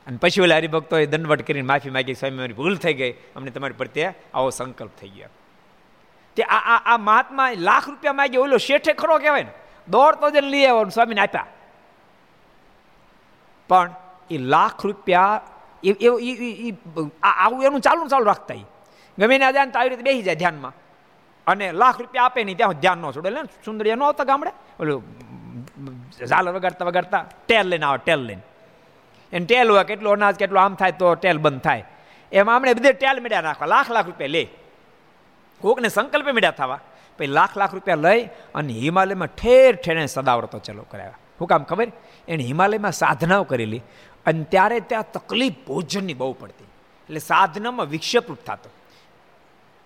અને 0.07 0.17
પછી 0.17 0.41
ઓલા 0.41 0.55
હરિભક્તોએ 0.55 1.05
દંડવટ 1.05 1.41
કરીને 1.41 1.61
માફી 1.61 1.89
માગી, 1.89 2.13
સ્વામી, 2.13 2.37
મારી 2.37 2.53
ભૂલ 2.53 2.75
થઈ 2.75 2.93
ગઈ. 2.93 3.11
અમને 3.11 3.51
તમારી 3.51 3.73
પ્રત્યે 3.73 4.13
આવો 4.33 4.49
સંકલ્પ 4.49 4.91
થઈ 5.01 5.09
ગયો. 5.09 5.29
તે 6.35 6.43
આ 6.43 6.93
આ 6.93 6.97
મહાત્મા 6.97 7.51
લાખ 7.57 7.89
રૂપિયા 7.89 8.13
માગ્યો, 8.13 8.41
ઓલો 8.41 8.57
શેઠે 8.57 8.93
ખરો 8.93 9.19
કહેવાય 9.19 9.43
ને 9.43 9.51
દોડતો 9.87 10.29
જ 10.29 10.35
લઈ 10.35 10.65
આવ્યો 10.65 10.89
સ્વામીને 10.89 11.21
આપ્યા. 11.21 11.45
પણ 13.73 13.89
એ 14.33 14.37
લાખ 14.53 14.79
રૂપિયા 14.89 15.41
એ 15.83 16.71
આવું 17.23 17.65
એનું 17.67 17.81
ચાલુ 17.87 18.07
ચાલુ 18.13 18.25
રાખતા 18.31 18.61
ગમે 19.17 19.35
ને 19.41 19.51
ધ્યાન 19.55 19.71
તો 19.73 19.77
આવી 19.79 19.91
રીતે 19.93 20.05
બેસી 20.07 20.25
જાય 20.27 20.39
ધ્યાનમાં. 20.41 20.73
અને 21.47 21.65
લાખ 21.81 21.97
રૂપિયા 22.01 22.27
આપે 22.29 22.39
નહીં, 22.43 22.57
ત્યાં 22.59 22.79
ધ્યાન 22.83 22.99
ન 23.01 23.11
છોડે. 23.15 23.29
એટલે 23.29 23.41
સુંદરિયા 23.65 23.99
ન 23.99 24.03
આવતા 24.07 24.27
ગામડે. 24.29 24.51
ઓલું 24.81 25.01
ઝાલર 26.29 26.51
વગાડતા 26.57 26.85
વગાડતા 26.89 27.21
ટેલ 27.47 27.65
લઈને 27.71 27.85
આવે, 27.87 27.99
ટેલ 28.05 28.21
લઈને. 28.27 28.43
એને 29.33 29.45
ટેલ 29.49 29.67
હોય, 29.73 29.83
કેટલું 29.89 30.11
અનાજ, 30.17 30.35
કેટલું 30.41 30.61
આમ 30.63 30.73
થાય 30.81 30.93
તો 31.01 31.07
ટેલ 31.21 31.37
બંધ 31.45 31.61
થાય. 31.67 31.83
એમાં 32.31 32.55
આમણે 32.55 32.73
બધે 32.79 32.91
ટેલ 33.01 33.17
મેળ્યા 33.23 33.47
નાખવા 33.47 33.71
લાખ 33.75 33.89
લાખ 33.95 34.07
રૂપિયા 34.09 34.35
લે. 34.35 34.43
કોકને 35.61 35.89
સંકલ્પે 35.97 36.31
મેળ્યા 36.37 36.59
થવા. 36.59 36.79
પછી 37.17 37.31
લાખ 37.37 37.53
લાખ 37.61 37.73
રૂપિયા 37.77 38.05
લઈ 38.07 38.21
અને 38.57 38.73
હિમાલયમાં 38.85 39.31
ઠેર 39.39 39.71
ઠેરે 39.83 40.05
સદાવ્રતો 40.15 40.57
ચલો 40.65 40.83
કરાવ્યા. 40.91 41.19
શું 41.37 41.47
કામ 41.51 41.63
ખબર? 41.69 41.89
એને 42.27 42.43
હિમાલયમાં 42.43 42.91
સાધનાઓ 42.91 43.43
કરેલી 43.43 43.81
અને 44.25 44.43
ત્યારે 44.43 44.79
ત્યાં 44.79 45.11
તકલીફ 45.11 45.53
ભોજનની 45.67 46.13
બહુ 46.13 46.33
પડતી. 46.33 46.63
એટલે 47.03 47.19
સાધનામાં 47.19 47.85
વિક્ષેપ 47.85 48.31
થતો. 48.31 48.69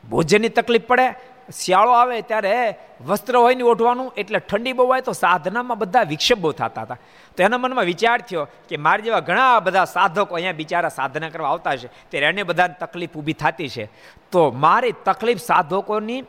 ભોજનની 0.09 0.49
તકલીફ 0.49 0.83
પડે, 0.87 1.13
શિયાળો 1.51 1.91
આવે 1.91 2.21
ત્યારે 2.21 2.75
વસ્ત્ર 3.05 3.37
હોય 3.37 3.55
ને 3.55 3.63
ઓઢવાનું, 3.63 4.13
એટલે 4.17 4.39
ઠંડી 4.39 4.73
બહુ 4.73 4.85
હોય 4.85 5.01
તો 5.01 5.11
સાધનામાં 5.11 5.77
બધા 5.77 6.01
વિક્ષેપ 6.01 6.37
બહુ 6.37 6.51
થતા 6.51 6.81
હતા. 6.81 6.97
તો 7.37 7.43
એના 7.43 7.57
મનમાં 7.57 7.85
વિચાર 7.85 8.21
થયો 8.21 8.47
કે 8.69 8.77
મારા 8.77 9.03
જેવા 9.03 9.19
ઘણા 9.19 9.59
બધા 9.59 9.85
સાધકો 9.85 10.35
અહીંયા 10.35 10.51
બિચારા 10.51 10.89
સાધના 10.89 11.29
કરવા 11.29 11.49
આવતા 11.49 11.75
છે 11.75 11.87
ત્યારે 11.87 12.27
એને 12.27 12.43
બધાને 12.43 12.75
તકલીફ 12.79 13.15
ઊભી 13.15 13.33
થતી 13.33 13.69
છે. 13.69 13.89
તો 14.31 14.51
મારી 14.51 14.91
તકલીફ 14.91 15.37
સાધકોની 15.37 16.23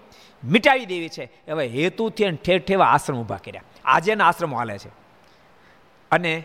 મિટાવી 0.44 0.86
દેવી 0.86 1.09
છે. 1.09 1.30
હવે 1.48 1.66
હેતુથી 1.66 2.30
ઠેર 2.30 2.59
ઠેવા 2.59 2.86
આશ્રમ 2.86 3.16
ઊભા 3.16 3.36
કર્યા. 3.36 3.62
આજે 3.84 4.12
એના 4.12 4.26
આશ્રમો 4.26 4.56
હાલે 4.56 4.78
છે. 4.78 5.07
અને 6.11 6.44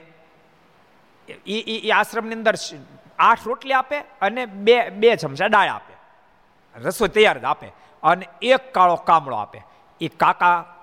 એ 1.47 1.57
એ 1.87 1.91
આશ્રમની 1.91 2.35
અંદર 2.35 2.53
આઠ 3.19 3.47
રોટલી 3.47 3.73
આપે 3.73 3.97
અને 3.99 4.45
બે 4.45 4.89
બે 4.89 5.15
ચમચા 5.15 5.47
દાળ 5.47 5.69
આપે. 5.69 5.93
રસોઈ 6.79 7.07
તૈયાર 7.07 7.39
જ 7.39 7.43
આપે. 7.43 7.67
અને 8.03 8.27
એક 8.41 8.73
કાળો 8.73 8.95
કામળો 8.95 9.35
આપે. 9.35 9.61
એ 10.01 10.07
કાકા 10.07 10.75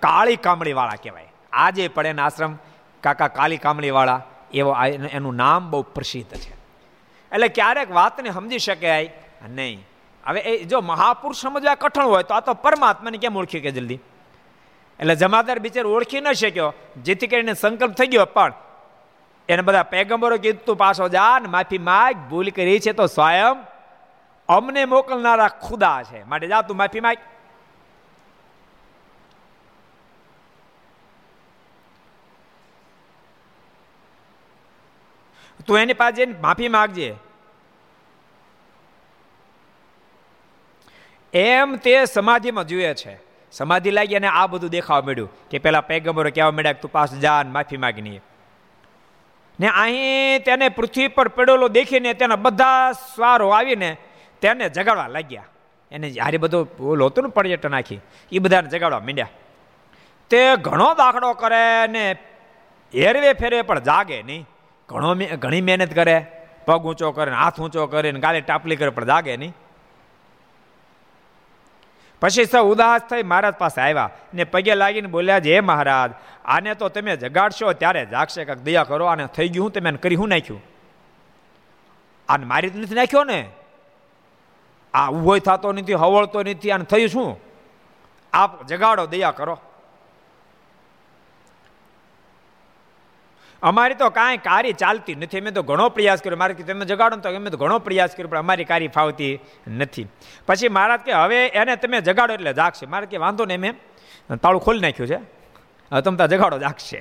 કાળી 0.00 0.36
કામળીવાળા 0.36 0.96
કહેવાય. 1.02 1.32
આજે 1.52 1.88
પડે 1.88 2.12
ને 2.12 2.22
આશ્રમ 2.22 2.58
કાકા 3.00 3.28
કાળી 3.28 3.56
કામળીવાળા 3.56 4.22
એવો 4.54 4.76
એનું 5.12 5.36
નામ 5.36 5.70
બહુ 5.70 5.82
પ્રસિદ્ધ 5.82 6.36
છે. 6.36 6.54
એટલે 7.32 7.48
ક્યારેક 7.48 7.90
વાતને 7.90 8.30
સમજી 8.30 8.58
શકાય 8.58 9.12
નહીં. 9.48 9.86
હવે 10.26 10.40
એ 10.40 10.64
જો 10.64 10.80
મહાપુરુષ 10.80 11.36
સમજવા 11.36 11.74
કઠણ 11.74 12.04
હોય 12.04 12.22
તો 12.22 12.34
આ 12.34 12.40
તો 12.40 12.54
પરમાત્માને 12.54 13.18
કેમ 13.18 13.36
ઓળખી 13.36 13.60
કે 13.60 13.70
જલ્દી? 13.70 13.98
એટલે 15.00 15.16
જમાદાર 15.16 15.58
બિચાર 15.58 15.86
ઓળખી 15.86 16.20
ન 16.20 16.32
શક્યો. 16.32 16.74
જેથી 17.02 17.26
કરીને 17.26 17.54
સંકલ્પ 17.54 17.92
થઈ 17.92 18.06
ગયો. 18.06 18.24
પણ 18.24 18.52
એને 19.48 19.62
બધા 19.62 19.82
પેગમ્બરો 19.82 20.38
કીધું, 20.38 20.64
તું 20.64 20.76
પાછો 20.76 21.08
જા 21.08 21.38
ને 21.38 21.48
માફી 21.48 21.78
માગ. 21.78 22.16
ભૂલ 22.16 22.50
કરી 22.50 22.80
છે 22.80 22.92
તો 22.92 23.06
સ્વયં 23.06 23.66
અમને 24.48 24.84
મોકલનારા 24.84 25.48
ખુદા 25.48 26.02
છે. 26.02 26.24
માટે 26.24 26.48
જા, 26.48 26.62
તું 26.62 26.76
માફી 26.76 27.00
માગ. 27.00 27.16
તું 35.66 35.78
એની 35.78 35.92
પાસે 35.92 36.26
માફી 36.26 36.68
માગજે. 36.68 37.16
એમ 41.32 41.76
તે 41.76 42.04
સમાધિમાં 42.04 42.66
જુએ 42.66 42.94
છે. 42.94 43.25
સમાધિ 43.52 43.90
લાગી 43.90 44.16
અને 44.16 44.28
આ 44.28 44.46
બધું 44.46 44.70
દેખાવા 44.70 45.06
મળ્યું 45.06 45.48
કે 45.50 45.58
પેલા 45.58 45.80
પેગમ્બરો 45.80 46.30
કહેવા 46.30 46.50
મળ્યા 46.50 46.72
તું 46.72 46.92
પાસ 46.92 47.14
જા 47.14 47.44
માફી 47.44 47.76
માગની. 47.76 48.20
ને 49.60 49.68
અહીં 49.68 50.44
તેને 50.44 50.68
પૃથ્વી 50.68 51.08
પર 51.08 51.28
પડેલો 51.28 51.68
દેખીને 51.68 52.12
તેના 52.14 52.36
બધા 52.36 52.92
સ્વારો 52.92 53.48
આવીને 53.48 53.96
તેને 54.40 54.68
જગાડવા 54.68 55.08
લાગ્યા. 55.08 55.44
એને 55.92 56.10
જ્યારે 56.10 56.38
બધો 56.38 56.68
ઓલો 56.80 57.06
હતું 57.06 57.24
ને 57.24 57.30
પર્યટન 57.30 57.74
આખી 57.74 58.00
એ 58.32 58.38
બધાને 58.38 58.68
જગાડવા 58.68 59.00
માંડ્યા. 59.00 59.28
તે 60.30 60.56
ઘણો 60.56 60.94
દાખલો 60.94 61.32
કરે 61.32 61.86
ને 61.86 62.04
હેરવે 62.94 63.32
ફેરવે 63.32 63.62
પણ 63.62 63.78
જાગે 63.78 64.22
નહીં. 64.22 64.46
ઘણો 64.88 65.14
ઘણી 65.36 65.60
મહેનત 65.60 65.94
કરે, 65.94 66.26
પગ 66.66 66.84
ઊંચો 66.84 67.12
કરે 67.12 67.30
હાથ 67.32 67.60
ઊંચો 67.60 67.86
કરે 67.86 68.12
ને 68.12 68.20
ગાલે 68.20 68.40
ટાપલી 68.40 68.76
કરે 68.76 68.90
પણ 68.90 69.04
જાગે 69.04 69.36
નહીં. 69.36 69.54
પછી 72.26 72.44
સૌ 72.44 72.72
ઉદાસ 72.72 73.00
થઈ 73.00 73.22
મહારાજ 73.22 73.54
પાસે 73.54 73.80
આવ્યા 73.80 74.10
ને 74.34 74.44
પગે 74.44 74.74
લાગીને 74.74 75.08
બોલ્યા, 75.08 75.38
જે 75.38 75.60
મહારાજ, 75.60 76.10
આને 76.44 76.74
તો 76.74 76.88
તમે 76.88 77.16
જગાડશો 77.16 77.72
ત્યારે 77.72 78.06
જાગશે 78.06 78.44
કાંક 78.44 78.58
દયા 78.58 78.84
કરો. 78.84 79.06
આને 79.06 79.26
થઈ 79.26 79.48
ગયું 79.48 79.70
તમે 79.70 79.92
કરી 79.92 80.14
હું 80.14 80.28
નાખ્યું. 80.28 80.62
આને 82.28 82.46
મારી 82.46 82.70
નથી 82.74 82.94
નાખ્યો 82.94 83.24
ને? 83.24 83.48
આ 84.94 85.10
ઊભો 85.10 85.38
થતો 85.38 85.72
નથી, 85.72 85.94
હવળતો 85.94 86.42
નથી, 86.42 86.70
આને 86.70 86.84
થયું 86.84 87.08
શું? 87.08 87.40
આપ 88.32 88.66
જગાડો, 88.66 89.06
દયા 89.06 89.30
કરો. 89.30 89.58
અમારી 93.66 93.94
તો 93.94 94.08
કાંઈ 94.10 94.36
કારી 94.36 94.72
ચાલતી 94.72 95.14
નથી. 95.14 95.40
અમે 95.40 95.50
તો 95.50 95.62
ઘણો 95.62 95.88
પ્રયાસ 95.88 96.22
કર્યો. 96.22 96.36
મારે 96.36 96.54
તમે 96.54 96.84
જગાડો 96.84 97.16
તો 97.16 97.34
અમે 97.36 97.50
તો 97.50 97.56
ઘણો 97.56 97.78
પ્રયાસ 97.78 98.10
કર્યો, 98.10 98.28
પણ 98.28 98.38
અમારી 98.38 98.64
કારી 98.64 98.88
ફાવતી 98.88 99.38
નથી. 99.68 100.06
પછી 100.46 100.68
મહારાજ 100.68 101.00
કે, 101.00 101.12
હવે 101.12 101.46
એને 101.46 101.76
તમે 101.76 102.00
જગાડો 102.00 102.34
એટલે 102.34 102.52
જાગશે. 102.52 102.86
મારે 102.86 103.06
કે, 103.06 103.16
વાંધો 103.16 103.44
નહીં 103.44 103.60
મેં 103.60 103.74
તાળું 104.36 104.60
ખોલી 104.60 104.80
નાખ્યું 104.80 105.08
છે. 105.08 105.18
હવે 105.92 106.00
તમે 106.00 106.16
ત્યાં 106.16 106.28
જગાડો 106.28 106.58
જાગશે. 106.58 107.00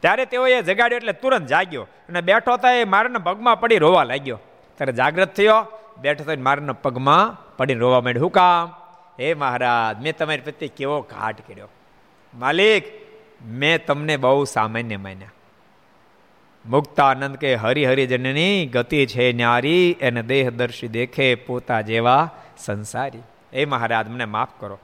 ત્યારે 0.00 0.24
તેઓએ 0.24 0.62
જગાડ્યો 0.62 0.96
એટલે 0.96 1.12
તુરંત 1.12 1.46
જાગ્યો 1.46 1.82
અને 2.08 2.20
બેઠો 2.20 2.54
હતા 2.54 2.72
એ 2.72 2.84
મારાના 2.84 3.18
પગમાં 3.18 3.60
પડી 3.60 3.78
રોવા 3.78 4.04
લાગ્યો. 4.04 4.40
ત્યારે 4.76 4.92
જાગ્રત 4.92 5.34
થયો. 5.34 5.66
બેઠો 5.98 6.24
થઈને 6.24 6.42
મારાના 6.42 6.72
પગમાં 6.72 7.56
પડીને 7.56 7.80
રોવા 7.80 8.00
માંડ્યું. 8.00 8.24
હું 8.24 8.32
કામ? 8.32 8.68
હે 9.20 9.34
મહારાજ, 9.34 10.02
મેં 10.02 10.16
તમારી 10.16 10.40
પ્રત્યે 10.40 10.70
કેવો 10.76 11.00
ઘાટ 11.00 11.40
કર્યો. 11.48 11.68
માલિક 12.34 13.03
મેં 13.44 13.86
તમને 13.86 14.16
બહુ 14.16 14.44
સામાન્ય 14.44 14.96
માન્યા. 14.96 15.28
મુક્તાનંદ 16.66 17.36
કે 17.36 17.54
હરિહરિજનની 17.54 18.66
ગતિ 18.66 19.06
છે 19.06 19.32
ન્યારી, 19.32 19.96
એને 20.00 20.22
દેહદર્શી 20.22 20.88
દેખે 20.88 21.34
પોતા 21.34 21.80
જેવા 21.80 22.30
સંસારી. 22.58 23.18
એ 23.52 23.64
મહારાજ, 23.64 24.08
મને 24.08 24.24
માફ 24.24 24.48
કરો. 24.60 24.78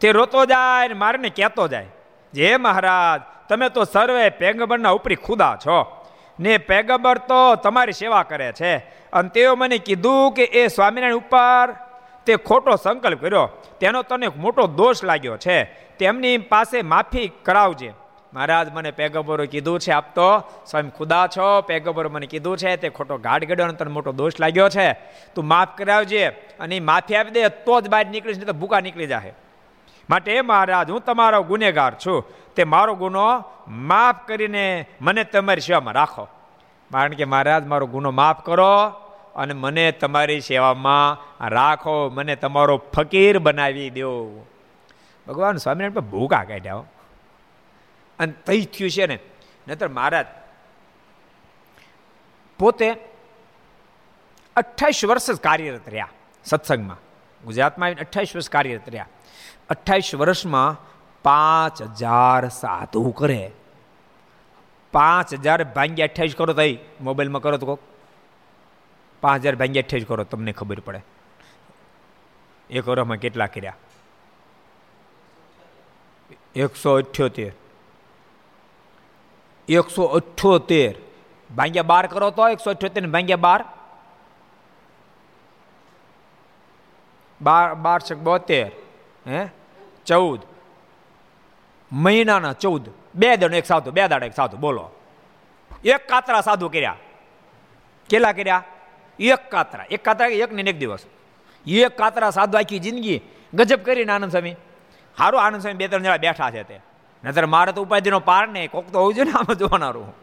તે 0.00 0.12
રોતો 0.12 0.44
જાય 0.44 0.88
મારને 0.88 1.28
કહેતો 1.28 1.68
જાય, 1.68 1.86
જે 2.32 2.56
મહારાજ, 2.56 3.48
તમે 3.48 3.68
તો 3.68 3.84
સર્વે 3.84 4.28
પેગબરના 4.28 4.90
ઉપરી 4.90 5.14
ખુદા 5.14 5.58
છો. 5.66 6.06
ને 6.40 6.58
પેગબર 6.58 7.18
તો 7.18 7.54
તમારી 7.54 7.92
સેવા 7.92 8.22
કરે 8.22 8.52
છે. 8.52 8.76
અને 9.12 9.28
તેઓ 9.28 9.54
મને 9.54 9.78
કીધું 9.78 10.32
કે 10.32 10.44
એ 10.44 10.66
સ્વામિનારાયણ 10.66 11.14
ઉપર 11.14 11.91
તે 12.26 12.36
ખોટો 12.36 12.76
સંકલ્પ 12.76 13.20
કર્યો. 13.20 13.48
તેનો 13.80 14.02
તને 14.02 14.28
મોટો 14.28 14.66
દોષ 14.66 15.04
લાગ્યો 15.04 15.36
છે. 15.36 15.64
તેમની 15.98 16.38
પાસે 16.38 16.82
માફી 16.82 17.32
કરાવજે. 17.42 17.92
મહારાજ 18.34 18.72
મને 18.72 18.90
પેગબરો 18.90 19.44
કીધું 19.46 19.80
છે, 19.80 19.92
આપ 19.92 20.14
તો 20.14 20.38
સ્વયં 20.66 20.90
ખુદા 20.90 21.26
છો. 21.26 21.60
પેગબરો 21.60 22.10
મને 22.10 22.26
કીધું 22.26 22.56
છે, 22.56 22.76
તે 22.76 22.88
ખોટો 22.88 23.16
ગાઢ 23.16 23.44
ગડ્યો 23.44 23.68
તને 23.68 23.90
મોટો 23.90 24.12
દોષ 24.12 24.32
લાગ્યો 24.40 24.68
છે. 24.68 24.92
તું 25.34 25.46
માફ 25.46 25.68
કરાવજે 25.76 26.28
અને 26.60 26.80
માફી 26.80 27.16
આપી 27.16 27.30
દે, 27.30 27.48
તો 27.48 27.80
જ 27.80 27.88
બહાર 27.88 28.06
નીકળીશ, 28.06 28.36
નહીં 28.36 28.46
તો 28.46 28.52
ભૂકા 28.52 28.80
નીકળી 28.80 29.06
જાય 29.06 29.34
માટે 30.10 30.40
મહારાજ, 30.40 30.90
હું 30.90 31.00
તમારો 31.00 31.42
ગુનેગાર 31.42 31.94
છું. 31.94 32.26
તે 32.56 32.64
મારો 32.64 32.94
ગુનો 32.94 33.44
માફ 33.68 34.16
કરીને 34.26 34.88
મને 35.00 35.24
તમારી 35.24 35.60
સેવામાં 35.60 35.94
રાખો. 35.94 36.24
કારણ 36.92 37.08
કે 37.08 37.24
મહારાજ, 37.24 37.66
મારો 37.66 37.86
ગુનો 37.86 38.10
માફ 38.10 38.44
કરો. 38.44 39.01
અને 39.36 39.54
મને 39.54 39.92
તમારી 39.92 40.40
સેવામાં 40.40 41.48
રાખો, 41.48 42.10
મને 42.10 42.36
તમારો 42.36 42.76
ફકીર 42.76 43.38
બનાવી 43.38 43.90
દો. 43.90 44.46
ભગવાન 45.26 45.56
સ્વામિનારાયણ 45.56 45.94
પર 45.94 46.00
ભૂકા 46.00 46.44
કાઢ્યા 46.44 46.76
અને 48.18 48.32
તઈ 48.46 48.64
થયું 48.64 48.90
છે 48.90 49.06
ને, 49.06 49.18
નતર 49.68 49.88
મહારાજ, 49.88 50.26
પોતે 52.58 52.90
અઠ્ઠાવીસ 54.56 55.04
વર્ષ 55.04 55.30
જ 55.30 55.40
કાર્યરત 55.40 55.88
રહ્યા 55.88 56.08
સત્સંગમાં. 56.44 56.96
ગુજરાતમાં 57.44 57.86
આવીને 57.86 58.00
અઠ્ઠાવીસ 58.00 58.36
વર્ષ 58.36 58.50
કાર્યરત 58.50 58.88
રહ્યા. 58.88 59.06
અઠ્ઠાવીસ 59.68 60.14
વર્ષમાં 60.14 60.76
પાંચ 61.22 61.82
હજાર 61.82 62.48
સાધુ 62.48 63.10
કરે. 63.10 63.50
પાંચ 64.92 65.34
હજાર 65.34 65.64
ભાંગ્યા 65.64 66.06
અઠ્ઠાવીસ 66.06 66.34
કરો 66.36 66.52
તો 66.52 66.62
મોબાઈલમાં 67.00 67.42
કરો 67.42 67.56
તો 67.56 67.66
કોક. 67.66 67.80
પાંચ 69.22 69.40
હજાર 69.40 69.56
ભાંગ્યા 69.56 69.82
અઠ્યાવીસ 69.86 70.08
કરો, 70.08 70.24
તમને 70.24 70.52
ખબર 70.52 70.80
પડે. 70.80 71.00
એક 72.70 72.88
વર્ષમાં 72.88 73.16
કેટલા 73.16 73.46
કર્યા? 73.46 73.76
એકસો 76.54 76.94
અઠ્યોતેર. 76.94 77.52
એકસો 79.68 80.04
અઠ્યોતેર. 80.04 80.94
ભાંગ્યા 81.54 81.82
બાર 81.82 82.06
કરો 82.06 82.30
તો 82.30 82.48
એકસો 82.48 82.70
અઠ્યોતેર 82.70 83.06
ભાંગ્યા 83.06 83.36
બાર? 83.36 83.64
બાર 87.42 87.74
બાર 87.74 88.02
છે 88.02 88.14
બોતેર, 88.14 88.72
હે? 89.26 89.48
ચૌદ. 90.06 90.40
મહિનાના 91.92 92.52
ચૌદ. 92.52 92.90
બે 93.14 93.36
દડો 93.36 93.56
એક 93.56 93.66
સાધુ, 93.66 93.90
બે 93.90 94.08
દાડા 94.08 94.26
એક 94.26 94.34
સાધુ, 94.34 94.56
બોલો. 94.56 94.90
એક 95.84 96.08
કાતરા 96.08 96.40
સાધુ 96.40 96.68
કર્યા. 96.68 96.96
કેટલા 98.08 98.32
કર્યા? 98.32 98.64
એક 99.18 99.50
કાતરા. 99.50 99.84
એક 99.90 100.04
કાતરા 100.04 100.28
એક 100.28 100.52
ને 100.52 100.62
એક 100.62 100.78
દિવસ. 100.78 101.06
એક 101.66 101.98
કાતરા 101.98 102.30
સાધુ 102.30 102.58
આખી 102.58 102.78
જિંદગી 102.78 103.20
ગજબ 103.54 103.80
કરીને 103.82 104.12
આનંદ 104.12 104.30
સ્વામી. 104.30 104.54
સારું 105.18 105.42
આનંદ 105.42 105.60
સ્વામી 105.60 105.76
બે 105.76 105.88
ત્રણ 105.88 106.02
જણા 106.02 106.16
બેઠા 106.16 106.50
છે 106.50 106.62
તે. 106.62 106.80
નતર 107.24 107.46
મારે 107.46 107.72
તો 107.72 107.82
ઉપાધિનો 107.82 108.20
પાર 108.20 108.48
નહીં. 108.48 108.70
કોક 108.70 108.92
તો 108.92 108.98
હોવું 108.98 109.14
જોઈએ 109.14 109.24
ને 109.24 109.32
આમાં 109.32 109.56
જોવાનારું 109.56 110.22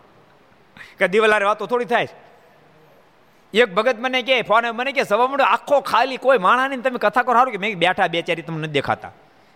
કે 0.99 1.07
દિવાલારે 1.07 1.45
વાતો 1.45 1.65
થોડી 1.65 1.85
થાય 1.85 2.07
એક 3.53 3.73
ભગત 3.73 3.95
મને 3.99 4.21
કે 4.21 4.41
ફોન 4.41 4.69
મને 4.71 4.91
કે 4.91 5.03
સવા 5.03 5.27
મળ્યો 5.27 5.45
આખો 5.45 5.79
ખાલી 5.79 6.17
કોઈ 6.17 6.37
માણા 6.37 6.67
નહીં 6.67 6.81
તમે 6.81 6.97
કથા 6.97 7.23
કરો 7.23 7.33
સારું 7.33 7.51
કે 7.51 7.57
મેં 7.57 7.79
બેઠા 7.79 8.07
બે 8.07 8.21
ચારી 8.21 8.41
તમને 8.41 8.61
નથી 8.61 8.71
દેખાતા. 8.71 9.11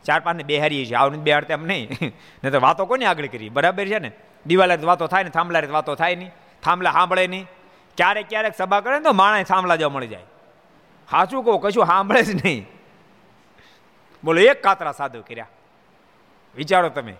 ચાર 0.06 0.20
પાંચ 0.20 0.38
ને 0.38 0.44
બેહારીએ 0.44 0.86
છીએ, 0.86 0.96
આવું 0.96 1.16
બેહાડતા 1.16 1.54
એમ 1.54 1.66
નહીં. 1.66 1.90
નહીં 2.44 2.52
તો 2.52 2.60
વાતો 2.60 2.86
કોને 2.86 3.06
આગળ 3.06 3.26
કરી? 3.26 3.50
બરાબર 3.50 3.86
છે 3.86 4.00
ને? 4.00 4.12
દિવાલા 4.46 4.76
વાતો 4.84 5.08
થાય 5.08 5.24
ને 5.24 5.30
થાંભલા 5.30 5.62
વાતો 5.70 5.96
થાય 5.96 6.16
નહીં. 6.16 6.32
થાંભલા 6.64 6.92
સાંભળે 6.92 7.28
નહીં. 7.28 7.48
ક્યારેક 7.98 8.30
ક્યારેક 8.30 8.56
સભા 8.56 8.80
કરે 8.80 8.94
ને 8.94 9.00
તો 9.00 9.14
માણસ 9.14 9.48
સાંભળા 9.48 9.76
જવા 9.76 9.89
મળી 9.89 10.08
જાય. 10.08 10.24
સાચું 11.12 11.44
કહું, 11.44 11.62
કશું 11.62 11.86
સાંભળે 11.86 12.22
જ 12.22 12.46
નહીં. 12.46 12.68
બોલો, 14.24 14.41
એક 14.41 14.64
કાતરા 14.64 14.91
સાધુ 14.91 15.22
કર્યા. 15.22 15.48
વિચારો 16.56 16.89
તમે 16.89 17.16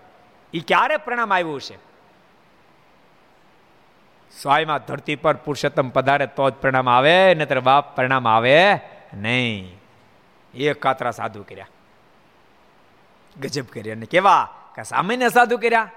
એ 0.54 0.60
ક્યારે 0.60 0.98
પ્રણામ 0.98 1.34
આવ્યું 1.34 1.62
છે 1.62 1.94
સ્વાયમાં 4.42 4.80
ધરતી 4.80 5.16
પર 5.16 5.34
પુરુષોત્તમ 5.34 5.90
પધારે 5.90 6.28
તો 6.28 6.50
જ 6.50 6.54
પરિણામ 6.54 6.90
આવે 6.90 7.34
નતર 7.34 7.60
બાપ 7.60 7.96
પ્રણામ 7.96 8.28
આવે 8.28 8.80
નહીં. 9.14 9.80
એક 10.54 10.82
કાતરા 10.82 11.12
સાધુ 11.12 11.44
કર્યા. 11.44 11.68
ગજબ 13.40 13.66
કર્યા 13.66 13.96
ને 13.96 14.06
કેવા? 14.06 14.50
કે 14.76 14.84
સામાન્ય 14.84 15.30
સાધુ 15.30 15.58
કર્યા. 15.58 15.92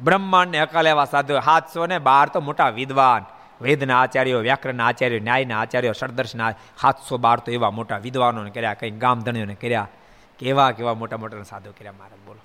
બ્રહ્માંડ 0.00 0.50
ને 0.50 0.58
અકાલ 0.58 0.86
એવા 0.86 1.04
સાધુ 1.04 1.40
સાતસો 1.40 1.86
ને 1.86 1.98
બાર 1.98 2.28
તો 2.28 2.40
મોટા 2.40 2.68
વિદ્વાન. 2.68 3.39
વેદના 3.60 4.00
આચાર્યો, 4.00 4.40
વ્યાકરણના 4.40 4.86
આચાર્યો, 4.86 5.18
ન્યાયના 5.18 5.60
આચાર્યો, 5.60 5.92
ષડદર્શના 5.92 6.50
સાતસો 6.50 7.18
બાર 7.18 7.38
તો 7.38 7.52
એવા 7.52 7.70
મોટા 7.70 7.98
વિદ્વાનોને 7.98 8.50
કર્યા 8.50 8.74
કંઈક 8.74 8.98
ગામધણીઓને 8.98 9.54
કર્યા, 9.54 9.88
કેવા 10.38 10.70
કેવા 10.70 10.94
મોટા 10.94 11.16
મોટા 11.16 11.42
સાધુ 11.42 11.72
કર્યા 11.72 11.92
મારા 11.92 12.16
બોલો. 12.26 12.40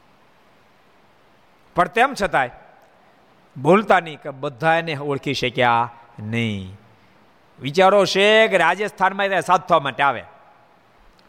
પણ 1.75 1.87
તેમ 1.87 2.13
છતાંય 2.21 2.49
બોલતા 3.57 3.99
નહીં 3.99 4.19
કે 4.21 4.29
બધા 4.29 4.75
એને 4.75 4.97
ઓળખી 4.97 5.33
શક્યા 5.33 5.91
નહીં. 6.19 6.79
વિચારો 7.59 8.03
કે 8.49 8.57
રાજસ્થાનમાં 8.57 9.41
સાધવા 9.41 9.79
માટે 9.79 10.03
આવે. 10.03 10.23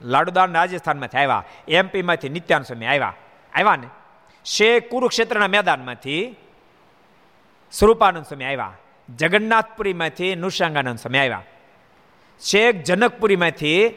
લાડુદાન 0.02 0.52
રાજસ્થાનમાંથી 0.52 1.18
આવ્યા, 1.18 1.44
એમપીમાંથી 1.68 2.28
નિત્યાન 2.28 2.62
સ્વામી 2.62 2.86
આવ્યા 2.86 3.14
આવ્યા 3.54 3.76
ને. 3.76 3.88
શેખ 4.44 4.90
કુરુક્ષેત્રના 4.90 5.48
મેદાનમાંથી 5.48 6.36
સ્વરૂપાનંદ 7.72 8.24
સ્વામી 8.24 8.44
આવ્યા. 8.44 8.72
જગન્નાથપુરીમાંથી 9.14 10.34
નૃષાંગાનંદ 10.34 10.98
સ્વામી 10.98 11.18
આવ્યા. 11.18 11.42
શેખ 12.40 12.74
જનકપુરીમાંથી 12.74 13.88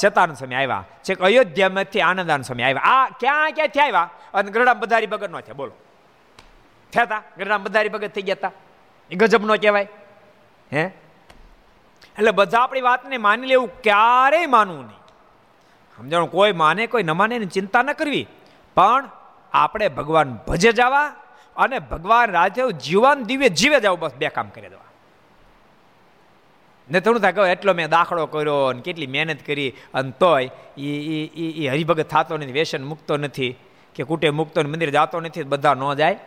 શેતાનંદ 0.00 0.36
સ્વામી 0.36 0.54
આવ્યા. 0.54 0.84
છેક 1.04 1.20
અયોધ્યામાંથી 1.20 2.00
આનંદાનંદ 2.00 2.44
સ્વામી 2.44 2.62
આવ્યા. 2.62 2.80
આ 2.80 3.08
ક્યાં 3.08 3.50
ક્યાંથી 3.50 3.80
આવ્યા? 3.80 4.10
અને 4.34 4.50
ગરડામ 4.50 4.80
બધારી 4.80 5.06
ભગત 5.06 5.30
નો 5.30 5.40
થયા. 5.40 5.54
બોલો. 5.54 5.72
થયા 6.92 7.02
હતા 7.02 7.22
ગરડા 7.38 7.58
બધારી 7.58 7.88
ભગત 7.88 8.08
થઈ 8.08 8.22
ગયા 8.22 8.36
હતા 8.38 8.52
એ 9.10 9.14
ગજબ 9.14 9.44
નો 9.44 9.54
કહેવાય. 9.54 9.88
હે? 10.72 10.82
એટલે 12.18 12.30
બધા 12.30 12.60
આપણી 12.60 12.80
વાતને 12.80 13.18
માની 13.18 13.46
લેવું 13.46 13.82
ક્યારેય 13.82 14.46
માનવું 14.46 14.86
નહીં. 14.86 14.98
સમજાણું? 15.96 16.30
કોઈ 16.30 16.52
માને, 16.52 16.86
કોઈ 16.86 17.02
ન 17.02 17.10
માને 17.10 17.38
ચિંતા 17.38 17.82
ન 17.82 17.92
કરવી. 17.92 18.26
પણ 18.74 19.08
આપણે 19.52 19.88
ભગવાન 19.88 20.38
ભજે 20.48 20.72
જવા 20.72 21.14
અને 21.56 21.78
ભગવાન 21.78 22.30
રાજે 22.30 22.72
જીવન 22.72 23.22
દિવ્ય 23.22 23.48
જીવે 23.48 23.80
જાવ, 23.80 23.96
બસ 23.96 24.14
બે 24.14 24.28
કામ 24.28 24.48
કરી 24.48 24.68
દેવા. 24.68 24.82
ને 26.90 27.00
થોડું 27.00 27.20
થાય 27.20 27.32
કહો 27.32 27.46
એટલો 27.46 27.74
મેં 27.74 27.88
દાખલો 27.90 28.26
કર્યો 28.26 28.64
અને 28.64 28.80
કેટલી 28.80 29.06
મહેનત 29.06 29.46
કરી, 29.46 29.72
અને 29.94 30.10
તોય 30.10 30.50
એ 30.78 31.24
એ 31.62 31.68
હરિભગત 31.68 32.08
થતો 32.08 32.36
નથી, 32.36 32.52
વ્યસન 32.52 32.84
મૂકતો 32.84 33.16
નથી, 33.16 33.56
કે 33.94 34.04
કુટે 34.04 34.30
મૂકતો 34.30 34.62
મંદિર 34.62 34.90
જતો 34.90 35.20
નથી 35.20 35.42
બધા 35.42 35.74
ન 35.74 35.94
જાય. 35.94 36.18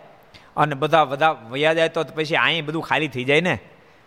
અને 0.58 0.76
બધા 0.76 1.06
બધા 1.06 1.32
વયા 1.32 1.74
જાય 1.74 1.90
તો 1.90 2.04
પછી 2.04 2.36
અહીં 2.36 2.66
બધું 2.66 2.84
ખાલી 2.84 3.08
થઈ 3.08 3.24
જાય 3.24 3.42
ને. 3.42 3.60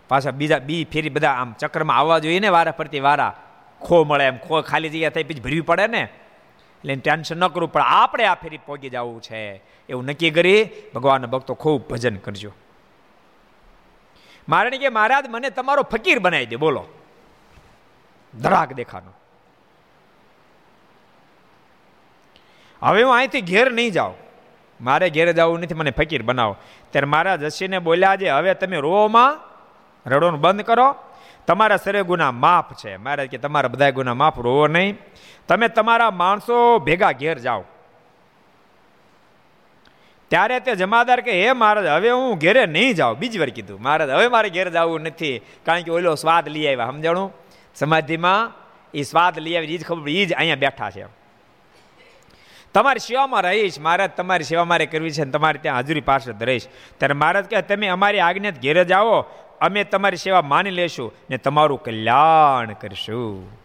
પાછા 0.07 0.31
બીજા, 0.31 0.59
બી 0.59 0.85
ફેરી 0.85 1.09
બધા 1.09 1.31
આમ 1.31 1.53
ચક્રમાં 1.53 1.97
આવવા 1.97 2.19
જોઈએ 2.19 2.39
ને 2.39 2.49
વારા 2.49 2.71
ફરતી 2.71 2.99
વારા. 2.99 3.35
ખો 3.81 4.03
મળે 4.03 4.25
એમ, 4.25 4.37
ખો 4.37 4.61
ખાલી 4.61 4.89
જગ્યા 4.89 5.09
થાય, 5.09 5.23
પછી 5.23 5.39
ભરવી 5.39 5.61
પડે 5.61 5.87
ને. 5.87 6.07
એટલે 6.83 6.95
ટેન્શન 6.95 7.37
ન 7.37 7.47
કરવું, 7.47 7.71
પણ 7.71 7.81
આપણે 7.81 8.25
આ 8.25 8.35
ફેરી 8.35 8.57
પહોંચી 8.57 8.89
જવું 8.89 9.21
છે. 9.21 9.63
એવું 9.89 10.05
નક્કી 10.05 10.31
કરી 10.31 10.69
ભગવાનના 10.95 11.27
ભક્તો 11.27 11.53
ખૂબ 11.53 11.89
ભજન 11.89 12.15
કરજો. 12.15 12.51
મારે 14.49 14.77
કે, 14.77 14.89
મહારાજ, 14.89 15.25
મને 15.29 15.49
તમારો 15.49 15.83
ફકીર 15.83 16.19
બનાવી 16.19 16.45
દે. 16.45 16.55
બોલો. 16.55 16.85
ધરાક 18.41 18.73
દેખાનો. 18.73 19.11
હવે 22.81 23.03
હું 23.03 23.15
અહીંથી 23.15 23.41
ઘેર 23.41 23.71
નહીં 23.71 23.91
જાઉં. 23.91 24.15
મારે 24.81 25.09
ઘેર 25.09 25.31
જવું 25.31 25.59
નથી, 25.59 25.73
મને 25.73 25.91
ફકીર 25.91 26.23
બનાવો. 26.23 26.55
ત્યારે 26.91 27.05
મહારાજ 27.05 27.43
હસીને 27.43 27.79
બોલ્યા 27.79 28.15
છે, 28.15 28.29
હવે 28.29 28.53
તમે 28.53 28.77
રોમાં 28.77 29.39
રડોનું 30.09 30.41
બંધ 30.41 30.61
કરો. 30.61 30.95
તમારા 31.47 31.77
સરે 31.77 32.03
ગુના 32.03 32.31
માફ 32.31 32.73
છે. 32.73 32.97
મહારાજ 32.97 33.27
કે 33.27 33.37
તમારા 33.37 33.67
બધા 33.67 33.89
ગુના 33.89 34.13
માફ 34.13 34.39
રોવો 34.39 34.67
નહીં. 34.67 34.97
તમે 35.47 35.67
તમારા 35.67 36.11
માણસો 36.11 36.79
ભેગા 36.79 37.11
ઘેર 37.11 37.37
જાઓ. 37.37 37.63
ત્યારે 40.27 40.59
તે 40.59 40.75
જમાદાર 40.75 41.21
કે, 41.21 41.45
હે 41.45 41.51
મહારાજ, 41.51 41.85
હવે 41.85 42.09
હું 42.09 42.37
ઘેરે 42.37 42.65
નહીં 42.65 42.93
જાઉં. 42.93 43.17
બીજી 43.17 43.39
વાર 43.39 43.49
કીધું, 43.49 43.81
મહારાજ, 43.81 44.09
હવે 44.09 44.27
મારે 44.27 44.49
ઘેર 44.49 44.69
જવું 44.69 45.01
નથી. 45.01 45.41
કારણ 45.65 45.81
કે 45.81 45.91
ઓલો 45.91 46.15
સ્વાદ 46.15 46.47
લઈ 46.47 46.65
આવ્યા, 46.65 46.85
સમજાણું? 46.85 47.33
સમાધિમાં 47.75 48.51
એ 48.93 49.01
સ્વાદ 49.01 49.39
લઈ 49.39 49.55
આવી 49.55 49.75
એ 49.75 49.77
જ 49.77 49.85
ખબર 49.85 50.09
એ 50.09 50.25
જ 50.25 50.33
અહીંયા 50.33 50.55
બેઠા 50.55 50.89
છે. 50.89 51.05
તમારી 52.73 52.99
સેવામાં 52.99 53.41
રહીશ, 53.41 53.79
મહારાજ, 53.79 54.11
તમારી 54.11 54.43
સેવા 54.43 54.65
મારે 54.65 54.85
કરવી 54.85 55.11
છે 55.11 55.25
તમારે 55.25 55.59
ત્યાં 55.59 55.75
હાજરી 55.75 56.01
પાછળ 56.01 56.33
રહીશ. 56.41 56.67
ત્યારે 56.97 57.13
મહારાજ 57.13 57.49
કહે, 57.49 57.61
તમે 57.61 57.87
અમારી 57.87 58.19
આજ્ઞા 58.19 58.49
ઘેરે 58.49 58.85
જાઓ. 58.85 59.25
અમે 59.63 59.83
તમારી 59.83 60.17
સેવા 60.17 60.41
માની 60.41 60.69
લેશું 60.69 61.13
ને 61.29 61.37
તમારું 61.37 61.83
કલ્યાણ 61.83 62.73
કરશું. 62.73 63.57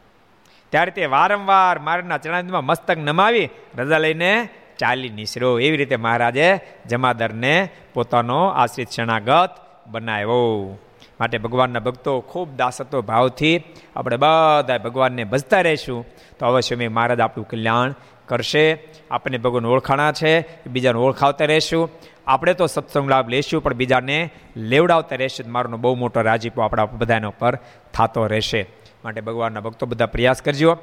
ત્યારે 0.70 0.90
તે 0.90 1.06
વારંવાર 1.06 1.78
મારના 1.78 2.18
ચરણાંદમાં 2.18 2.64
મસ્તક 2.64 2.98
નમાવી, 2.98 3.48
રજા 3.78 3.98
લઈને 3.98 4.48
ચાલી 4.78 5.08
નિસરો. 5.08 5.58
એવી 5.58 5.76
રીતે 5.76 5.96
મહારાજે 5.96 6.60
જમાદરને 6.86 7.68
પોતાનો 7.94 8.48
આશ્રિત 8.48 8.90
શરણાગત 8.90 9.50
બનાવ્યો. 9.86 10.78
માટે 11.20 11.38
ભગવાનના 11.38 11.80
ભક્તો 11.80 12.20
ખૂબ 12.20 12.56
દાસત્વ 12.56 13.00
ભાવથી 13.00 13.62
આપણે 13.96 14.16
બધા 14.16 14.78
ભગવાનને 14.84 15.24
ભજતા 15.24 15.60
રહીશું. 15.60 16.06
તો 16.38 16.46
અવશ્ય 16.46 16.76
મેં 16.76 16.92
મહારાજ 16.92 17.20
આપણું 17.20 17.48
કલ્યાણ 17.48 17.94
કરશે. 18.26 18.78
આપણને 19.10 19.38
ભગવાન 19.38 19.66
ઓળખાણા 19.66 20.12
છે. 20.12 20.48
બીજાને 20.66 20.98
ઓળખાવતા 20.98 21.44
રહેશું. 21.44 21.90
આપણે 22.28 22.54
તો 22.54 22.66
સત્સંગ 22.66 23.10
લાભ 23.10 23.28
લેશું, 23.28 23.62
પણ 23.62 23.74
બીજાને 23.74 24.30
લેવડાવતા 24.56 25.16
રહેશે 25.16 25.48
મારોનો 25.48 25.76
બહુ 25.76 25.94
મોટો 25.94 26.20
રાજીપો 26.20 26.62
આપણા 26.62 26.84
બધાના 26.84 27.28
ઉપર 27.28 27.54
થતો 27.94 28.26
રહેશે. 28.26 28.66
માટે 29.04 29.20
ભગવાનના 29.20 29.60
ભક્તો 29.60 29.86
બધા 29.86 30.06
પ્રયાસ 30.06 30.42
કરજો. 30.42 30.78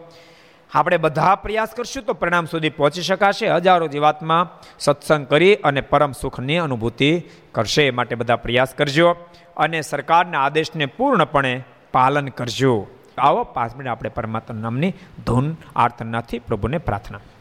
આપણે 0.74 0.98
બધા 0.98 1.36
પ્રયાસ 1.36 1.70
કરશું 1.70 2.04
તો 2.04 2.14
પરિણામ 2.14 2.46
સુધી 2.46 2.70
પહોંચી 2.70 3.02
શકાશે. 3.02 3.48
હજારો 3.48 3.88
જીવાતમાં 3.88 4.50
સત્સંગ 4.80 5.28
કરી 5.28 5.56
અને 5.56 5.82
પરમ 5.82 6.12
સુખની 6.12 6.58
અનુભૂતિ 6.58 7.22
કરશે 7.52 7.92
માટે 7.92 8.16
બધા 8.16 8.36
પ્રયાસ 8.36 8.74
કરજો 8.78 9.16
અને 9.58 9.82
સરકારના 9.82 10.42
આદેશને 10.42 10.86
પૂર્ણપણે 10.86 11.64
પાલન 11.92 12.28
કરજો. 12.28 12.88
આવો 13.18 13.44
પાંચ 13.44 13.76
મિનિટ 13.76 13.92
આપણે 13.92 14.10
પરમાત્મા 14.10 14.62
નામની 14.62 14.94
ધૂન 15.26 15.56
આર્તનાથી 15.76 16.40
પ્રભુને 16.40 16.78
પ્રાર્થના. 16.78 17.20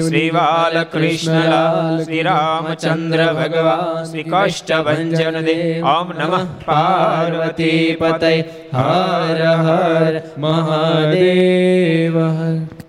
શ્રી 0.00 0.30
બાલકૃષ્ણલાલ 0.32 2.00
શ્રી 2.00 2.24
રામચંદ્ર 2.24 3.24
ભગવાન 3.34 4.04
શ્રી 4.06 4.28
કષ્ટભંજન 4.28 5.40
દેવ 5.44 5.90
ઓમ 5.90 6.16
નમઃ 6.16 6.44
પાર્વતી 6.64 7.60
પાર્વતી 7.60 7.96
પતય 7.96 8.32
હર 8.74 9.40
હર 9.60 10.14
મહાદેવ 10.38 12.14
હર 12.18 12.79